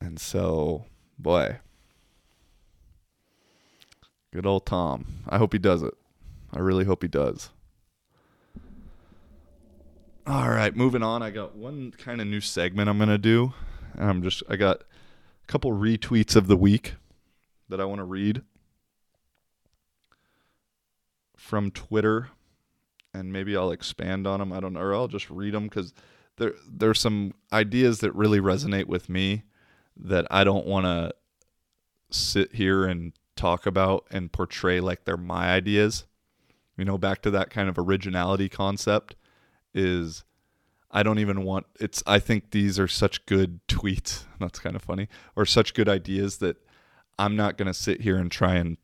And 0.00 0.18
so, 0.18 0.86
boy, 1.18 1.58
good 4.32 4.46
old 4.46 4.66
Tom. 4.66 5.06
I 5.28 5.38
hope 5.38 5.52
he 5.52 5.58
does 5.58 5.82
it. 5.82 5.94
I 6.52 6.58
really 6.58 6.84
hope 6.84 7.02
he 7.02 7.08
does. 7.08 7.50
All 10.26 10.50
right, 10.50 10.74
moving 10.74 11.02
on. 11.02 11.22
I 11.22 11.30
got 11.30 11.56
one 11.56 11.92
kind 11.92 12.20
of 12.20 12.26
new 12.26 12.40
segment 12.40 12.88
I'm 12.88 12.98
gonna 12.98 13.18
do. 13.18 13.52
I'm 13.98 14.22
just 14.22 14.42
I 14.48 14.56
got 14.56 14.82
a 14.82 15.46
couple 15.46 15.72
retweets 15.72 16.36
of 16.36 16.46
the 16.46 16.56
week 16.56 16.94
that 17.68 17.80
I 17.80 17.84
want 17.84 17.98
to 17.98 18.04
read 18.04 18.42
from 21.36 21.70
Twitter, 21.70 22.28
and 23.12 23.32
maybe 23.32 23.56
I'll 23.56 23.72
expand 23.72 24.26
on 24.26 24.40
them. 24.40 24.52
I 24.52 24.60
don't 24.60 24.74
know, 24.74 24.80
or 24.80 24.94
I'll 24.94 25.08
just 25.08 25.30
read 25.30 25.54
them 25.54 25.64
because 25.64 25.92
there 26.36 26.54
there's 26.68 27.00
some 27.00 27.34
ideas 27.52 28.00
that 28.00 28.14
really 28.14 28.40
resonate 28.40 28.86
with 28.86 29.08
me 29.08 29.44
that 29.96 30.26
I 30.30 30.44
don't 30.44 30.66
want 30.66 30.86
to 30.86 31.12
sit 32.10 32.54
here 32.54 32.84
and 32.84 33.12
talk 33.36 33.66
about 33.66 34.06
and 34.10 34.32
portray 34.32 34.80
like 34.80 35.04
they're 35.04 35.16
my 35.16 35.50
ideas. 35.52 36.06
You 36.76 36.84
know, 36.84 36.98
back 36.98 37.22
to 37.22 37.30
that 37.32 37.50
kind 37.50 37.68
of 37.68 37.78
originality 37.78 38.48
concept 38.48 39.16
is 39.74 40.24
I 40.90 41.02
don't 41.02 41.18
even 41.18 41.44
want 41.44 41.66
it's 41.78 42.02
I 42.06 42.18
think 42.18 42.50
these 42.50 42.78
are 42.78 42.88
such 42.88 43.26
good 43.26 43.60
tweets. 43.68 44.24
That's 44.38 44.58
kind 44.58 44.76
of 44.76 44.82
funny. 44.82 45.08
Or 45.36 45.44
such 45.44 45.74
good 45.74 45.88
ideas 45.88 46.38
that 46.38 46.56
I'm 47.18 47.36
not 47.36 47.58
going 47.58 47.66
to 47.66 47.74
sit 47.74 48.00
here 48.00 48.16
and 48.16 48.30
try 48.30 48.54
and 48.54 48.78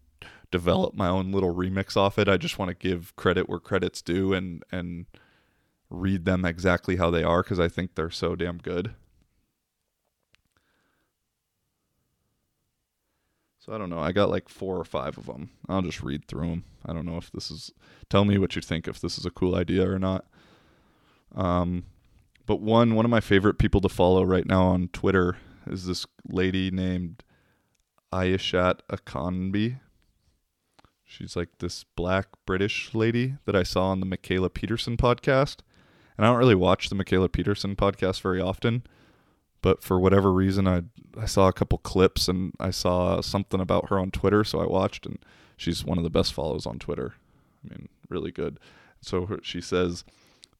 develop 0.57 0.94
my 0.94 1.09
own 1.09 1.32
little 1.32 1.54
remix 1.54 1.96
off 1.96 2.18
it. 2.18 2.28
I 2.28 2.36
just 2.36 2.59
want 2.59 2.68
to 2.70 2.88
give 2.88 3.14
credit 3.16 3.48
where 3.48 3.61
credit's 3.61 4.02
due 4.02 4.32
and 4.32 4.62
and 4.70 5.07
read 5.90 6.24
them 6.24 6.44
exactly 6.44 6.96
how 6.96 7.11
they 7.11 7.22
are 7.22 7.42
cuz 7.42 7.61
I 7.61 7.68
think 7.68 7.94
they're 7.94 8.11
so 8.11 8.34
damn 8.34 8.59
good. 8.59 8.94
So 13.66 13.74
I 13.74 13.78
don't 13.78 13.90
know. 13.90 13.98
I 13.98 14.12
got 14.12 14.30
like 14.30 14.48
four 14.48 14.76
or 14.76 14.84
five 14.84 15.18
of 15.18 15.26
them. 15.26 15.50
I'll 15.68 15.82
just 15.82 16.02
read 16.02 16.26
through 16.26 16.50
them. 16.50 16.64
I 16.84 16.92
don't 16.92 17.04
know 17.04 17.16
if 17.16 17.32
this 17.32 17.50
is. 17.50 17.72
Tell 18.09 18.24
me 18.24 18.38
what 18.38 18.54
you 18.54 18.62
think. 18.62 18.86
If 18.86 19.00
this 19.00 19.18
is 19.18 19.26
a 19.26 19.30
cool 19.30 19.57
idea 19.57 19.90
or 19.90 19.98
not. 19.98 20.24
Um, 21.34 21.84
but 22.46 22.61
one 22.61 22.94
one 22.94 23.04
of 23.04 23.11
my 23.11 23.20
favorite 23.20 23.59
people 23.59 23.80
to 23.80 23.88
follow 23.88 24.22
right 24.22 24.46
now 24.46 24.66
on 24.66 24.88
Twitter 24.92 25.36
is 25.66 25.86
this 25.86 26.07
lady 26.28 26.70
named 26.70 27.24
Ayishat 28.12 28.80
Akanbi. 28.88 29.80
She's 31.07 31.36
like 31.36 31.48
this 31.59 31.84
black 31.94 32.26
British 32.44 32.92
lady 32.92 33.36
that 33.44 33.54
I 33.54 33.62
saw 33.62 33.90
on 33.90 34.00
the 34.00 34.07
Mikhaila 34.07 34.52
Peterson 34.52 34.96
podcast. 34.96 35.59
And 36.16 36.26
I 36.26 36.30
don't 36.30 36.38
really 36.38 36.54
watch 36.54 36.88
the 36.88 36.96
Mikhaila 36.96 37.30
Peterson 37.30 37.76
podcast 37.76 38.20
very 38.20 38.40
often, 38.40 38.82
but 39.62 39.82
for 39.82 40.00
whatever 40.00 40.32
reason 40.32 40.66
I 40.66 40.82
I 41.18 41.26
saw 41.26 41.48
a 41.48 41.52
couple 41.52 41.78
clips 41.78 42.28
and 42.28 42.52
I 42.59 42.70
saw 42.70 43.20
something 43.20 43.61
about 43.61 43.88
her 43.88 43.98
on 43.98 44.11
Twitter, 44.11 44.44
so 44.44 44.61
I 44.61 44.66
watched 44.66 45.07
and 45.07 45.18
she's 45.57 45.84
one 45.84 45.96
of 45.96 46.04
the 46.04 46.11
best 46.11 46.32
follows 46.32 46.66
on 46.66 46.78
Twitter. 46.78 47.14
I 47.64 47.70
mean, 47.70 47.88
really 48.09 48.32
good. 48.32 48.59
So 49.00 49.26
her, 49.26 49.38
she 49.42 49.61
says 49.61 50.04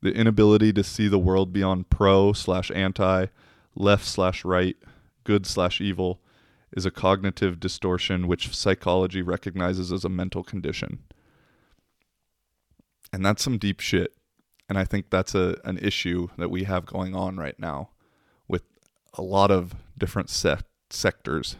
the 0.01 0.13
inability 0.13 0.73
to 0.75 0.85
see 0.85 1.09
the 1.09 1.19
world 1.19 1.53
beyond 1.53 1.91
pro 1.91 2.33
slash 2.33 2.71
anti, 2.71 3.27
left 3.75 4.05
slash 4.07 4.45
right, 4.45 4.77
good 5.25 5.47
slash 5.47 5.81
evil 5.81 6.21
is 6.73 6.87
a 6.87 6.91
cognitive 6.91 7.61
distortion 7.61 8.27
which 8.27 8.55
psychology 8.55 9.23
recognizes 9.23 9.93
as 9.93 10.05
a 10.05 10.09
mental 10.09 10.43
condition. 10.43 11.01
And 13.13 13.25
that's 13.25 13.43
some 13.43 13.59
deep 13.59 13.81
shit. 13.81 14.15
And 14.69 14.77
I 14.79 14.85
think 14.85 15.11
that's 15.11 15.35
a 15.35 15.57
an 15.65 15.79
issue 15.79 16.29
that 16.39 16.51
we 16.51 16.65
have 16.65 16.87
going 16.87 17.15
on 17.15 17.37
right 17.37 17.59
now 17.59 17.91
with 18.49 18.65
a 19.15 19.23
lot 19.23 19.51
of 19.51 19.75
different 19.97 20.29
sec- 20.29 20.65
sectors. 20.91 21.57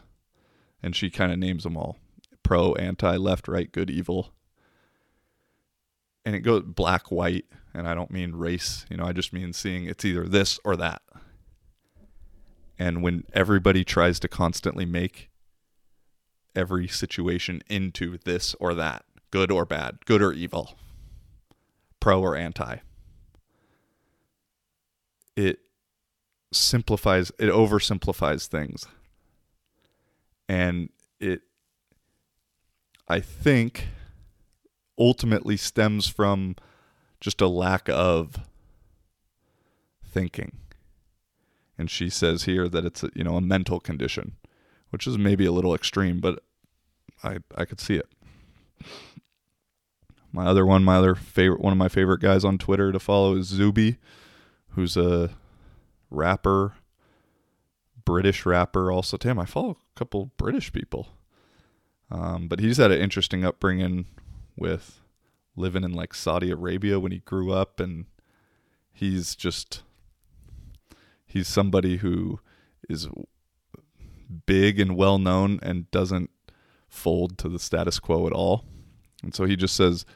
And 0.83 0.95
she 0.95 1.09
kind 1.09 1.33
of 1.33 1.39
names 1.39 1.63
them 1.63 1.77
all 1.77 1.99
pro, 2.47 2.75
anti, 2.75 3.17
left, 3.17 3.49
right, 3.49 3.71
good, 3.71 3.91
evil. 3.91 4.33
And 6.25 6.35
it 6.35 6.41
goes 6.41 6.63
black, 6.65 7.11
white, 7.11 7.45
and 7.75 7.89
I 7.89 7.95
don't 7.95 8.11
mean 8.11 8.37
race, 8.37 8.87
you 8.89 8.97
know, 8.97 9.05
I 9.05 9.13
just 9.13 9.33
mean 9.33 9.53
seeing 9.53 9.85
it's 9.85 10.05
either 10.05 10.29
this 10.29 10.59
or 10.65 10.77
that. 10.77 11.03
And 12.79 13.03
when 13.03 13.25
everybody 13.33 13.85
tries 13.85 14.21
to 14.21 14.29
constantly 14.29 14.85
make 14.85 15.31
every 16.55 16.89
situation 16.89 17.63
into 17.69 18.19
this 18.25 18.55
or 18.61 18.75
that, 18.75 19.05
good 19.31 19.51
or 19.51 19.65
bad, 19.65 19.99
good 20.05 20.23
or 20.23 20.33
evil, 20.33 20.77
pro 22.01 22.21
or 22.21 22.37
anti, 22.37 22.77
it 25.37 25.59
simplifies, 26.53 27.31
it 27.39 27.49
oversimplifies 27.49 28.47
things. 28.47 28.87
And 30.49 30.91
it, 31.19 31.43
I 33.09 33.21
think, 33.21 33.89
ultimately 34.99 35.57
stems 35.57 36.07
from 36.07 36.57
just 37.21 37.41
a 37.41 37.49
lack 37.49 37.89
of 37.89 38.37
thinking. 40.05 40.53
And 41.79 41.91
she 41.91 42.09
says 42.09 42.45
here 42.45 42.69
that 42.69 42.85
it's 42.85 43.03
a, 43.03 43.11
you 43.15 43.25
know 43.25 43.37
a 43.37 43.41
mental 43.41 43.81
condition, 43.81 44.37
which 44.91 45.07
is 45.07 45.19
maybe 45.19 45.45
a 45.45 45.53
little 45.53 45.75
extreme, 45.75 46.21
but 46.21 46.43
I 47.23 47.39
I 47.55 47.65
could 47.65 47.81
see 47.81 47.97
it. 47.97 48.09
My 50.33 50.47
other 50.47 50.67
one, 50.67 50.85
my 50.85 50.97
other 50.97 51.15
favorite 51.15 51.61
one 51.61 51.73
of 51.73 51.79
my 51.79 51.89
favorite 51.89 52.21
guys 52.21 52.45
on 52.45 52.59
Twitter 52.59 52.93
to 52.93 52.99
follow 52.99 53.37
is 53.37 53.47
Zuby, 53.47 53.97
who's 54.71 54.97
a 54.97 55.31
rapper, 56.11 56.75
British 58.05 58.47
rapper. 58.47 58.91
Also, 58.91 59.17
damn, 59.17 59.39
I 59.39 59.45
follow 59.45 59.71
a 59.71 59.99
couple 59.99 60.33
British 60.37 60.73
people. 60.73 61.09
Um, 62.11 62.49
but 62.49 62.61
he's 62.61 62.77
had 62.77 62.93
an 62.93 63.01
interesting 63.01 63.45
upbringing 63.45 64.07
with 64.57 65.01
living 65.57 65.85
in 65.85 65.93
like 65.93 66.15
Saudi 66.15 66.51
Arabia 66.51 67.01
when 67.01 67.13
he 67.13 67.19
grew 67.19 67.53
up, 67.53 67.81
and 67.81 68.07
he's 68.93 69.35
just 69.35 69.83
he's 71.37 71.49
somebody 71.49 71.99
who 71.99 72.41
is 72.89 73.09
big 74.47 74.81
and 74.81 74.97
well 74.97 75.19
known 75.19 75.61
and 75.63 75.91
doesn't 75.91 76.31
fold 76.89 77.37
to 77.39 77.49
the 77.49 77.59
status 77.59 77.99
quo 77.99 78.27
at 78.27 78.33
all. 78.33 78.65
And 79.23 79.35
so 79.35 79.45
he 79.45 79.55
just 79.55 79.77
says 79.77 80.07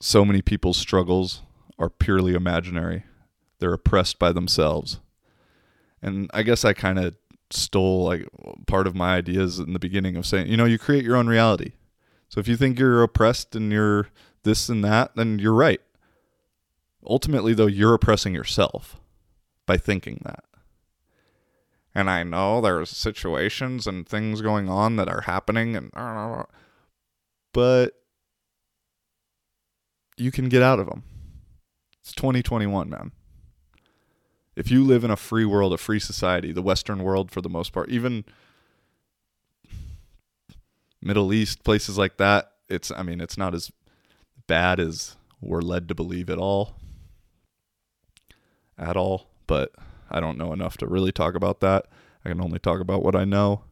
so 0.00 0.24
many 0.24 0.40
people's 0.40 0.78
struggles 0.78 1.42
are 1.78 1.90
purely 1.90 2.34
imaginary. 2.34 3.04
They're 3.58 3.74
oppressed 3.74 4.18
by 4.18 4.32
themselves. 4.32 5.00
And 6.00 6.30
I 6.32 6.42
guess 6.42 6.64
I 6.64 6.72
kind 6.72 6.98
of 6.98 7.14
stole 7.50 8.04
like 8.04 8.26
part 8.66 8.86
of 8.86 8.94
my 8.94 9.16
ideas 9.16 9.58
in 9.58 9.72
the 9.74 9.78
beginning 9.78 10.16
of 10.16 10.26
saying, 10.26 10.48
you 10.48 10.56
know, 10.56 10.64
you 10.64 10.78
create 10.78 11.04
your 11.04 11.16
own 11.16 11.26
reality. 11.26 11.72
So 12.28 12.40
if 12.40 12.48
you 12.48 12.56
think 12.56 12.78
you're 12.78 13.02
oppressed 13.02 13.54
and 13.54 13.70
you're 13.70 14.08
this 14.44 14.68
and 14.68 14.82
that, 14.84 15.14
then 15.14 15.38
you're 15.38 15.52
right. 15.52 15.80
Ultimately, 17.06 17.54
though, 17.54 17.66
you're 17.66 17.94
oppressing 17.94 18.34
yourself 18.34 18.98
by 19.66 19.76
thinking 19.76 20.20
that. 20.24 20.44
And 21.94 22.10
I 22.10 22.22
know 22.22 22.60
there's 22.60 22.90
situations 22.90 23.86
and 23.86 24.06
things 24.06 24.42
going 24.42 24.68
on 24.68 24.96
that 24.96 25.08
are 25.08 25.22
happening, 25.22 25.76
and 25.76 25.90
but 27.52 27.94
you 30.16 30.30
can 30.30 30.48
get 30.48 30.62
out 30.62 30.78
of 30.78 30.86
them. 30.86 31.04
It's 32.00 32.12
2021, 32.12 32.90
man. 32.90 33.12
If 34.54 34.70
you 34.70 34.84
live 34.84 35.04
in 35.04 35.10
a 35.10 35.16
free 35.16 35.44
world, 35.44 35.72
a 35.72 35.78
free 35.78 35.98
society, 35.98 36.52
the 36.52 36.62
Western 36.62 37.02
world 37.02 37.30
for 37.30 37.40
the 37.40 37.48
most 37.48 37.72
part, 37.72 37.90
even 37.90 38.24
Middle 41.02 41.32
East, 41.32 41.64
places 41.64 41.98
like 41.98 42.16
that, 42.16 42.52
it's, 42.68 42.90
I 42.90 43.02
mean, 43.02 43.20
it's 43.20 43.36
not 43.36 43.54
as 43.54 43.70
bad 44.46 44.80
as 44.80 45.16
we're 45.40 45.60
led 45.60 45.88
to 45.88 45.94
believe 45.94 46.30
at 46.30 46.38
all. 46.38 46.74
At 48.78 48.96
all. 48.96 49.30
But 49.46 49.72
I 50.10 50.20
don't 50.20 50.38
know 50.38 50.52
enough 50.52 50.76
to 50.78 50.86
really 50.86 51.12
talk 51.12 51.34
about 51.34 51.60
that. 51.60 51.86
I 52.24 52.28
can 52.28 52.40
only 52.40 52.58
talk 52.58 52.80
about 52.80 53.02
what 53.02 53.14
I 53.14 53.24
know. 53.24 53.62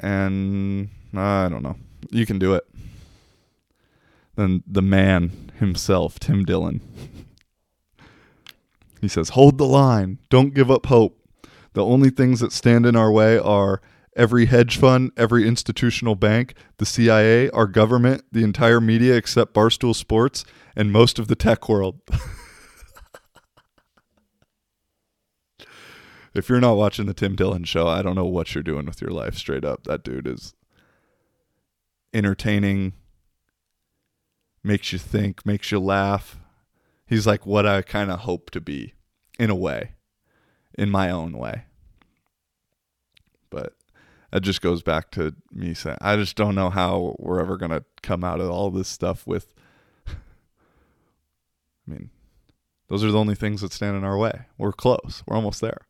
And 0.00 0.90
I 1.14 1.48
don't 1.48 1.62
know. 1.62 1.76
You 2.10 2.26
can 2.26 2.38
do 2.38 2.54
it. 2.54 2.66
Then 4.36 4.62
the 4.66 4.82
man 4.82 5.50
himself, 5.58 6.18
Tim 6.18 6.44
Dillon. 6.44 6.80
he 9.00 9.08
says, 9.08 9.30
Hold 9.30 9.58
the 9.58 9.66
line. 9.66 10.18
Don't 10.28 10.54
give 10.54 10.70
up 10.70 10.86
hope. 10.86 11.18
The 11.72 11.84
only 11.84 12.10
things 12.10 12.40
that 12.40 12.52
stand 12.52 12.86
in 12.86 12.96
our 12.96 13.10
way 13.10 13.38
are 13.38 13.80
every 14.16 14.46
hedge 14.46 14.78
fund, 14.78 15.12
every 15.16 15.46
institutional 15.46 16.14
bank, 16.14 16.54
the 16.78 16.86
CIA, 16.86 17.50
our 17.50 17.66
government, 17.66 18.24
the 18.32 18.44
entire 18.44 18.80
media 18.80 19.14
except 19.14 19.54
Barstool 19.54 19.94
Sports, 19.94 20.44
and 20.74 20.90
most 20.90 21.18
of 21.18 21.28
the 21.28 21.36
tech 21.36 21.68
world. 21.68 22.00
If 26.36 26.50
you're 26.50 26.60
not 26.60 26.76
watching 26.76 27.06
the 27.06 27.14
Tim 27.14 27.34
Dillon 27.34 27.64
show, 27.64 27.88
I 27.88 28.02
don't 28.02 28.14
know 28.14 28.26
what 28.26 28.54
you're 28.54 28.62
doing 28.62 28.84
with 28.84 29.00
your 29.00 29.10
life 29.10 29.36
straight 29.36 29.64
up. 29.64 29.84
That 29.84 30.04
dude 30.04 30.26
is 30.26 30.54
entertaining, 32.12 32.92
makes 34.62 34.92
you 34.92 34.98
think, 34.98 35.46
makes 35.46 35.70
you 35.72 35.80
laugh. 35.80 36.38
He's 37.06 37.26
like 37.26 37.46
what 37.46 37.64
I 37.64 37.80
kind 37.80 38.10
of 38.10 38.20
hope 38.20 38.50
to 38.50 38.60
be 38.60 38.92
in 39.38 39.48
a 39.48 39.54
way, 39.54 39.92
in 40.76 40.90
my 40.90 41.10
own 41.10 41.38
way. 41.38 41.64
But 43.48 43.72
that 44.30 44.42
just 44.42 44.60
goes 44.60 44.82
back 44.82 45.10
to 45.12 45.34
me 45.50 45.72
saying, 45.72 45.98
I 46.02 46.16
just 46.16 46.36
don't 46.36 46.54
know 46.54 46.68
how 46.68 47.16
we're 47.18 47.40
ever 47.40 47.56
going 47.56 47.70
to 47.70 47.84
come 48.02 48.24
out 48.24 48.40
of 48.40 48.50
all 48.50 48.70
this 48.70 48.88
stuff 48.88 49.26
with. 49.26 49.54
I 50.06 50.12
mean, 51.86 52.10
those 52.88 53.02
are 53.02 53.10
the 53.10 53.18
only 53.18 53.34
things 53.34 53.62
that 53.62 53.72
stand 53.72 53.96
in 53.96 54.04
our 54.04 54.18
way. 54.18 54.46
We're 54.58 54.72
close, 54.72 55.22
we're 55.26 55.36
almost 55.36 55.62
there. 55.62 55.86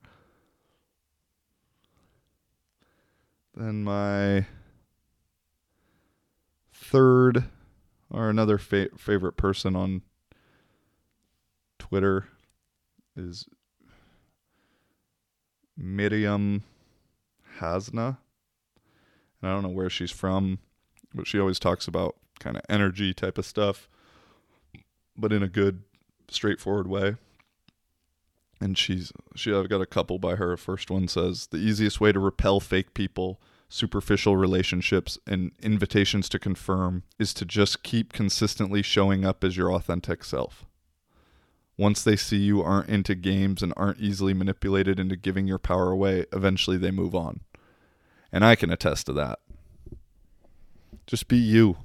Then 3.57 3.85
my 3.85 4.47
third 6.75 7.45
or 8.11 8.29
another 8.29 8.59
fa- 8.59 8.91
favorite 8.97 9.37
person 9.39 9.75
on 9.75 10.03
Twitter 11.79 12.29
is 13.17 13.47
Miriam 15.77 16.65
Hasna. 17.59 18.19
And 19.41 19.51
I 19.51 19.55
don't 19.55 19.63
know 19.63 19.71
where 19.71 19.91
she's 19.91 20.11
from, 20.11 20.59
but 21.15 21.27
she 21.27 21.41
always 21.41 21.59
talks 21.59 21.89
about 21.89 22.17
kind 22.39 22.57
of 22.57 22.63
energy 22.69 23.15
type 23.15 23.39
of 23.39 23.47
stuff, 23.47 23.89
but 25.17 25.33
in 25.33 25.43
a 25.43 25.49
good, 25.49 25.83
straightforward 26.29 26.89
way. 26.89 27.17
And 28.61 28.77
she's 28.79 29.13
she 29.35 29.53
I've 29.53 29.69
got 29.69 29.81
a 29.81 29.87
couple 29.87 30.19
by 30.19 30.37
her. 30.37 30.57
First 30.57 30.91
one 30.91 31.09
says 31.09 31.49
the 31.49 31.59
easiest 31.59 32.01
way 32.01 32.13
to 32.13 32.19
repel 32.19 32.59
fake 32.61 32.95
people, 32.95 33.41
superficial 33.69 34.37
relationships, 34.37 35.19
and 35.27 35.53
invitations 35.63 36.29
to 36.31 36.39
confirm 36.39 37.03
is 37.19 37.35
to 37.35 37.45
just 37.45 37.83
keep 37.83 38.13
consistently 38.13 38.83
showing 38.83 39.25
up 39.25 39.45
as 39.45 39.57
your 39.57 39.73
authentic 39.73 40.25
self. 40.25 40.65
Once 41.79 42.03
they 42.03 42.17
see 42.17 42.39
you 42.39 42.63
aren't 42.63 42.89
into 42.89 43.15
games 43.15 43.63
and 43.63 43.75
aren't 43.77 44.01
easily 44.01 44.33
manipulated 44.33 44.99
into 44.99 45.17
giving 45.17 45.47
your 45.47 45.59
power 45.59 45.91
away, 45.91 46.25
eventually 46.33 46.79
they 46.79 46.91
move 46.91 47.15
on. 47.15 47.41
And 48.33 48.45
I 48.45 48.55
can 48.57 48.71
attest 48.71 49.07
to 49.07 49.13
that. 49.15 49.41
Just 51.07 51.29
be 51.29 51.37
you. 51.37 51.77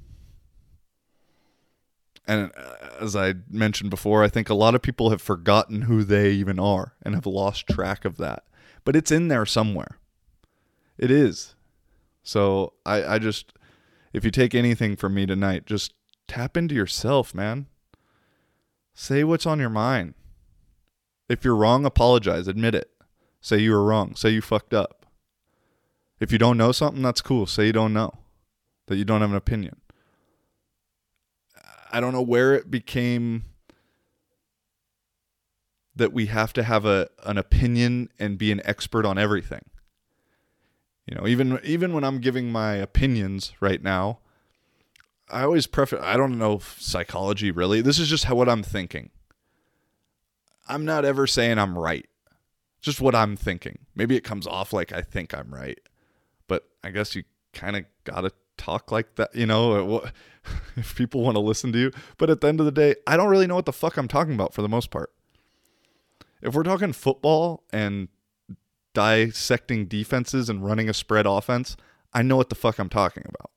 And 2.26 2.52
uh, 2.56 2.74
as 3.00 3.16
I 3.16 3.34
mentioned 3.50 3.90
before, 3.90 4.22
I 4.22 4.28
think 4.28 4.48
a 4.48 4.54
lot 4.54 4.74
of 4.74 4.82
people 4.82 5.10
have 5.10 5.20
forgotten 5.20 5.82
who 5.82 6.04
they 6.04 6.30
even 6.30 6.58
are 6.58 6.94
and 7.02 7.14
have 7.14 7.26
lost 7.26 7.66
track 7.66 8.04
of 8.04 8.16
that. 8.18 8.44
But 8.84 8.96
it's 8.96 9.10
in 9.10 9.28
there 9.28 9.46
somewhere. 9.46 9.98
It 10.98 11.10
is. 11.10 11.54
So 12.22 12.74
I, 12.86 13.04
I 13.14 13.18
just, 13.18 13.52
if 14.12 14.24
you 14.24 14.30
take 14.30 14.54
anything 14.54 14.96
from 14.96 15.14
me 15.14 15.26
tonight, 15.26 15.66
just 15.66 15.94
tap 16.28 16.56
into 16.56 16.74
yourself, 16.74 17.34
man. 17.34 17.66
Say 18.94 19.24
what's 19.24 19.46
on 19.46 19.58
your 19.58 19.70
mind. 19.70 20.14
If 21.28 21.44
you're 21.44 21.56
wrong, 21.56 21.84
apologize. 21.84 22.46
Admit 22.46 22.74
it. 22.74 22.90
Say 23.40 23.58
you 23.58 23.72
were 23.72 23.84
wrong. 23.84 24.14
Say 24.14 24.30
you 24.30 24.42
fucked 24.42 24.74
up. 24.74 25.06
If 26.20 26.30
you 26.30 26.38
don't 26.38 26.58
know 26.58 26.70
something, 26.70 27.02
that's 27.02 27.20
cool. 27.20 27.46
Say 27.46 27.66
you 27.66 27.72
don't 27.72 27.92
know, 27.92 28.12
that 28.86 28.96
you 28.96 29.04
don't 29.04 29.22
have 29.22 29.30
an 29.30 29.36
opinion. 29.36 29.80
I 31.92 32.00
don't 32.00 32.12
know 32.12 32.22
where 32.22 32.54
it 32.54 32.70
became 32.70 33.44
that 35.94 36.12
we 36.12 36.26
have 36.26 36.52
to 36.54 36.62
have 36.62 36.86
a 36.86 37.08
an 37.24 37.36
opinion 37.36 38.08
and 38.18 38.38
be 38.38 38.50
an 38.50 38.62
expert 38.64 39.04
on 39.04 39.18
everything. 39.18 39.62
You 41.06 41.16
know, 41.16 41.26
even 41.26 41.60
even 41.62 41.92
when 41.92 42.04
I'm 42.04 42.20
giving 42.20 42.50
my 42.50 42.74
opinions 42.74 43.52
right 43.60 43.82
now, 43.82 44.20
I 45.30 45.42
always 45.42 45.66
preface 45.66 46.00
I 46.02 46.16
don't 46.16 46.38
know 46.38 46.58
psychology 46.78 47.50
really. 47.50 47.82
This 47.82 47.98
is 47.98 48.08
just 48.08 48.24
how 48.24 48.36
what 48.36 48.48
I'm 48.48 48.62
thinking. 48.62 49.10
I'm 50.68 50.84
not 50.84 51.04
ever 51.04 51.26
saying 51.26 51.58
I'm 51.58 51.76
right. 51.78 52.08
Just 52.80 53.00
what 53.00 53.14
I'm 53.14 53.36
thinking. 53.36 53.80
Maybe 53.94 54.16
it 54.16 54.24
comes 54.24 54.46
off 54.46 54.72
like 54.72 54.92
I 54.92 55.02
think 55.02 55.34
I'm 55.34 55.52
right. 55.52 55.78
But 56.48 56.68
I 56.82 56.90
guess 56.90 57.14
you 57.14 57.24
kind 57.52 57.76
of 57.76 57.84
got 58.04 58.22
to 58.22 58.32
talk 58.56 58.90
like 58.90 59.16
that, 59.16 59.34
you 59.34 59.46
know, 59.46 60.06
if 60.76 60.94
people 60.94 61.22
want 61.22 61.36
to 61.36 61.40
listen 61.40 61.72
to 61.72 61.78
you. 61.78 61.90
But 62.18 62.30
at 62.30 62.40
the 62.40 62.48
end 62.48 62.60
of 62.60 62.66
the 62.66 62.72
day, 62.72 62.96
I 63.06 63.16
don't 63.16 63.28
really 63.30 63.46
know 63.46 63.54
what 63.54 63.66
the 63.66 63.72
fuck 63.72 63.96
I'm 63.96 64.08
talking 64.08 64.34
about 64.34 64.54
for 64.54 64.62
the 64.62 64.68
most 64.68 64.90
part. 64.90 65.12
If 66.40 66.54
we're 66.54 66.64
talking 66.64 66.92
football 66.92 67.62
and 67.72 68.08
dissecting 68.94 69.86
defenses 69.86 70.48
and 70.48 70.64
running 70.64 70.88
a 70.88 70.94
spread 70.94 71.26
offense, 71.26 71.76
I 72.12 72.22
know 72.22 72.36
what 72.36 72.48
the 72.48 72.54
fuck 72.54 72.78
I'm 72.78 72.88
talking 72.88 73.24
about. 73.26 73.50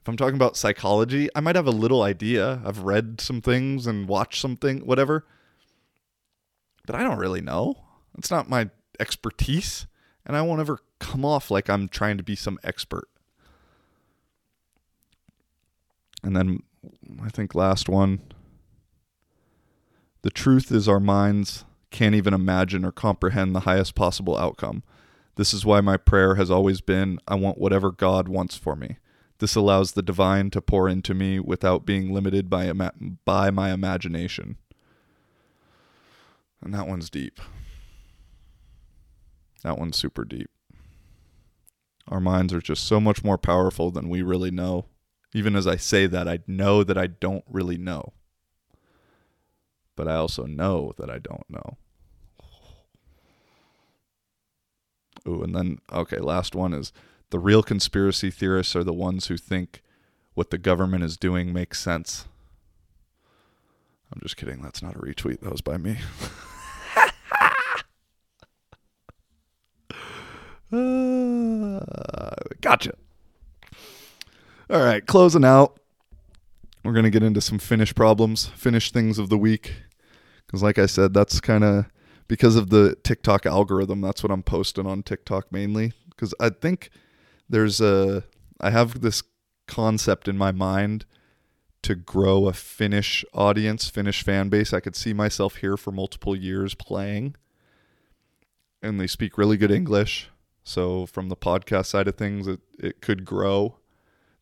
If 0.00 0.08
I'm 0.08 0.16
talking 0.16 0.36
about 0.36 0.56
psychology, 0.56 1.30
I 1.34 1.40
might 1.40 1.56
have 1.56 1.66
a 1.66 1.72
little 1.72 2.02
idea. 2.02 2.60
I've 2.64 2.80
read 2.80 3.22
some 3.22 3.40
things 3.40 3.86
and 3.86 4.06
watched 4.06 4.40
something, 4.40 4.80
whatever. 4.80 5.24
But 6.86 6.94
I 6.94 7.02
don't 7.02 7.18
really 7.18 7.40
know. 7.40 7.76
It's 8.18 8.30
not 8.30 8.50
my 8.50 8.68
expertise, 9.00 9.86
and 10.26 10.36
I 10.36 10.42
won't 10.42 10.60
ever 10.60 10.80
come 10.98 11.24
off 11.24 11.50
like 11.50 11.70
I'm 11.70 11.88
trying 11.88 12.18
to 12.18 12.22
be 12.22 12.36
some 12.36 12.58
expert. 12.62 13.08
And 16.24 16.34
then 16.34 16.62
I 17.22 17.28
think 17.28 17.54
last 17.54 17.88
one. 17.88 18.20
The 20.22 20.30
truth 20.30 20.72
is 20.72 20.88
our 20.88 20.98
minds 21.00 21.64
can't 21.90 22.14
even 22.14 22.34
imagine 22.34 22.84
or 22.84 22.90
comprehend 22.90 23.54
the 23.54 23.60
highest 23.60 23.94
possible 23.94 24.36
outcome. 24.36 24.82
This 25.36 25.52
is 25.52 25.66
why 25.66 25.80
my 25.80 25.96
prayer 25.96 26.36
has 26.36 26.50
always 26.50 26.80
been 26.80 27.18
I 27.28 27.34
want 27.34 27.58
whatever 27.58 27.92
God 27.92 28.26
wants 28.26 28.56
for 28.56 28.74
me. 28.74 28.96
This 29.38 29.54
allows 29.54 29.92
the 29.92 30.02
divine 30.02 30.50
to 30.50 30.62
pour 30.62 30.88
into 30.88 31.12
me 31.12 31.38
without 31.40 31.84
being 31.84 32.12
limited 32.12 32.48
by 32.48 32.64
ima- 32.64 32.94
by 33.24 33.50
my 33.50 33.70
imagination. 33.72 34.56
And 36.62 36.72
that 36.72 36.88
one's 36.88 37.10
deep. 37.10 37.38
That 39.62 39.78
one's 39.78 39.98
super 39.98 40.24
deep. 40.24 40.50
Our 42.08 42.20
minds 42.20 42.52
are 42.54 42.60
just 42.60 42.84
so 42.84 43.00
much 43.00 43.22
more 43.22 43.38
powerful 43.38 43.90
than 43.90 44.08
we 44.08 44.22
really 44.22 44.50
know. 44.50 44.86
Even 45.34 45.56
as 45.56 45.66
I 45.66 45.76
say 45.76 46.06
that, 46.06 46.28
I 46.28 46.38
know 46.46 46.84
that 46.84 46.96
I 46.96 47.08
don't 47.08 47.44
really 47.50 47.76
know. 47.76 48.12
But 49.96 50.06
I 50.08 50.14
also 50.14 50.46
know 50.46 50.92
that 50.96 51.10
I 51.10 51.18
don't 51.18 51.48
know. 51.50 51.76
Ooh, 55.26 55.42
and 55.42 55.54
then, 55.54 55.78
okay, 55.92 56.18
last 56.18 56.54
one 56.54 56.72
is 56.72 56.92
the 57.30 57.38
real 57.38 57.62
conspiracy 57.62 58.30
theorists 58.30 58.76
are 58.76 58.84
the 58.84 58.92
ones 58.92 59.26
who 59.26 59.36
think 59.36 59.82
what 60.34 60.50
the 60.50 60.58
government 60.58 61.02
is 61.02 61.16
doing 61.16 61.52
makes 61.52 61.80
sense. 61.80 62.26
I'm 64.12 64.20
just 64.22 64.36
kidding. 64.36 64.62
That's 64.62 64.82
not 64.82 64.94
a 64.94 64.98
retweet. 64.98 65.40
That 65.40 65.50
was 65.50 65.62
by 65.62 65.78
me. 65.78 65.98
uh, 70.72 72.34
gotcha. 72.60 72.92
All 74.70 74.82
right, 74.82 75.04
closing 75.04 75.44
out. 75.44 75.78
We're 76.84 76.94
going 76.94 77.04
to 77.04 77.10
get 77.10 77.22
into 77.22 77.42
some 77.42 77.58
Finnish 77.58 77.94
problems, 77.94 78.46
Finnish 78.46 78.92
things 78.92 79.18
of 79.18 79.28
the 79.28 79.36
week. 79.36 79.74
Because, 80.46 80.62
like 80.62 80.78
I 80.78 80.86
said, 80.86 81.12
that's 81.12 81.38
kind 81.38 81.62
of 81.62 81.84
because 82.28 82.56
of 82.56 82.70
the 82.70 82.96
TikTok 83.04 83.44
algorithm. 83.44 84.00
That's 84.00 84.22
what 84.22 84.32
I'm 84.32 84.42
posting 84.42 84.86
on 84.86 85.02
TikTok 85.02 85.52
mainly. 85.52 85.92
Because 86.08 86.34
I 86.40 86.48
think 86.48 86.88
there's 87.46 87.82
a, 87.82 88.24
I 88.58 88.70
have 88.70 89.02
this 89.02 89.22
concept 89.66 90.28
in 90.28 90.38
my 90.38 90.50
mind 90.50 91.04
to 91.82 91.94
grow 91.94 92.46
a 92.46 92.54
Finnish 92.54 93.22
audience, 93.34 93.90
Finnish 93.90 94.22
fan 94.22 94.48
base. 94.48 94.72
I 94.72 94.80
could 94.80 94.96
see 94.96 95.12
myself 95.12 95.56
here 95.56 95.76
for 95.76 95.90
multiple 95.90 96.34
years 96.34 96.74
playing. 96.74 97.36
And 98.82 98.98
they 98.98 99.08
speak 99.08 99.36
really 99.36 99.58
good 99.58 99.70
English. 99.70 100.30
So, 100.62 101.04
from 101.04 101.28
the 101.28 101.36
podcast 101.36 101.86
side 101.86 102.08
of 102.08 102.16
things, 102.16 102.46
it, 102.46 102.60
it 102.78 103.02
could 103.02 103.26
grow. 103.26 103.76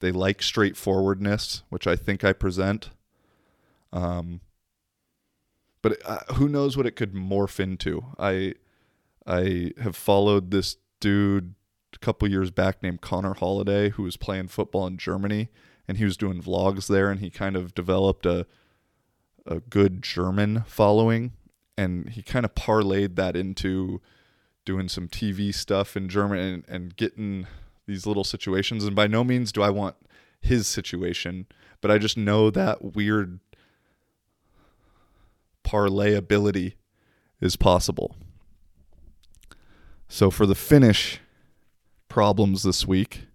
They 0.02 0.10
like 0.10 0.42
straightforwardness, 0.42 1.62
which 1.68 1.86
I 1.86 1.94
think 1.94 2.24
I 2.24 2.32
present. 2.32 2.90
Um, 3.92 4.40
but 5.80 6.02
uh, 6.04 6.34
who 6.34 6.48
knows 6.48 6.76
what 6.76 6.86
it 6.86 6.96
could 6.96 7.14
morph 7.14 7.60
into? 7.60 8.06
I 8.18 8.54
I 9.24 9.70
have 9.80 9.94
followed 9.94 10.50
this 10.50 10.76
dude 10.98 11.54
a 11.94 11.98
couple 11.98 12.28
years 12.28 12.50
back 12.50 12.82
named 12.82 13.00
Connor 13.00 13.34
Holiday 13.34 13.90
who 13.90 14.02
was 14.02 14.16
playing 14.16 14.48
football 14.48 14.88
in 14.88 14.98
Germany 14.98 15.50
and 15.86 15.98
he 15.98 16.04
was 16.04 16.16
doing 16.16 16.42
vlogs 16.42 16.88
there 16.88 17.08
and 17.08 17.20
he 17.20 17.30
kind 17.30 17.54
of 17.54 17.72
developed 17.72 18.26
a 18.26 18.44
a 19.46 19.60
good 19.60 20.02
German 20.02 20.64
following 20.66 21.32
and 21.78 22.10
he 22.10 22.22
kind 22.22 22.44
of 22.44 22.56
parlayed 22.56 23.14
that 23.14 23.36
into 23.36 24.00
doing 24.64 24.88
some 24.88 25.06
TV 25.06 25.54
stuff 25.54 25.96
in 25.96 26.08
German 26.08 26.38
and, 26.40 26.64
and 26.66 26.96
getting 26.96 27.46
these 27.86 28.06
little 28.06 28.24
situations 28.24 28.84
and 28.84 28.94
by 28.94 29.06
no 29.06 29.24
means 29.24 29.52
do 29.52 29.62
I 29.62 29.70
want 29.70 29.96
his 30.40 30.66
situation 30.66 31.46
but 31.80 31.90
I 31.90 31.98
just 31.98 32.16
know 32.16 32.48
that 32.50 32.94
weird 32.94 33.40
parlayability 35.64 36.74
is 37.40 37.56
possible. 37.56 38.16
So 40.08 40.30
for 40.30 40.46
the 40.46 40.54
Finnish 40.54 41.20
problems 42.08 42.62
this 42.62 42.86
week, 42.86 43.26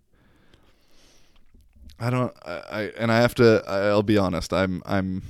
I 1.99 2.09
don't 2.09 2.33
I, 2.45 2.61
I 2.69 2.81
and 2.97 3.11
I 3.11 3.17
have 3.17 3.35
to 3.35 3.63
I'll 3.67 4.03
be 4.03 4.17
honest, 4.17 4.53
I'm 4.53 4.81
I'm 4.85 5.23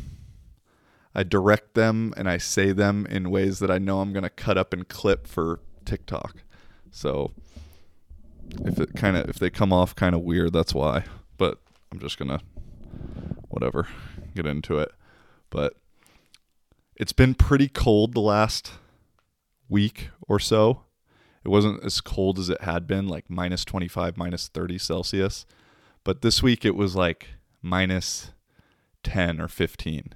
I 1.15 1.23
direct 1.23 1.73
them 1.73 2.13
and 2.17 2.29
I 2.29 2.37
say 2.37 2.71
them 2.71 3.07
in 3.09 3.31
ways 3.31 3.59
that 3.59 3.71
I 3.71 3.79
know 3.79 4.01
I'm 4.01 4.13
going 4.13 4.23
to 4.23 4.29
cut 4.29 4.57
up 4.57 4.73
and 4.73 4.87
clip 4.87 5.25
for 5.25 5.61
TikTok. 5.85 6.43
So 6.91 7.31
if 8.65 8.79
it 8.79 8.95
kind 8.95 9.17
of 9.17 9.29
if 9.29 9.39
they 9.39 9.49
come 9.49 9.73
off 9.73 9.95
kind 9.95 10.15
of 10.15 10.21
weird, 10.21 10.53
that's 10.53 10.73
why. 10.73 11.03
But 11.37 11.59
I'm 11.91 11.99
just 11.99 12.17
to 12.17 12.39
whatever, 13.49 13.87
get 14.35 14.45
into 14.45 14.77
it. 14.79 14.91
But 15.49 15.73
it's 16.95 17.13
been 17.13 17.33
pretty 17.33 17.67
cold 17.67 18.13
the 18.13 18.21
last 18.21 18.71
week 19.69 20.09
or 20.27 20.39
so. 20.39 20.83
It 21.43 21.49
wasn't 21.49 21.83
as 21.83 22.01
cold 22.01 22.39
as 22.39 22.49
it 22.49 22.61
had 22.61 22.87
been, 22.87 23.07
like 23.07 23.29
minus 23.29 23.63
25, 23.63 24.17
minus 24.17 24.47
30 24.47 24.77
Celsius. 24.77 25.45
But 26.03 26.21
this 26.21 26.43
week 26.43 26.65
it 26.65 26.75
was 26.75 26.95
like 26.95 27.29
minus 27.61 28.31
10 29.03 29.39
or 29.39 29.47
15. 29.47 30.13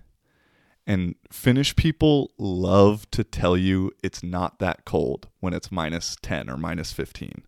And 0.88 1.16
Finnish 1.32 1.76
people 1.76 2.32
love 2.38 3.10
to 3.12 3.24
tell 3.24 3.56
you 3.56 3.92
it's 4.04 4.24
not 4.24 4.60
that 4.60 4.84
cold 4.84 5.30
when 5.40 5.54
it's 5.54 5.72
minus 5.72 6.18
10 6.22 6.50
or 6.50 6.58
minus 6.58 6.92
15. 6.92 7.44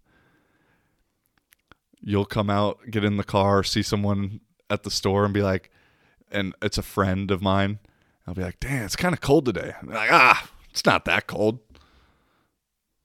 You'll 2.04 2.26
come 2.26 2.50
out, 2.50 2.80
get 2.92 3.04
in 3.04 3.18
the 3.18 3.24
car, 3.24 3.64
see 3.64 3.82
someone 3.82 4.42
at 4.70 4.84
the 4.84 4.92
store 4.92 5.26
and 5.26 5.34
be 5.34 5.42
like, 5.42 5.72
and 6.32 6.54
it's 6.62 6.78
a 6.78 6.84
friend 6.84 7.32
of 7.32 7.42
mine. 7.42 7.80
I'll 8.28 8.34
be 8.34 8.44
like, 8.44 8.60
damn, 8.60 8.86
it's 8.86 8.96
kind 8.96 9.14
of 9.14 9.22
cold 9.22 9.46
today. 9.46 9.74
They're 9.84 9.96
like, 9.96 10.12
ah, 10.12 10.50
it's 10.70 10.86
not 10.86 11.06
that 11.06 11.28
cold. 11.28 11.60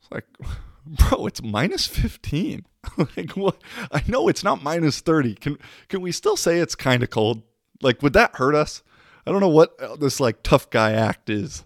It's 0.01 0.11
like, 0.11 0.25
bro, 0.87 1.27
it's 1.27 1.43
minus 1.43 1.87
15. 1.87 2.65
like, 3.17 3.33
what? 3.33 3.61
I 3.93 4.03
know 4.07 4.29
it's 4.29 4.45
not 4.45 4.63
minus 4.63 5.01
30. 5.01 5.35
Can, 5.37 5.59
can 5.89 6.01
we 6.01 6.13
still 6.13 6.37
say 6.37 6.59
it's 6.59 6.75
kind 6.75 7.03
of 7.03 7.11
cold? 7.11 7.43
Like, 7.83 8.03
would 8.03 8.15
that 8.15 8.37
hurt 8.37 8.55
us? 8.55 8.83
I 9.27 9.31
don't 9.31 9.41
know 9.41 9.49
what 9.49 10.01
this 10.01 10.21
like 10.21 10.43
tough 10.43 10.71
guy 10.71 10.93
act 10.93 11.29
is 11.29 11.65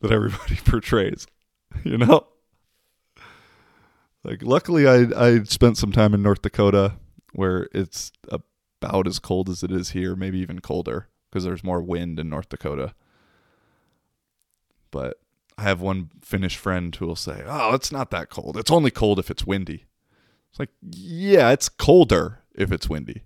that 0.00 0.12
everybody 0.12 0.56
portrays, 0.64 1.26
you 1.82 1.96
know? 1.96 2.26
Like, 4.24 4.42
luckily, 4.42 4.88
I, 4.88 5.06
I 5.16 5.42
spent 5.44 5.76
some 5.76 5.92
time 5.92 6.14
in 6.14 6.22
North 6.22 6.42
Dakota 6.42 6.94
where 7.34 7.68
it's 7.72 8.10
about 8.28 9.06
as 9.06 9.18
cold 9.18 9.48
as 9.48 9.62
it 9.62 9.70
is 9.70 9.90
here, 9.90 10.16
maybe 10.16 10.38
even 10.38 10.60
colder 10.60 11.08
because 11.28 11.44
there's 11.44 11.64
more 11.64 11.82
wind 11.82 12.18
in 12.18 12.28
North 12.28 12.48
Dakota. 12.48 12.94
But 14.90 15.18
I 15.58 15.62
have 15.62 15.80
one 15.80 16.10
Finnish 16.22 16.56
friend 16.56 16.94
who 16.94 17.06
will 17.06 17.16
say, 17.16 17.42
"Oh, 17.46 17.74
it's 17.74 17.90
not 17.90 18.10
that 18.12 18.30
cold. 18.30 18.56
It's 18.56 18.70
only 18.70 18.90
cold 18.90 19.18
if 19.18 19.30
it's 19.30 19.46
windy." 19.46 19.86
It's 20.50 20.60
like, 20.60 20.70
yeah, 20.82 21.50
it's 21.50 21.68
colder 21.68 22.44
if 22.54 22.70
it's 22.70 22.88
windy. 22.88 23.24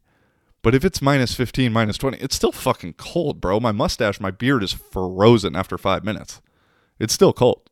But 0.62 0.74
if 0.74 0.82
it's 0.82 1.02
minus 1.02 1.34
15, 1.34 1.70
minus 1.70 1.98
20, 1.98 2.16
it's 2.16 2.34
still 2.34 2.52
fucking 2.52 2.94
cold, 2.94 3.38
bro. 3.38 3.60
My 3.60 3.70
mustache, 3.70 4.18
my 4.18 4.30
beard 4.30 4.62
is 4.62 4.72
frozen 4.72 5.54
after 5.54 5.76
five 5.76 6.04
minutes. 6.04 6.40
It's 6.98 7.12
still 7.12 7.34
cold. 7.34 7.67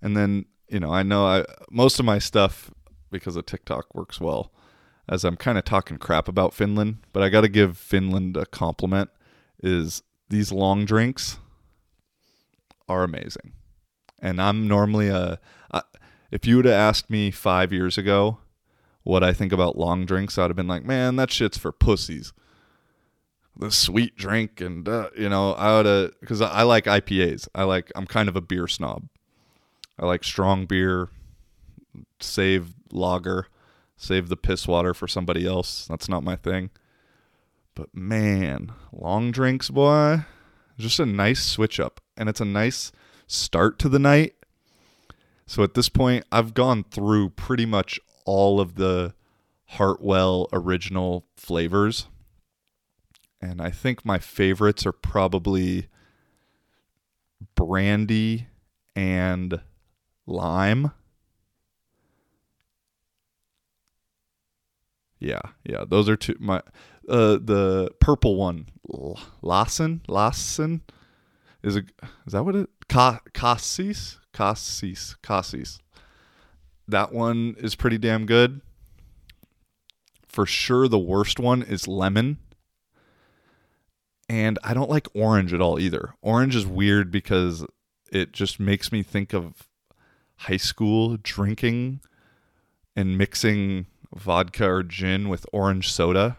And 0.00 0.16
then, 0.16 0.46
you 0.68 0.80
know, 0.80 0.92
I 0.92 1.02
know 1.02 1.26
I 1.26 1.44
most 1.70 1.98
of 1.98 2.04
my 2.04 2.18
stuff 2.18 2.70
because 3.10 3.36
of 3.36 3.46
TikTok 3.46 3.94
works 3.94 4.20
well 4.20 4.52
as 5.08 5.24
I'm 5.24 5.36
kind 5.36 5.56
of 5.56 5.64
talking 5.64 5.96
crap 5.96 6.28
about 6.28 6.52
Finland, 6.52 6.98
but 7.12 7.22
I 7.22 7.30
got 7.30 7.40
to 7.40 7.48
give 7.48 7.78
Finland 7.78 8.36
a 8.36 8.44
compliment 8.46 9.10
is 9.62 10.02
these 10.28 10.52
long 10.52 10.84
drinks 10.84 11.38
are 12.88 13.02
amazing. 13.02 13.52
And 14.20 14.40
I'm 14.40 14.68
normally 14.68 15.08
a 15.08 15.40
if 16.30 16.46
you 16.46 16.56
would 16.56 16.66
have 16.66 16.74
asked 16.74 17.08
me 17.08 17.30
5 17.30 17.72
years 17.72 17.96
ago 17.96 18.38
what 19.02 19.24
I 19.24 19.32
think 19.32 19.52
about 19.52 19.78
long 19.78 20.04
drinks, 20.04 20.36
I'd 20.36 20.50
have 20.50 20.56
been 20.56 20.68
like, 20.68 20.84
"Man, 20.84 21.16
that 21.16 21.30
shit's 21.30 21.56
for 21.56 21.72
pussies." 21.72 22.34
The 23.56 23.70
sweet 23.70 24.14
drink 24.16 24.60
and 24.60 24.86
uh, 24.86 25.08
you 25.16 25.30
know, 25.30 25.52
I 25.54 25.76
would 25.76 25.86
have 25.86 26.20
cuz 26.26 26.40
I 26.40 26.62
like 26.62 26.84
IPAs. 26.84 27.48
I 27.54 27.64
like 27.64 27.90
I'm 27.96 28.06
kind 28.06 28.28
of 28.28 28.36
a 28.36 28.42
beer 28.42 28.68
snob. 28.68 29.08
I 29.98 30.06
like 30.06 30.24
strong 30.24 30.66
beer, 30.66 31.08
save 32.20 32.74
lager 32.92 33.46
save 33.98 34.28
the 34.28 34.36
piss 34.36 34.66
water 34.66 34.94
for 34.94 35.06
somebody 35.06 35.46
else. 35.46 35.86
That's 35.86 36.08
not 36.08 36.22
my 36.22 36.36
thing. 36.36 36.70
But 37.74 37.94
man, 37.94 38.72
long 38.92 39.30
drinks, 39.30 39.68
boy, 39.70 40.24
just 40.78 41.00
a 41.00 41.06
nice 41.06 41.44
switch 41.44 41.78
up. 41.78 42.00
And 42.16 42.28
it's 42.28 42.40
a 42.40 42.46
nice 42.46 42.90
start 43.26 43.78
to 43.80 43.88
the 43.88 43.98
night. 43.98 44.34
So 45.46 45.62
at 45.62 45.74
this 45.74 45.88
point, 45.88 46.24
I've 46.32 46.54
gone 46.54 46.84
through 46.84 47.30
pretty 47.30 47.66
much 47.66 48.00
all 48.24 48.60
of 48.60 48.76
the 48.76 49.14
Hartwall 49.72 50.46
original 50.52 51.26
flavors. 51.36 52.06
And 53.40 53.60
I 53.60 53.70
think 53.70 54.04
my 54.04 54.18
favorites 54.18 54.86
are 54.86 54.92
probably 54.92 55.88
brandy 57.54 58.48
and 58.96 59.60
lime. 60.28 60.92
Yeah, 65.18 65.40
yeah. 65.64 65.84
Those 65.88 66.08
are 66.08 66.16
two. 66.16 66.36
My 66.38 66.58
uh, 67.08 67.38
the 67.42 67.90
purple 68.00 68.36
one, 68.36 68.66
Lawson, 69.42 70.02
Lawson, 70.06 70.82
is 71.62 71.76
a 71.76 71.82
is 72.26 72.32
that 72.32 72.44
what 72.44 72.54
it? 72.54 72.70
Ca- 72.88 73.20
Cassis, 73.32 74.18
Cassis, 74.32 75.16
Cassis. 75.22 75.80
That 76.86 77.12
one 77.12 77.56
is 77.58 77.74
pretty 77.74 77.98
damn 77.98 78.26
good. 78.26 78.60
For 80.26 80.46
sure, 80.46 80.88
the 80.88 80.98
worst 80.98 81.40
one 81.40 81.62
is 81.62 81.88
lemon. 81.88 82.38
And 84.30 84.58
I 84.62 84.74
don't 84.74 84.90
like 84.90 85.08
orange 85.14 85.52
at 85.54 85.60
all 85.60 85.78
either. 85.78 86.14
Orange 86.20 86.54
is 86.54 86.66
weird 86.66 87.10
because 87.10 87.64
it 88.12 88.32
just 88.32 88.60
makes 88.60 88.92
me 88.92 89.02
think 89.02 89.32
of 89.32 89.68
high 90.38 90.56
school 90.56 91.16
drinking 91.22 92.00
and 92.94 93.18
mixing 93.18 93.86
vodka 94.14 94.68
or 94.68 94.82
gin 94.82 95.28
with 95.28 95.46
orange 95.52 95.90
soda. 95.90 96.38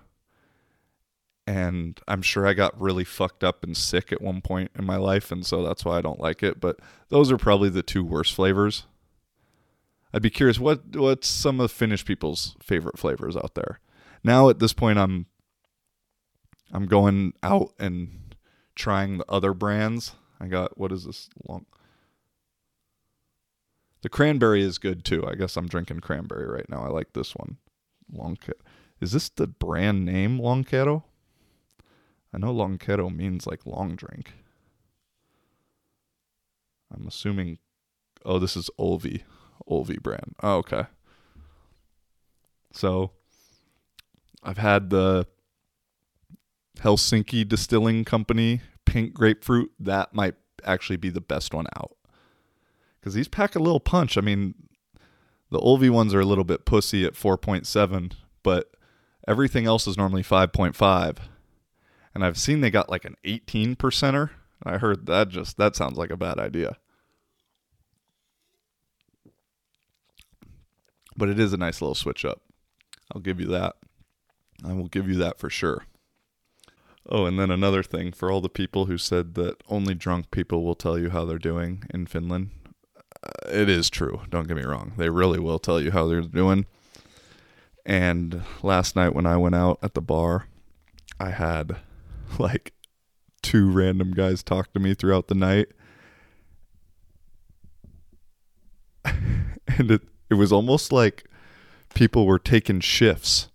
And 1.45 2.00
I'm 2.08 2.22
sure 2.22 2.45
I 2.45 2.54
got 2.54 2.80
really 2.80 3.04
fucked 3.04 3.43
up 3.43 3.64
and 3.64 3.76
sick 3.76 4.12
at 4.12 4.22
one 4.22 4.41
point 4.41 4.72
in 4.78 4.86
my 4.86 4.97
life, 4.97 5.32
and 5.32 5.43
so 5.43 5.64
that's 5.64 5.84
why 5.84 5.97
I 5.97 6.02
don't 6.02 6.20
like 6.20 6.43
it. 6.43 6.60
But 6.60 6.80
those 7.10 7.32
are 7.32 7.38
probably 7.38 7.70
the 7.70 7.82
two 7.82 8.04
worst 8.04 8.34
flavors. 8.34 8.84
I'd 10.14 10.22
be 10.22 10.30
curious 10.30 10.60
what 10.60 10.95
what's 10.95 11.28
some 11.28 11.60
of 11.60 11.72
Finnish 11.72 12.06
people's 12.06 12.56
favorite 12.62 13.00
flavors 13.00 13.36
out 13.36 13.56
there. 13.56 13.80
Now 14.24 14.50
at 14.50 14.60
this 14.60 14.74
point, 14.74 15.00
I'm 15.00 15.26
I'm 16.72 16.86
going 16.86 17.34
out 17.41 17.74
and 17.80 18.36
trying 18.76 19.18
the 19.18 19.26
other 19.30 19.54
brands. 19.54 20.14
I 20.39 20.47
got 20.47 20.78
what 20.78 20.91
is 20.91 21.06
this 21.06 21.30
long? 21.47 21.66
The 24.02 24.10
cranberry 24.10 24.62
is 24.62 24.78
good 24.78 25.04
too. 25.04 25.28
I 25.28 25.36
guess 25.36 25.58
I'm 25.58 25.68
drinking 25.68 26.00
cranberry 26.00 26.47
right 26.47 26.70
now. 26.70 26.84
I 26.84 26.88
like 26.88 27.14
this 27.14 27.36
one. 27.36 27.58
Long 28.12 28.38
Is 29.02 29.12
this 29.12 29.30
the 29.30 29.47
brand 29.47 30.06
name 30.06 30.39
Lonkero? 30.39 31.04
I 32.34 32.38
know 32.38 32.54
Lonkero 32.54 33.14
means 33.14 33.45
like 33.45 33.66
long 33.66 33.95
drink. 33.95 34.34
I'm 36.93 37.08
assuming 37.08 37.60
oh 38.26 38.39
this 38.39 38.56
is 38.56 38.70
Olvi. 38.80 39.24
Olvi 39.70 40.02
brand. 40.02 40.36
Oh, 40.41 40.58
okay. 40.58 40.86
So 42.72 43.12
I've 44.41 44.58
had 44.58 44.89
the 44.89 45.28
Helsinki 46.80 47.47
Distilling 47.47 48.06
Company 48.06 48.62
pink 48.86 49.14
grapefruit. 49.14 49.72
That 49.80 50.14
might 50.14 50.36
actually 50.64 50.97
be 50.97 51.10
the 51.10 51.22
best 51.22 51.54
one 51.54 51.68
out 51.76 51.97
because 53.00 53.14
these 53.14 53.28
pack 53.28 53.56
a 53.56 53.60
little 53.60 53.80
punch. 53.80 54.18
I 54.18 54.22
mean, 54.22 54.56
the 55.50 55.60
Olvi 55.60 55.89
ones 55.89 56.14
are 56.14 56.20
a 56.20 56.26
little 56.26 56.43
bit 56.43 56.66
pussy 56.66 57.06
at 57.06 57.14
4.7, 57.14 58.14
but 58.43 58.72
everything 59.28 59.66
else 59.66 59.88
is 59.88 59.97
normally 59.97 60.24
5.5. 60.24 61.18
And 62.14 62.26
I've 62.26 62.38
seen 62.38 62.62
they 62.62 62.72
got 62.72 62.89
like 62.89 63.06
an 63.06 63.16
18 63.24 63.76
percenter. 63.76 64.32
I 64.64 64.78
heard 64.78 65.06
that 65.06 65.30
just 65.30 65.58
that 65.58 65.76
sounds 65.76 65.97
like 65.97 66.10
a 66.10 66.18
bad 66.18 66.38
idea. 66.39 66.78
But 71.16 71.30
it 71.30 71.39
is 71.39 71.54
a 71.54 71.58
nice 71.58 71.82
little 71.82 71.95
switch 71.95 72.26
up. 72.26 72.41
I'll 73.14 73.22
give 73.22 73.39
you 73.39 73.47
that. 73.47 73.76
I 74.64 74.74
will 74.74 74.88
give 74.88 75.08
you 75.08 75.16
that 75.16 75.39
for 75.39 75.50
sure. 75.50 75.86
Oh, 77.08 77.26
and 77.26 77.39
then 77.39 77.50
another 77.50 77.82
thing 77.82 78.12
for 78.12 78.30
all 78.30 78.41
the 78.41 78.50
people 78.50 78.86
who 78.86 78.97
said 78.97 79.34
that 79.36 79.64
only 79.70 79.95
drunk 79.95 80.32
people 80.32 80.64
will 80.64 80.76
tell 80.76 81.00
you 81.00 81.10
how 81.10 81.26
they're 81.26 81.39
doing 81.39 81.84
in 81.91 82.06
Finland 82.06 82.52
it 83.50 83.70
is 83.70 83.89
true. 83.89 84.22
Don't 84.30 84.47
get 84.47 84.58
me 84.58 84.64
wrong. 84.64 84.93
They 84.97 85.10
really 85.10 85.39
will 85.39 85.60
tell 85.60 85.82
you 85.82 85.91
how 85.91 86.08
they're 86.08 86.22
doing. 86.22 86.66
And 87.86 88.43
last 88.62 88.95
night 88.95 89.16
when 89.16 89.26
I 89.26 89.38
went 89.38 89.56
out 89.56 89.80
at 89.82 89.93
the 89.93 90.02
bar, 90.02 90.47
I 91.20 91.32
had 91.32 91.78
like 92.38 92.74
two 93.41 93.72
random 93.72 94.12
guys 94.12 94.43
talk 94.43 94.74
to 94.74 94.80
me 94.80 94.93
throughout 94.93 95.28
the 95.28 95.36
night. 95.36 95.70
and 99.06 99.91
it 99.91 100.02
it 100.30 100.36
was 100.36 100.52
almost 100.52 100.91
like 100.91 101.26
people 101.93 102.26
were 102.26 102.39
taking 102.39 102.80
shifts. 102.80 103.50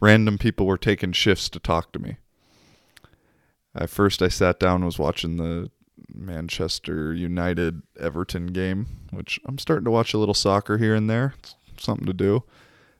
Random 0.00 0.38
people 0.38 0.66
were 0.66 0.78
taking 0.78 1.12
shifts 1.12 1.48
to 1.50 1.58
talk 1.58 1.92
to 1.92 1.98
me. 1.98 2.16
At 3.74 3.90
first, 3.90 4.20
I 4.20 4.28
sat 4.28 4.58
down 4.58 4.76
and 4.76 4.84
was 4.84 4.98
watching 4.98 5.36
the 5.36 5.70
Manchester 6.14 7.12
United 7.12 7.82
Everton 7.98 8.48
game, 8.48 8.86
which 9.10 9.40
I'm 9.46 9.58
starting 9.58 9.84
to 9.84 9.90
watch 9.90 10.14
a 10.14 10.18
little 10.18 10.34
soccer 10.34 10.78
here 10.78 10.94
and 10.94 11.08
there. 11.08 11.34
It's 11.42 11.54
something 11.84 12.06
to 12.06 12.12
do. 12.12 12.44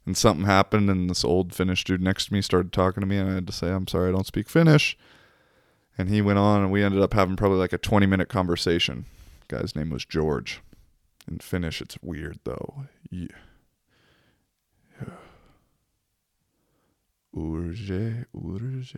And 0.06 0.16
something 0.16 0.46
happened, 0.46 0.88
and 0.88 1.10
this 1.10 1.24
old 1.24 1.54
Finnish 1.54 1.84
dude 1.84 2.00
next 2.00 2.26
to 2.26 2.32
me 2.32 2.40
started 2.40 2.72
talking 2.72 3.02
to 3.02 3.06
me, 3.06 3.18
and 3.18 3.30
I 3.30 3.34
had 3.34 3.46
to 3.46 3.52
say, 3.52 3.70
I'm 3.70 3.86
sorry, 3.86 4.08
I 4.08 4.12
don't 4.12 4.26
speak 4.26 4.48
Finnish. 4.48 4.96
And 5.98 6.08
he 6.08 6.22
went 6.22 6.38
on, 6.38 6.62
and 6.62 6.72
we 6.72 6.82
ended 6.82 7.02
up 7.02 7.12
having 7.12 7.36
probably 7.36 7.58
like 7.58 7.74
a 7.74 7.78
20 7.78 8.06
minute 8.06 8.28
conversation. 8.28 9.04
guy's 9.48 9.76
name 9.76 9.90
was 9.90 10.04
George. 10.04 10.62
In 11.30 11.38
Finnish, 11.38 11.82
it's 11.82 11.98
weird 12.02 12.38
though. 12.44 12.86
Yeah. 13.10 13.26
Urge, 17.36 17.90
urge. 17.90 18.96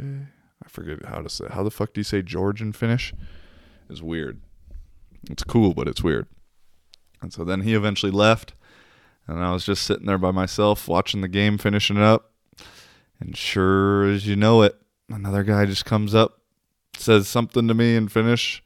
I 0.64 0.68
forget 0.68 1.04
how 1.04 1.20
to 1.20 1.28
say. 1.28 1.46
How 1.50 1.62
the 1.62 1.70
fuck 1.70 1.92
do 1.92 2.00
you 2.00 2.04
say 2.04 2.22
George 2.22 2.62
in 2.62 2.72
Finnish? 2.72 3.12
It's 3.88 4.02
weird. 4.02 4.40
It's 5.30 5.44
cool, 5.44 5.74
but 5.74 5.88
it's 5.88 6.02
weird. 6.02 6.26
And 7.20 7.32
so 7.32 7.44
then 7.44 7.60
he 7.60 7.74
eventually 7.74 8.12
left, 8.12 8.54
and 9.26 9.42
I 9.42 9.52
was 9.52 9.64
just 9.64 9.84
sitting 9.84 10.06
there 10.06 10.18
by 10.18 10.32
myself 10.32 10.88
watching 10.88 11.20
the 11.20 11.28
game, 11.28 11.58
finishing 11.58 11.96
it 11.96 12.02
up. 12.02 12.32
And 13.20 13.36
sure 13.36 14.04
as 14.04 14.26
you 14.26 14.34
know 14.34 14.62
it, 14.62 14.76
another 15.08 15.44
guy 15.44 15.64
just 15.64 15.84
comes 15.84 16.14
up, 16.14 16.40
says 16.96 17.28
something 17.28 17.68
to 17.68 17.74
me 17.74 17.94
in 17.94 18.08
Finnish. 18.08 18.64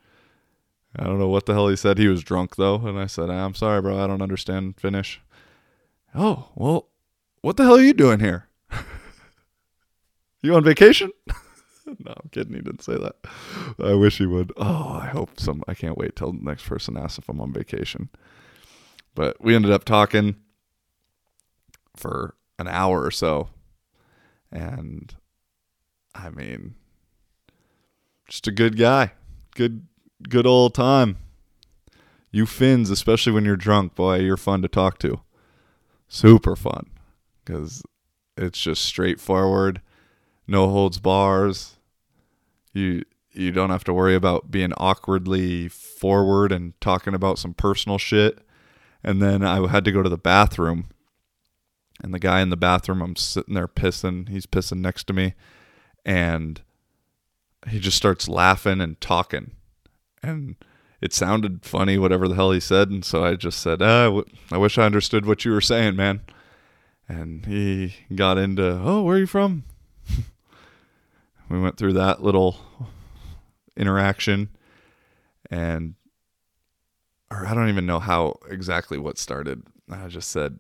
I 0.99 1.05
don't 1.05 1.19
know 1.19 1.29
what 1.29 1.45
the 1.45 1.53
hell 1.53 1.69
he 1.69 1.77
said. 1.77 1.99
He 1.99 2.09
was 2.09 2.25
drunk 2.25 2.57
though, 2.57 2.77
and 2.77 2.99
I 2.99 3.07
said, 3.07 3.29
"I'm 3.29 3.55
sorry, 3.55 3.83
bro. 3.83 4.03
I 4.03 4.07
don't 4.07 4.23
understand 4.23 4.81
Finnish." 4.81 5.21
Oh, 6.15 6.49
well, 6.55 6.89
what 7.43 7.59
the 7.59 7.65
hell 7.65 7.77
are 7.77 7.83
you 7.83 7.93
doing 7.93 8.21
here? 8.21 8.49
you 10.43 10.55
on 10.55 10.65
vacation? 10.65 11.11
no, 12.05 12.13
I'm 12.17 12.29
kidding. 12.31 12.55
He 12.55 12.61
didn't 12.61 12.83
say 12.83 12.97
that. 12.97 13.17
I 13.79 13.95
wish 13.95 14.19
he 14.19 14.27
would. 14.27 14.53
Oh, 14.57 14.99
I 15.01 15.07
hope 15.07 15.39
some. 15.39 15.63
I 15.69 15.75
can't 15.75 15.97
wait 15.97 16.17
till 16.17 16.33
the 16.33 16.43
next 16.43 16.67
person 16.67 16.97
asks 16.97 17.19
if 17.19 17.29
I'm 17.29 17.41
on 17.41 17.53
vacation. 17.53 18.09
But 19.15 19.41
we 19.41 19.55
ended 19.55 19.71
up 19.71 19.85
talking 19.85 20.37
for 21.97 22.35
an 22.59 22.69
hour 22.69 23.03
or 23.03 23.11
so, 23.11 23.49
and 24.53 25.15
I 26.15 26.31
mean, 26.31 26.75
just 28.29 28.47
a 28.47 28.53
good 28.53 28.77
guy, 28.77 29.13
good, 29.55 29.87
good 30.29 30.47
old 30.47 30.75
time. 30.75 31.17
You 32.31 32.45
Finns, 32.45 32.91
especially 32.91 33.33
when 33.33 33.47
you're 33.47 33.57
drunk, 33.57 33.95
boy, 33.95 34.19
you're 34.19 34.37
fun 34.37 34.61
to 34.63 34.69
talk 34.69 34.99
to. 34.99 35.21
Super 36.09 36.55
fun 36.55 36.91
because 37.45 37.83
it's 38.37 38.61
just 38.61 38.85
straightforward, 38.85 39.81
no 40.47 40.69
holds 40.69 40.99
bars. 40.99 41.76
You 42.77 43.05
you 43.33 43.53
don't 43.53 43.71
have 43.71 43.85
to 43.85 43.93
worry 43.93 44.15
about 44.15 44.51
being 44.51 44.73
awkwardly 44.79 45.69
forward 45.69 46.53
and 46.53 46.79
talking 46.81 47.15
about 47.15 47.39
some 47.39 47.55
personal 47.55 47.99
shit. 47.99 48.39
And 49.05 49.21
then 49.21 49.45
I 49.45 49.67
had 49.69 49.85
to 49.85 49.93
go 49.93 50.03
to 50.03 50.09
the 50.09 50.17
bathroom, 50.17 50.89
and 52.03 52.13
the 52.13 52.19
guy 52.19 52.41
in 52.41 52.51
the 52.51 52.57
bathroom, 52.57 53.03
I'm 53.03 53.17
sitting 53.17 53.55
there 53.55 53.69
pissing. 53.69 54.29
He's 54.29 54.47
pissing 54.47 54.79
next 54.79 55.05
to 55.05 55.13
me, 55.13 55.35
and 56.05 56.61
he 57.69 57.79
just 57.79 57.97
starts 57.97 58.29
laughing 58.29 58.81
and 58.81 59.01
talking, 59.01 59.53
and 60.23 60.57
it 61.01 61.13
sounded 61.13 61.65
funny, 61.65 61.99
whatever 61.99 62.27
the 62.27 62.35
hell 62.35 62.53
he 62.53 62.61
said. 62.61 62.91
And 62.91 63.05
so 63.05 63.25
I 63.25 63.37
just 63.37 63.61
said, 63.61 63.81
ah, 63.83 64.23
I 64.51 64.57
wish 64.57 64.79
I 64.79 64.87
understood 64.87 65.27
what 65.27 65.45
you 65.45 65.53
were 65.53 65.61
saying, 65.61 65.95
man. 65.97 66.23
And 67.09 67.47
he 67.47 67.95
got 68.15 68.39
into, 68.39 68.81
oh, 68.83 69.03
where 69.03 69.17
are 69.17 69.21
you 69.21 69.27
from? 69.27 69.65
we 71.49 71.61
went 71.61 71.77
through 71.77 71.93
that 71.95 72.23
little 72.23 72.66
interaction 73.77 74.49
and 75.51 75.95
or 77.31 77.47
I 77.47 77.55
don't 77.55 77.69
even 77.69 77.87
know 77.87 77.99
how 77.99 78.39
exactly 78.49 78.99
what 78.99 79.19
started. 79.19 79.63
I 79.91 80.09
just 80.09 80.31
said 80.31 80.59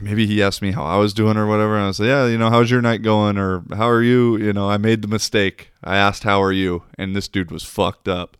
maybe 0.00 0.26
he 0.26 0.42
asked 0.42 0.62
me 0.62 0.72
how 0.72 0.84
I 0.84 0.96
was 0.96 1.14
doing 1.14 1.36
or 1.36 1.46
whatever, 1.46 1.76
and 1.76 1.86
I 1.86 1.90
said, 1.92 2.06
"Yeah, 2.06 2.26
you 2.26 2.38
know, 2.38 2.50
how's 2.50 2.70
your 2.70 2.82
night 2.82 3.02
going?" 3.02 3.38
or 3.38 3.62
"How 3.74 3.88
are 3.88 4.02
you?" 4.02 4.36
You 4.36 4.52
know, 4.52 4.68
I 4.68 4.76
made 4.76 5.02
the 5.02 5.08
mistake. 5.08 5.70
I 5.82 5.96
asked, 5.96 6.24
"How 6.24 6.42
are 6.42 6.52
you?" 6.52 6.84
and 6.98 7.14
this 7.14 7.28
dude 7.28 7.50
was 7.50 7.62
fucked 7.64 8.08
up, 8.08 8.36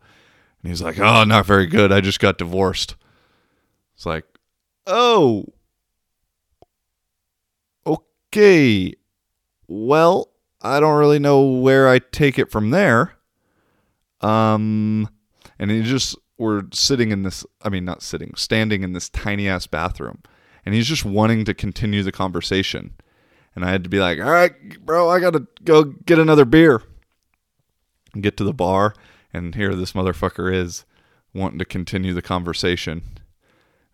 and 0.61 0.69
he's 0.69 0.81
like, 0.81 0.99
"Oh, 0.99 1.23
not 1.23 1.45
very 1.45 1.65
good. 1.67 1.91
I 1.91 2.01
just 2.01 2.19
got 2.19 2.37
divorced." 2.37 2.95
It's 3.95 4.05
like, 4.05 4.25
"Oh, 4.85 5.45
okay. 7.85 8.93
Well, 9.67 10.29
I 10.61 10.79
don't 10.79 10.97
really 10.97 11.19
know 11.19 11.43
where 11.43 11.87
I 11.87 11.99
take 11.99 12.39
it 12.39 12.51
from 12.51 12.71
there." 12.71 13.15
Um, 14.21 15.09
and 15.59 15.69
he 15.69 15.83
just 15.83 16.15
we're 16.37 16.63
sitting 16.73 17.11
in 17.11 17.23
this. 17.23 17.45
I 17.61 17.69
mean, 17.69 17.85
not 17.85 18.01
sitting, 18.01 18.33
standing 18.35 18.83
in 18.83 18.93
this 18.93 19.09
tiny 19.09 19.47
ass 19.47 19.67
bathroom 19.67 20.21
and 20.67 20.75
he's 20.75 20.87
just 20.87 21.05
wanting 21.05 21.45
to 21.45 21.53
continue 21.53 22.03
the 22.03 22.11
conversation. 22.11 22.93
And 23.55 23.63
I 23.63 23.71
had 23.71 23.85
to 23.85 23.89
be 23.89 23.99
like, 23.99 24.19
all 24.19 24.29
right, 24.29 24.51
bro, 24.85 25.09
I 25.09 25.21
got 25.21 25.31
to 25.31 25.47
go 25.63 25.85
get 25.85 26.19
another 26.19 26.43
beer. 26.43 26.81
And 28.13 28.21
get 28.21 28.35
to 28.35 28.43
the 28.43 28.53
bar, 28.53 28.93
and 29.31 29.55
here 29.55 29.73
this 29.75 29.93
motherfucker 29.93 30.53
is 30.53 30.83
wanting 31.33 31.59
to 31.59 31.63
continue 31.63 32.13
the 32.13 32.21
conversation. 32.21 33.01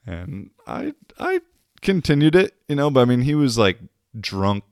And 0.03 0.49
I 0.66 0.95
I 1.20 1.41
continued 1.82 2.36
it, 2.36 2.55
you 2.68 2.76
know, 2.76 2.89
but 2.89 3.01
I 3.01 3.05
mean 3.05 3.22
he 3.22 3.36
was 3.36 3.55
like 3.55 3.78
drunk, 4.20 4.64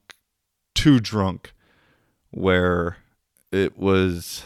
too 0.74 1.00
drunk, 1.00 1.54
where 2.32 2.98
it 3.52 3.78
was 3.78 4.44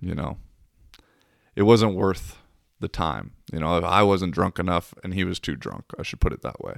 you 0.00 0.14
know, 0.14 0.38
it 1.54 1.62
wasn't 1.62 1.94
worth 1.94 2.38
the 2.80 2.88
time. 2.88 3.32
You 3.52 3.60
know, 3.60 3.80
I 3.80 4.02
wasn't 4.02 4.32
drunk 4.32 4.58
enough 4.58 4.94
and 5.04 5.12
he 5.14 5.24
was 5.24 5.38
too 5.38 5.56
drunk, 5.56 5.84
I 5.98 6.02
should 6.02 6.20
put 6.20 6.32
it 6.32 6.42
that 6.42 6.60
way. 6.62 6.76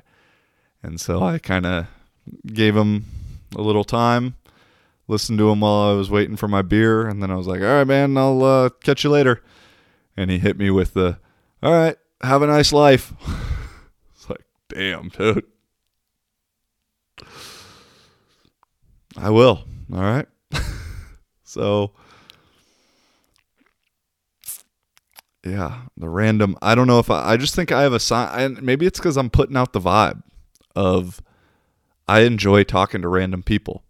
And 0.83 1.01
so 1.01 1.23
I 1.23 1.39
kind 1.39 1.65
of 1.65 1.87
gave 2.47 2.77
him 2.77 3.05
a 3.57 3.63
little 3.63 3.85
time, 3.85 4.37
listened 5.07 5.39
to 5.39 5.51
him 5.51 5.61
while 5.61 5.91
I 5.91 5.95
was 5.95 6.11
waiting 6.11 6.37
for 6.37 6.49
my 6.49 6.63
beer, 6.63 7.07
and 7.07 7.23
then 7.23 7.31
I 7.31 7.37
was 7.37 7.47
like, 7.47 7.61
"All 7.61 7.67
right, 7.67 7.87
man, 7.87 8.17
I'll 8.17 8.43
uh, 8.43 8.69
catch 8.69 9.05
you 9.05 9.11
later." 9.11 9.43
And 10.17 10.31
he 10.31 10.39
hit 10.39 10.59
me 10.59 10.71
with 10.71 10.95
the, 10.95 11.19
"All 11.63 11.73
right, 11.73 11.97
have 12.23 12.43
a 12.43 12.47
nice 12.47 12.73
life." 12.73 13.13
it's 14.15 14.29
like, 14.29 14.45
damn, 14.69 15.09
dude. 15.11 15.45
I 19.17 19.31
will. 19.31 19.65
All 19.93 20.01
right. 20.01 20.27
so 21.45 21.93
yeah, 25.45 25.83
the 25.97 26.09
random. 26.09 26.57
I 26.63 26.75
don't 26.75 26.87
know 26.87 27.01
if 27.01 27.11
I. 27.11 27.33
I 27.33 27.37
just 27.37 27.55
think 27.55 27.73
I 27.73 27.83
have 27.83 27.93
a 27.93 28.01
sign. 28.01 28.59
Maybe 28.63 28.87
it's 28.87 28.99
because 28.99 29.17
I'm 29.17 29.31
putting 29.31 29.57
out 29.57 29.73
the 29.73 29.81
vibe 29.81 30.23
of 30.77 31.21
I 32.07 32.21
enjoy 32.21 32.63
talking 32.63 33.03
to 33.03 33.09
random 33.09 33.43
people, 33.43 33.83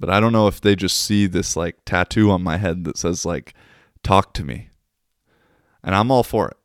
but 0.00 0.10
I 0.10 0.18
don't 0.18 0.32
know 0.32 0.48
if 0.48 0.60
they 0.60 0.74
just 0.74 0.98
see 0.98 1.26
this 1.26 1.56
like 1.56 1.76
tattoo 1.84 2.30
on 2.30 2.42
my 2.42 2.56
head 2.56 2.84
that 2.84 2.98
says 2.98 3.24
like 3.24 3.54
"talk 4.02 4.34
to 4.34 4.44
me," 4.44 4.68
and 5.84 5.94
I'm 5.94 6.10
all 6.10 6.24
for 6.24 6.48
it. 6.48 6.56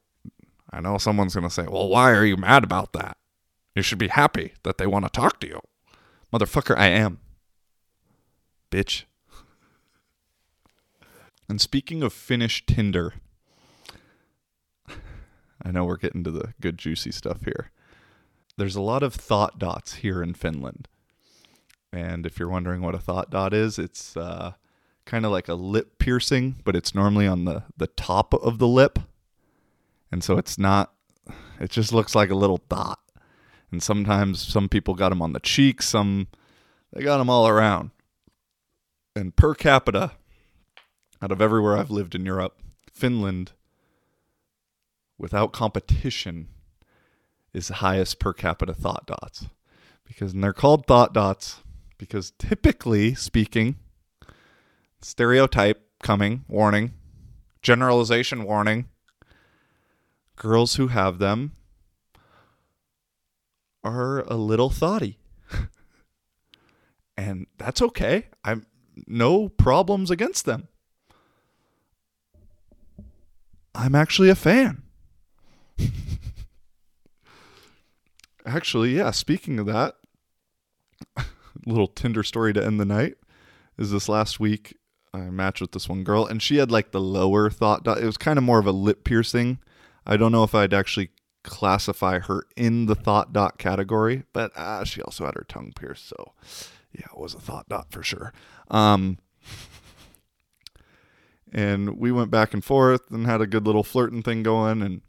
I 0.72 0.82
know 0.82 0.98
someone's 0.98 1.36
gonna 1.36 1.52
say, 1.52 1.68
"Well, 1.70 1.88
why 1.88 2.12
are 2.12 2.26
you 2.26 2.36
mad 2.36 2.64
about 2.64 2.94
that? 2.94 3.18
You 3.76 3.84
should 3.84 4.00
be 4.00 4.08
happy 4.08 4.54
that 4.64 4.80
they 4.80 4.88
want 4.88 5.06
to 5.06 5.12
talk 5.12 5.40
to 5.42 5.48
you, 5.48 5.62
motherfucker." 6.34 6.76
I 6.76 6.88
am, 6.88 7.20
bitch. 8.76 9.04
And 11.48 11.62
speaking 11.62 12.04
of 12.04 12.12
Finnish 12.12 12.66
Tinder. 12.66 13.14
I 15.64 15.72
know 15.72 15.86
we're 15.86 15.98
getting 15.98 16.24
to 16.26 16.32
the 16.32 16.54
good, 16.60 16.78
juicy 16.78 17.12
stuff 17.12 17.46
here. 17.46 17.72
There's 18.58 18.76
a 18.76 18.82
lot 18.82 19.02
of 19.02 19.14
thought 19.14 19.58
dots 19.58 19.96
here 19.96 20.22
in 20.22 20.34
Finland. 20.34 20.88
And 21.94 22.26
if 22.26 22.38
you're 22.38 22.50
wondering 22.50 22.82
what 22.82 22.96
a 22.96 23.00
thought 23.00 23.30
dot 23.30 23.54
is, 23.54 23.80
it's 23.80 24.18
uh, 24.18 24.54
kind 25.06 25.26
of 25.26 25.32
like 25.32 25.48
a 25.48 25.54
lip 25.54 25.98
piercing, 25.98 26.58
but 26.66 26.76
it's 26.76 26.94
normally 26.94 27.28
on 27.28 27.46
the, 27.46 27.64
the 27.78 27.88
top 27.88 28.34
of 28.34 28.60
the 28.60 28.68
lip. 28.68 29.00
And 30.12 30.24
so 30.24 30.38
it's 30.38 30.58
not, 30.58 30.94
it 31.60 31.70
just 31.72 31.94
looks 31.94 32.14
like 32.14 32.30
a 32.30 32.36
little 32.36 32.60
dot. 32.70 33.00
And 33.72 33.82
sometimes 33.82 34.46
some 34.46 34.68
people 34.68 34.94
got 34.96 35.10
them 35.10 35.22
on 35.22 35.32
the 35.32 35.40
cheeks, 35.40 35.88
some, 35.88 36.28
they 36.92 37.04
got 37.04 37.18
them 37.18 37.30
all 37.30 37.48
around. 37.48 37.92
And 39.16 39.36
per 39.36 39.56
capita, 39.56 40.12
out 41.22 41.32
of 41.32 41.42
everywhere 41.42 41.78
I've 41.78 41.92
lived 41.92 42.16
in 42.16 42.26
Europe, 42.26 42.60
Finland 42.92 43.54
without 45.18 45.54
competition 45.54 46.50
is 47.54 47.70
the 47.70 47.76
highest 47.76 48.20
per 48.20 48.34
capita 48.34 48.74
thought 48.74 49.08
dots 49.08 49.46
because 50.04 50.34
and 50.34 50.44
they're 50.44 50.52
called 50.52 50.86
thought 50.86 51.14
dots 51.14 51.62
because 51.98 52.34
typically 52.38 53.16
speaking 53.16 53.78
stereotype 55.02 55.82
coming 56.04 56.44
warning 56.50 56.94
generalization 57.62 58.44
warning 58.44 58.90
girls 60.36 60.76
who 60.76 60.88
have 60.88 61.20
them 61.20 61.54
are 63.84 64.22
a 64.22 64.36
little 64.36 64.70
thoughty. 64.70 65.18
and 67.18 67.48
that's 67.58 67.82
okay. 67.82 68.28
I'm 68.44 68.66
no 69.08 69.50
problems 69.50 70.12
against 70.12 70.46
them. 70.46 70.68
I'm 73.74 73.96
actually 73.96 74.30
a 74.30 74.36
fan. 74.36 74.84
actually, 78.46 78.96
yeah, 78.96 79.12
speaking 79.12 79.60
of 79.60 79.66
that, 79.66 79.96
little 81.66 81.88
Tinder 81.88 82.24
story 82.24 82.54
to 82.54 82.66
end 82.66 82.80
the 82.80 82.86
night 82.86 83.16
is 83.78 83.92
this 83.92 84.08
last 84.08 84.40
week 84.40 84.78
I 85.14 85.30
matched 85.30 85.62
with 85.62 85.72
this 85.72 85.90
one 85.90 86.04
girl 86.04 86.26
and 86.26 86.42
she 86.42 86.58
had 86.58 86.72
like 86.72 86.92
the 86.92 87.02
lower 87.02 87.50
thought 87.50 87.84
dot. 87.84 88.00
It 88.00 88.06
was 88.06 88.18
kind 88.18 88.38
of 88.38 88.44
more 88.44 88.60
of 88.60 88.68
a 88.68 88.72
lip 88.72 89.04
piercing. 89.04 89.60
I 90.06 90.18
don't 90.18 90.32
know 90.32 90.44
if 90.44 90.56
I'd 90.56 90.74
actually 90.74 91.10
classify 91.44 92.20
her 92.20 92.46
in 92.56 92.86
the 92.86 92.96
thought 92.96 93.34
dot 93.34 93.58
category, 93.58 94.24
but 94.34 94.56
uh, 94.56 94.84
she 94.84 95.02
also 95.02 95.26
had 95.26 95.36
her 95.36 95.46
tongue 95.48 95.74
pierced, 95.76 96.08
so 96.08 96.34
yeah, 96.98 97.08
it 97.14 97.20
was 97.20 97.34
a 97.34 97.40
thought 97.40 97.68
dot 97.70 97.92
for 97.92 98.04
sure. 98.04 98.34
Um, 98.70 99.18
and 101.52 101.98
we 101.98 102.12
went 102.12 102.32
back 102.32 102.54
and 102.54 102.64
forth 102.64 103.10
and 103.12 103.26
had 103.26 103.42
a 103.42 103.48
good 103.48 103.66
little 103.66 103.84
flirting 103.84 104.22
thing 104.22 104.44
going, 104.44 104.82
and 104.82 105.02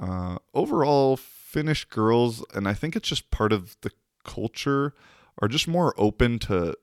uh, 0.00 0.38
overall, 0.54 1.16
Finnish 1.16 1.84
girls, 1.86 2.44
and 2.54 2.68
I 2.68 2.74
think 2.74 2.94
it's 2.94 3.08
just 3.08 3.30
part 3.30 3.52
of 3.52 3.76
the 3.80 3.90
culture, 4.24 4.94
are 5.42 5.48
just 5.48 5.66
more 5.66 5.94
open 5.96 6.38
to 6.40 6.76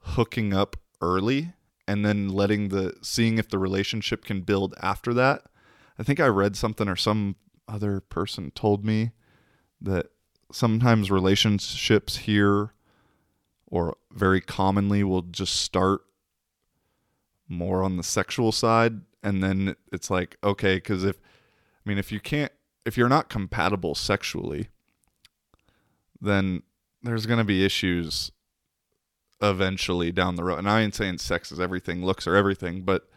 hooking 0.00 0.52
up 0.52 0.76
early 1.00 1.52
and 1.86 2.04
then 2.04 2.28
letting 2.28 2.68
the 2.68 2.94
seeing 3.02 3.38
if 3.38 3.48
the 3.48 3.58
relationship 3.58 4.24
can 4.24 4.40
build 4.40 4.74
after 4.82 5.14
that. 5.14 5.42
I 5.98 6.02
think 6.02 6.20
I 6.20 6.26
read 6.26 6.56
something 6.56 6.88
or 6.88 6.96
some 6.96 7.36
other 7.66 8.00
person 8.00 8.50
told 8.50 8.84
me 8.84 9.12
that 9.80 10.06
sometimes 10.52 11.10
relationships 11.10 12.18
here 12.18 12.72
or 13.66 13.96
very 14.12 14.40
commonly 14.40 15.04
will 15.04 15.22
just 15.22 15.56
start 15.56 16.00
more 17.48 17.82
on 17.82 17.96
the 17.96 18.02
sexual 18.02 18.52
side 18.52 19.00
and 19.22 19.42
then 19.42 19.74
it's 19.92 20.10
like 20.10 20.36
okay 20.44 20.80
cuz 20.80 21.04
if 21.04 21.16
I 21.84 21.88
mean 21.88 21.98
if 21.98 22.12
you 22.12 22.20
can't 22.20 22.52
if 22.84 22.96
you're 22.96 23.08
not 23.08 23.28
compatible 23.28 23.94
sexually 23.94 24.68
then 26.20 26.62
there's 27.02 27.26
going 27.26 27.38
to 27.38 27.44
be 27.44 27.64
issues 27.64 28.32
eventually 29.40 30.10
down 30.12 30.36
the 30.36 30.44
road. 30.44 30.58
And 30.58 30.68
I 30.68 30.82
ain't 30.82 30.94
saying 30.94 31.18
sex 31.18 31.52
is 31.52 31.60
everything, 31.60 32.04
looks 32.04 32.26
are 32.26 32.34
everything, 32.34 32.82
but 32.82 33.08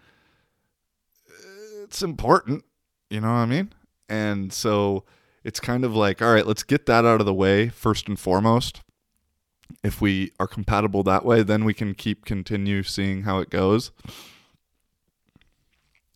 it's 1.83 2.01
important. 2.01 2.63
You 3.09 3.21
know 3.21 3.27
what 3.27 3.39
I 3.39 3.45
mean? 3.45 3.73
And 4.07 4.53
so 4.53 5.03
it's 5.43 5.59
kind 5.59 5.83
of 5.83 5.95
like, 5.95 6.21
all 6.21 6.33
right, 6.33 6.45
let's 6.45 6.63
get 6.63 6.85
that 6.85 7.05
out 7.05 7.19
of 7.19 7.25
the 7.25 7.33
way 7.33 7.69
first 7.69 8.07
and 8.07 8.19
foremost. 8.19 8.81
If 9.83 10.01
we 10.01 10.31
are 10.39 10.47
compatible 10.47 11.03
that 11.03 11.25
way, 11.25 11.43
then 11.43 11.63
we 11.63 11.73
can 11.73 11.93
keep 11.93 12.25
continue 12.25 12.83
seeing 12.83 13.23
how 13.23 13.39
it 13.39 13.49
goes. 13.49 13.91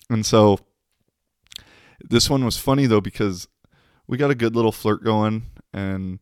And 0.10 0.26
so 0.26 0.60
this 2.00 2.30
one 2.30 2.46
was 2.46 2.58
funny 2.58 2.86
though 2.86 3.02
because 3.02 3.48
we 4.08 4.18
got 4.18 4.30
a 4.30 4.36
good 4.36 4.56
little 4.56 4.72
flirt 4.72 5.04
going 5.04 5.44
and 5.74 6.20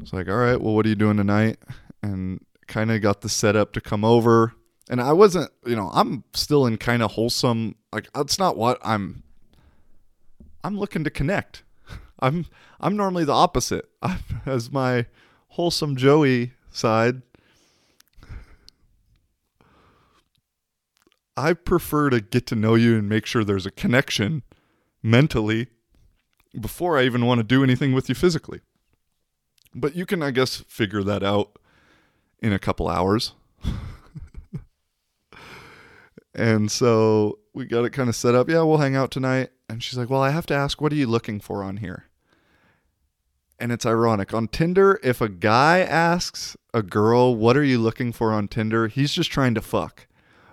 it's 0.00 0.12
like, 0.12 0.28
all 0.28 0.36
right, 0.36 0.60
well, 0.60 0.74
what 0.74 0.86
are 0.86 0.88
you 0.88 0.94
doing 0.94 1.18
tonight? 1.18 1.58
And 2.02 2.44
kind 2.66 2.90
of 2.90 3.02
got 3.02 3.20
the 3.20 3.28
setup 3.28 3.72
to 3.74 3.80
come 3.80 4.04
over. 4.04 4.54
And 4.88 5.00
I 5.00 5.12
wasn't, 5.12 5.50
you 5.66 5.76
know, 5.76 5.90
I'm 5.92 6.24
still 6.32 6.66
in 6.66 6.78
kind 6.78 7.02
of 7.02 7.12
wholesome. 7.12 7.76
Like 7.92 8.10
that's 8.14 8.38
not 8.38 8.56
what 8.56 8.78
I'm. 8.82 9.22
I'm 10.62 10.78
looking 10.78 11.04
to 11.04 11.10
connect. 11.10 11.62
I'm 12.20 12.46
I'm 12.80 12.96
normally 12.96 13.24
the 13.24 13.32
opposite. 13.32 13.88
I, 14.02 14.18
as 14.46 14.70
my 14.70 15.06
wholesome 15.48 15.96
Joey 15.96 16.52
side, 16.70 17.22
I 21.36 21.54
prefer 21.54 22.10
to 22.10 22.20
get 22.20 22.46
to 22.48 22.54
know 22.54 22.74
you 22.74 22.98
and 22.98 23.08
make 23.08 23.26
sure 23.26 23.44
there's 23.44 23.66
a 23.66 23.70
connection 23.70 24.42
mentally 25.02 25.68
before 26.58 26.98
I 26.98 27.04
even 27.04 27.24
want 27.24 27.38
to 27.38 27.44
do 27.44 27.62
anything 27.62 27.92
with 27.92 28.08
you 28.08 28.14
physically. 28.14 28.60
But 29.74 29.94
you 29.94 30.04
can, 30.04 30.22
I 30.22 30.32
guess, 30.32 30.56
figure 30.68 31.02
that 31.04 31.22
out 31.22 31.58
in 32.40 32.52
a 32.52 32.58
couple 32.58 32.88
hours. 32.88 33.32
and 36.34 36.70
so 36.70 37.38
we 37.54 37.66
got 37.66 37.84
it 37.84 37.90
kind 37.90 38.08
of 38.08 38.16
set 38.16 38.34
up. 38.34 38.48
Yeah, 38.48 38.62
we'll 38.62 38.78
hang 38.78 38.96
out 38.96 39.10
tonight. 39.10 39.50
And 39.70 39.82
she's 39.82 39.96
like, 39.96 40.10
Well, 40.10 40.22
I 40.22 40.30
have 40.30 40.46
to 40.46 40.54
ask, 40.54 40.80
what 40.80 40.92
are 40.92 40.96
you 40.96 41.06
looking 41.06 41.40
for 41.40 41.62
on 41.62 41.78
here? 41.78 42.06
And 43.58 43.70
it's 43.72 43.86
ironic. 43.86 44.32
On 44.32 44.48
Tinder, 44.48 44.98
if 45.02 45.20
a 45.20 45.28
guy 45.28 45.80
asks 45.80 46.56
a 46.74 46.82
girl, 46.82 47.36
What 47.36 47.56
are 47.56 47.64
you 47.64 47.78
looking 47.78 48.12
for 48.12 48.32
on 48.32 48.48
Tinder? 48.48 48.88
He's 48.88 49.12
just 49.12 49.30
trying 49.30 49.54
to 49.54 49.60
fuck. 49.60 50.06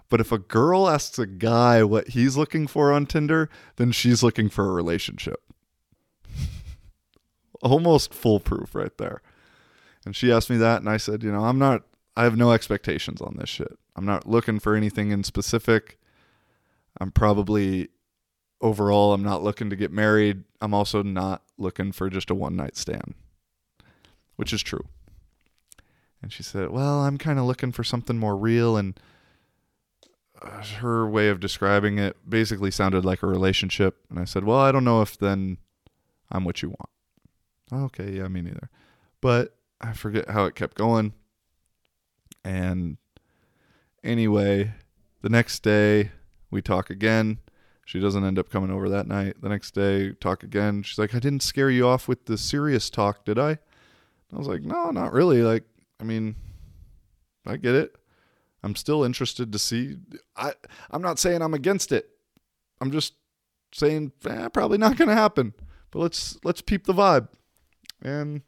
But 0.10 0.22
if 0.22 0.32
a 0.32 0.38
girl 0.38 0.88
asks 0.88 1.20
a 1.20 1.26
guy 1.26 1.84
what 1.84 2.10
he's 2.10 2.38
looking 2.38 2.68
for 2.68 2.94
on 2.94 3.06
Tinder, 3.06 3.50
then 3.76 3.92
she's 3.92 4.24
looking 4.24 4.50
for 4.50 4.70
a 4.70 4.74
relationship 4.74 5.42
almost 7.62 8.14
foolproof 8.14 8.74
right 8.74 8.96
there. 8.98 9.22
And 10.06 10.16
she 10.16 10.32
asked 10.32 10.50
me 10.50 10.58
that, 10.58 10.80
and 10.80 10.90
I 10.90 10.96
said, 10.96 11.24
you 11.24 11.32
know, 11.32 11.44
I'm 11.44 11.60
not, 11.60 11.84
I 12.16 12.24
have 12.24 12.38
no 12.38 12.54
expectations 12.54 13.22
on 13.22 13.36
this 13.38 13.50
shit. 13.50 13.78
I'm 13.96 14.06
not 14.06 14.30
looking 14.30 14.60
for 14.60 14.76
anything 14.76 15.12
in 15.12 15.24
specific. 15.24 16.00
I'm 17.02 17.12
probably, 17.12 17.90
overall, 18.62 19.14
I'm 19.14 19.24
not 19.24 19.44
looking 19.44 19.70
to 19.70 19.76
get 19.76 19.92
married. 19.92 20.44
I'm 20.62 20.74
also 20.74 21.04
not 21.04 21.44
looking 21.58 21.92
for 21.92 22.10
just 22.10 22.30
a 22.30 22.36
one 22.36 22.56
night 22.56 22.76
stand, 22.76 23.14
which 24.36 24.54
is 24.54 24.62
true. 24.62 24.86
And 26.22 26.32
she 26.34 26.44
said, 26.44 26.72
well, 26.72 27.02
I'm 27.02 27.18
kind 27.18 27.40
of 27.40 27.46
looking 27.46 27.72
for 27.72 27.84
something 27.84 28.18
more 28.18 28.36
real. 28.36 28.76
And 28.76 29.00
uh, 30.42 30.64
her 30.80 31.08
way 31.08 31.30
of 31.30 31.40
describing 31.40 32.00
it 32.00 32.18
basically 32.28 32.72
sounded 32.72 33.06
like 33.06 33.22
a 33.22 33.28
relationship. 33.28 33.98
And 34.10 34.20
I 34.20 34.26
said, 34.26 34.44
well, 34.44 34.60
I 34.60 34.72
don't 34.72 34.84
know 34.84 35.02
if 35.02 35.18
then 35.18 35.58
I'm 36.32 36.44
what 36.44 36.62
you 36.62 36.70
want. 36.70 36.90
Okay, 37.72 38.12
yeah, 38.12 38.28
me 38.28 38.42
neither. 38.42 38.70
But 39.22 39.56
I 39.80 39.94
forget 39.94 40.30
how 40.30 40.46
it 40.46 40.56
kept 40.56 40.76
going. 40.76 41.14
And 42.44 42.98
anyway, 44.04 44.74
the 45.22 45.30
next 45.30 45.62
day 45.62 46.12
we 46.50 46.62
talk 46.62 46.90
again. 46.90 47.40
She 47.88 48.02
doesn't 48.02 48.26
end 48.26 48.38
up 48.38 48.50
coming 48.50 48.70
over 48.70 48.90
that 48.90 49.08
night. 49.08 49.38
The 49.42 49.48
next 49.48 49.72
day, 49.72 50.12
talk 50.12 50.44
again. 50.44 50.84
She's 50.84 50.98
like, 50.98 51.16
I 51.16 51.20
didn't 51.20 51.42
scare 51.42 51.70
you 51.70 51.88
off 51.88 52.06
with 52.06 52.26
the 52.26 52.38
serious 52.38 52.90
talk, 52.90 53.24
did 53.24 53.40
I? 53.40 53.52
I 53.52 54.38
was 54.38 54.46
like, 54.46 54.62
no, 54.62 54.92
not 54.92 55.14
really. 55.14 55.42
Like, 55.42 55.64
I 55.98 56.04
mean, 56.04 56.36
I 57.46 57.56
get 57.56 57.76
it. 57.76 57.96
I'm 58.62 58.76
still 58.76 59.06
interested 59.06 59.54
to 59.54 59.58
see. 59.58 59.96
I 60.36 60.52
I'm 60.92 61.02
not 61.02 61.18
saying 61.18 61.42
I'm 61.42 61.54
against 61.54 61.94
it. 61.94 62.10
I'm 62.82 62.92
just 62.92 63.14
saying 63.72 64.12
eh, 64.28 64.50
probably 64.50 64.78
not 64.78 64.98
going 64.98 65.08
to 65.08 65.16
happen. 65.16 65.54
But 65.92 66.00
let's 66.00 66.38
let's 66.44 66.60
peep 66.60 66.88
the 66.88 66.94
vibe. 66.94 67.30
And 68.02 68.42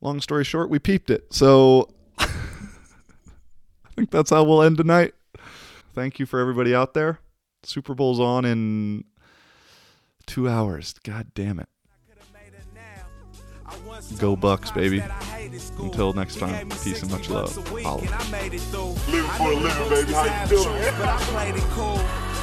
long 0.00 0.20
story 0.20 0.44
short, 0.44 0.70
we 0.70 0.78
peeped 0.78 1.10
it. 1.10 1.34
So 1.34 1.88
I 2.18 2.28
think 3.96 4.12
that's 4.12 4.30
how 4.30 4.44
we'll 4.44 4.62
end 4.62 4.76
tonight. 4.76 5.14
Thank 5.94 6.18
you 6.18 6.26
for 6.26 6.38
everybody 6.40 6.74
out 6.74 6.94
there. 6.94 7.18
Super 7.64 7.94
Bowl's 7.94 8.20
on 8.20 8.44
in 8.44 9.04
two 10.26 10.48
hours. 10.48 10.94
God 11.02 11.28
damn 11.34 11.58
it. 11.58 11.68
Go 14.18 14.36
Bucks, 14.36 14.70
baby. 14.70 15.02
Until 15.78 16.12
next 16.12 16.38
time, 16.38 16.68
peace 16.68 17.02
and 17.02 17.10
much 17.10 17.28
love. 17.28 17.54
Holla. 17.82 18.00
Living 18.00 18.60
for 18.60 19.52
a 19.52 19.56
living, 19.56 19.88
baby. 19.88 20.12
How 20.12 20.44
you 20.44 20.48
doing? 20.48 20.94
But 20.98 21.08
I 21.08 21.16
played 21.32 21.56
it 21.56 21.68
cool. 21.70 21.96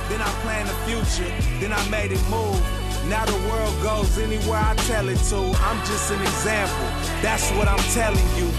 Then 0.09 0.21
I 0.21 0.29
planned 0.43 0.69
the 0.69 0.73
future. 0.85 1.31
Then 1.59 1.73
I 1.73 1.89
made 1.89 2.11
it 2.11 2.21
move. 2.29 2.61
Now 3.09 3.25
the 3.25 3.37
world 3.49 3.73
goes 3.81 4.17
anywhere 4.17 4.59
I 4.59 4.75
tell 4.87 5.07
it 5.09 5.17
to. 5.29 5.37
I'm 5.37 5.79
just 5.85 6.11
an 6.11 6.21
example. 6.21 6.87
That's 7.21 7.49
what 7.51 7.67
I'm 7.67 7.83
telling 7.93 8.27
you. 8.35 8.49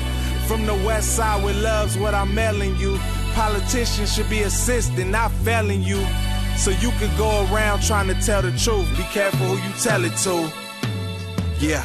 From 0.47 0.67
the 0.67 0.75
west 0.87 1.17
side 1.17 1.45
with 1.45 1.57
love's 1.63 1.99
what 1.99 2.15
I'm 2.15 2.35
mailing 2.35 2.77
you. 2.77 2.99
Politicians 3.37 4.15
should 4.15 4.31
be 4.31 4.45
assisting, 4.45 5.11
not 5.11 5.31
failing 5.45 5.83
you. 5.83 6.03
So 6.57 6.71
you 6.71 6.91
could 6.93 7.15
go 7.19 7.47
around 7.53 7.83
trying 7.83 8.09
to 8.09 8.15
tell 8.15 8.41
the 8.41 8.51
truth. 8.57 8.89
Be 8.97 9.03
careful 9.13 9.45
who 9.45 9.57
you 9.61 9.75
tell 9.77 10.03
it 10.07 10.17
to. 10.25 10.51
Yeah. 11.61 11.85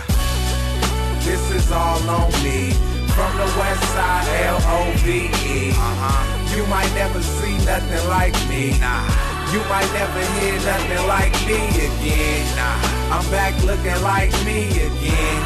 This 1.27 1.43
is 1.51 1.69
all 1.73 1.99
on 2.09 2.31
me. 2.41 2.71
From 3.11 3.35
the 3.35 3.43
west 3.59 3.83
side, 3.91 4.27
L-O-V-E. 4.47 5.71
Uh-huh. 5.75 6.55
You 6.55 6.65
might 6.67 6.87
never 6.95 7.21
see 7.21 7.57
nothing 7.67 8.07
like 8.07 8.31
me. 8.47 8.79
Nah. 8.79 9.03
You 9.51 9.59
might 9.67 9.91
never 9.91 10.23
hear 10.39 10.55
nothing 10.63 11.05
like 11.05 11.35
me 11.43 11.59
again. 11.67 12.47
Nah. 12.55 13.19
I'm 13.19 13.27
back 13.29 13.61
looking 13.67 14.01
like 14.01 14.31
me 14.47 14.71
again. 14.71 15.41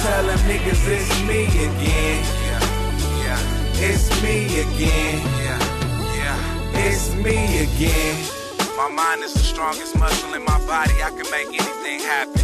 Tell 0.00 0.24
them 0.24 0.40
niggas 0.48 0.88
it's 0.88 1.20
me 1.28 1.44
again. 1.44 2.47
It's 3.80 4.10
me 4.22 4.58
again. 4.58 5.22
Yeah. 5.38 5.58
Yeah. 6.18 6.86
it's 6.86 7.14
me 7.14 7.62
again. 7.62 8.18
My 8.76 8.88
mind 8.90 9.22
is 9.22 9.32
the 9.34 9.38
strongest 9.38 9.96
muscle 9.96 10.34
in 10.34 10.44
my 10.44 10.58
body. 10.66 10.94
I 11.00 11.10
can 11.10 11.30
make 11.30 11.46
anything 11.46 12.00
happen. 12.00 12.42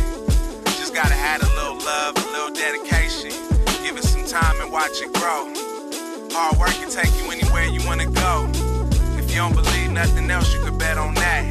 Just 0.78 0.94
gotta 0.94 1.14
add 1.14 1.42
a 1.42 1.50
little 1.58 1.78
love, 1.84 2.16
a 2.18 2.26
little 2.30 2.54
dedication. 2.54 3.30
Give 3.82 3.96
it 3.96 4.04
some 4.04 4.24
time 4.26 4.60
and 4.60 4.70
watch 4.70 5.02
it 5.02 5.12
grow. 5.14 5.50
Hard 6.30 6.56
work 6.56 6.70
can 6.70 6.88
take 6.88 7.10
you 7.18 7.28
anywhere 7.32 7.66
you 7.66 7.84
wanna 7.84 8.06
go. 8.06 8.48
If 9.18 9.28
you 9.30 9.38
don't 9.42 9.56
believe 9.56 9.90
nothing 9.90 10.30
else, 10.30 10.54
you 10.54 10.60
could 10.60 10.78
bet 10.78 10.98
on 10.98 11.14
that. 11.14 11.42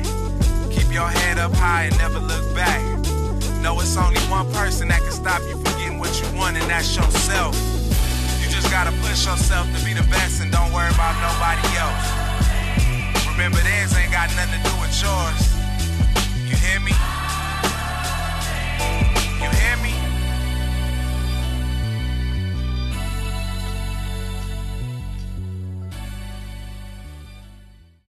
Keep 0.72 0.94
your 0.94 1.10
head 1.10 1.40
up 1.40 1.54
high 1.54 1.92
and 1.92 1.98
never 1.98 2.20
look 2.20 2.56
back. 2.56 2.80
Know 3.62 3.78
it's 3.82 3.98
only 3.98 4.22
one 4.32 4.50
person 4.54 4.88
that 4.88 5.02
can 5.02 5.12
stop 5.12 5.42
you 5.42 5.58
from 5.60 5.78
getting 5.78 6.00
what 6.00 6.14
you 6.22 6.38
want, 6.38 6.56
and 6.56 6.70
that's 6.70 6.96
yourself 6.96 7.54
just 8.64 8.72
gotta 8.72 8.92
push 9.02 9.26
yourself 9.26 9.68
to 9.76 9.84
be 9.86 9.94
the 9.94 10.04
best 10.10 10.42
and 10.42 10.52
don't 10.52 10.72
worry 10.72 10.90
about 10.94 11.16
nobody 11.20 11.78
else. 11.78 13.28
Remember, 13.28 13.58
theirs 13.58 13.96
ain't 13.96 14.12
got 14.12 14.30
nothing 14.36 14.62
to 14.62 14.70
do 14.70 14.76
with 14.80 14.94
yours. 15.02 15.54
You 16.48 16.56
hear 16.56 16.80
me? 16.80 16.94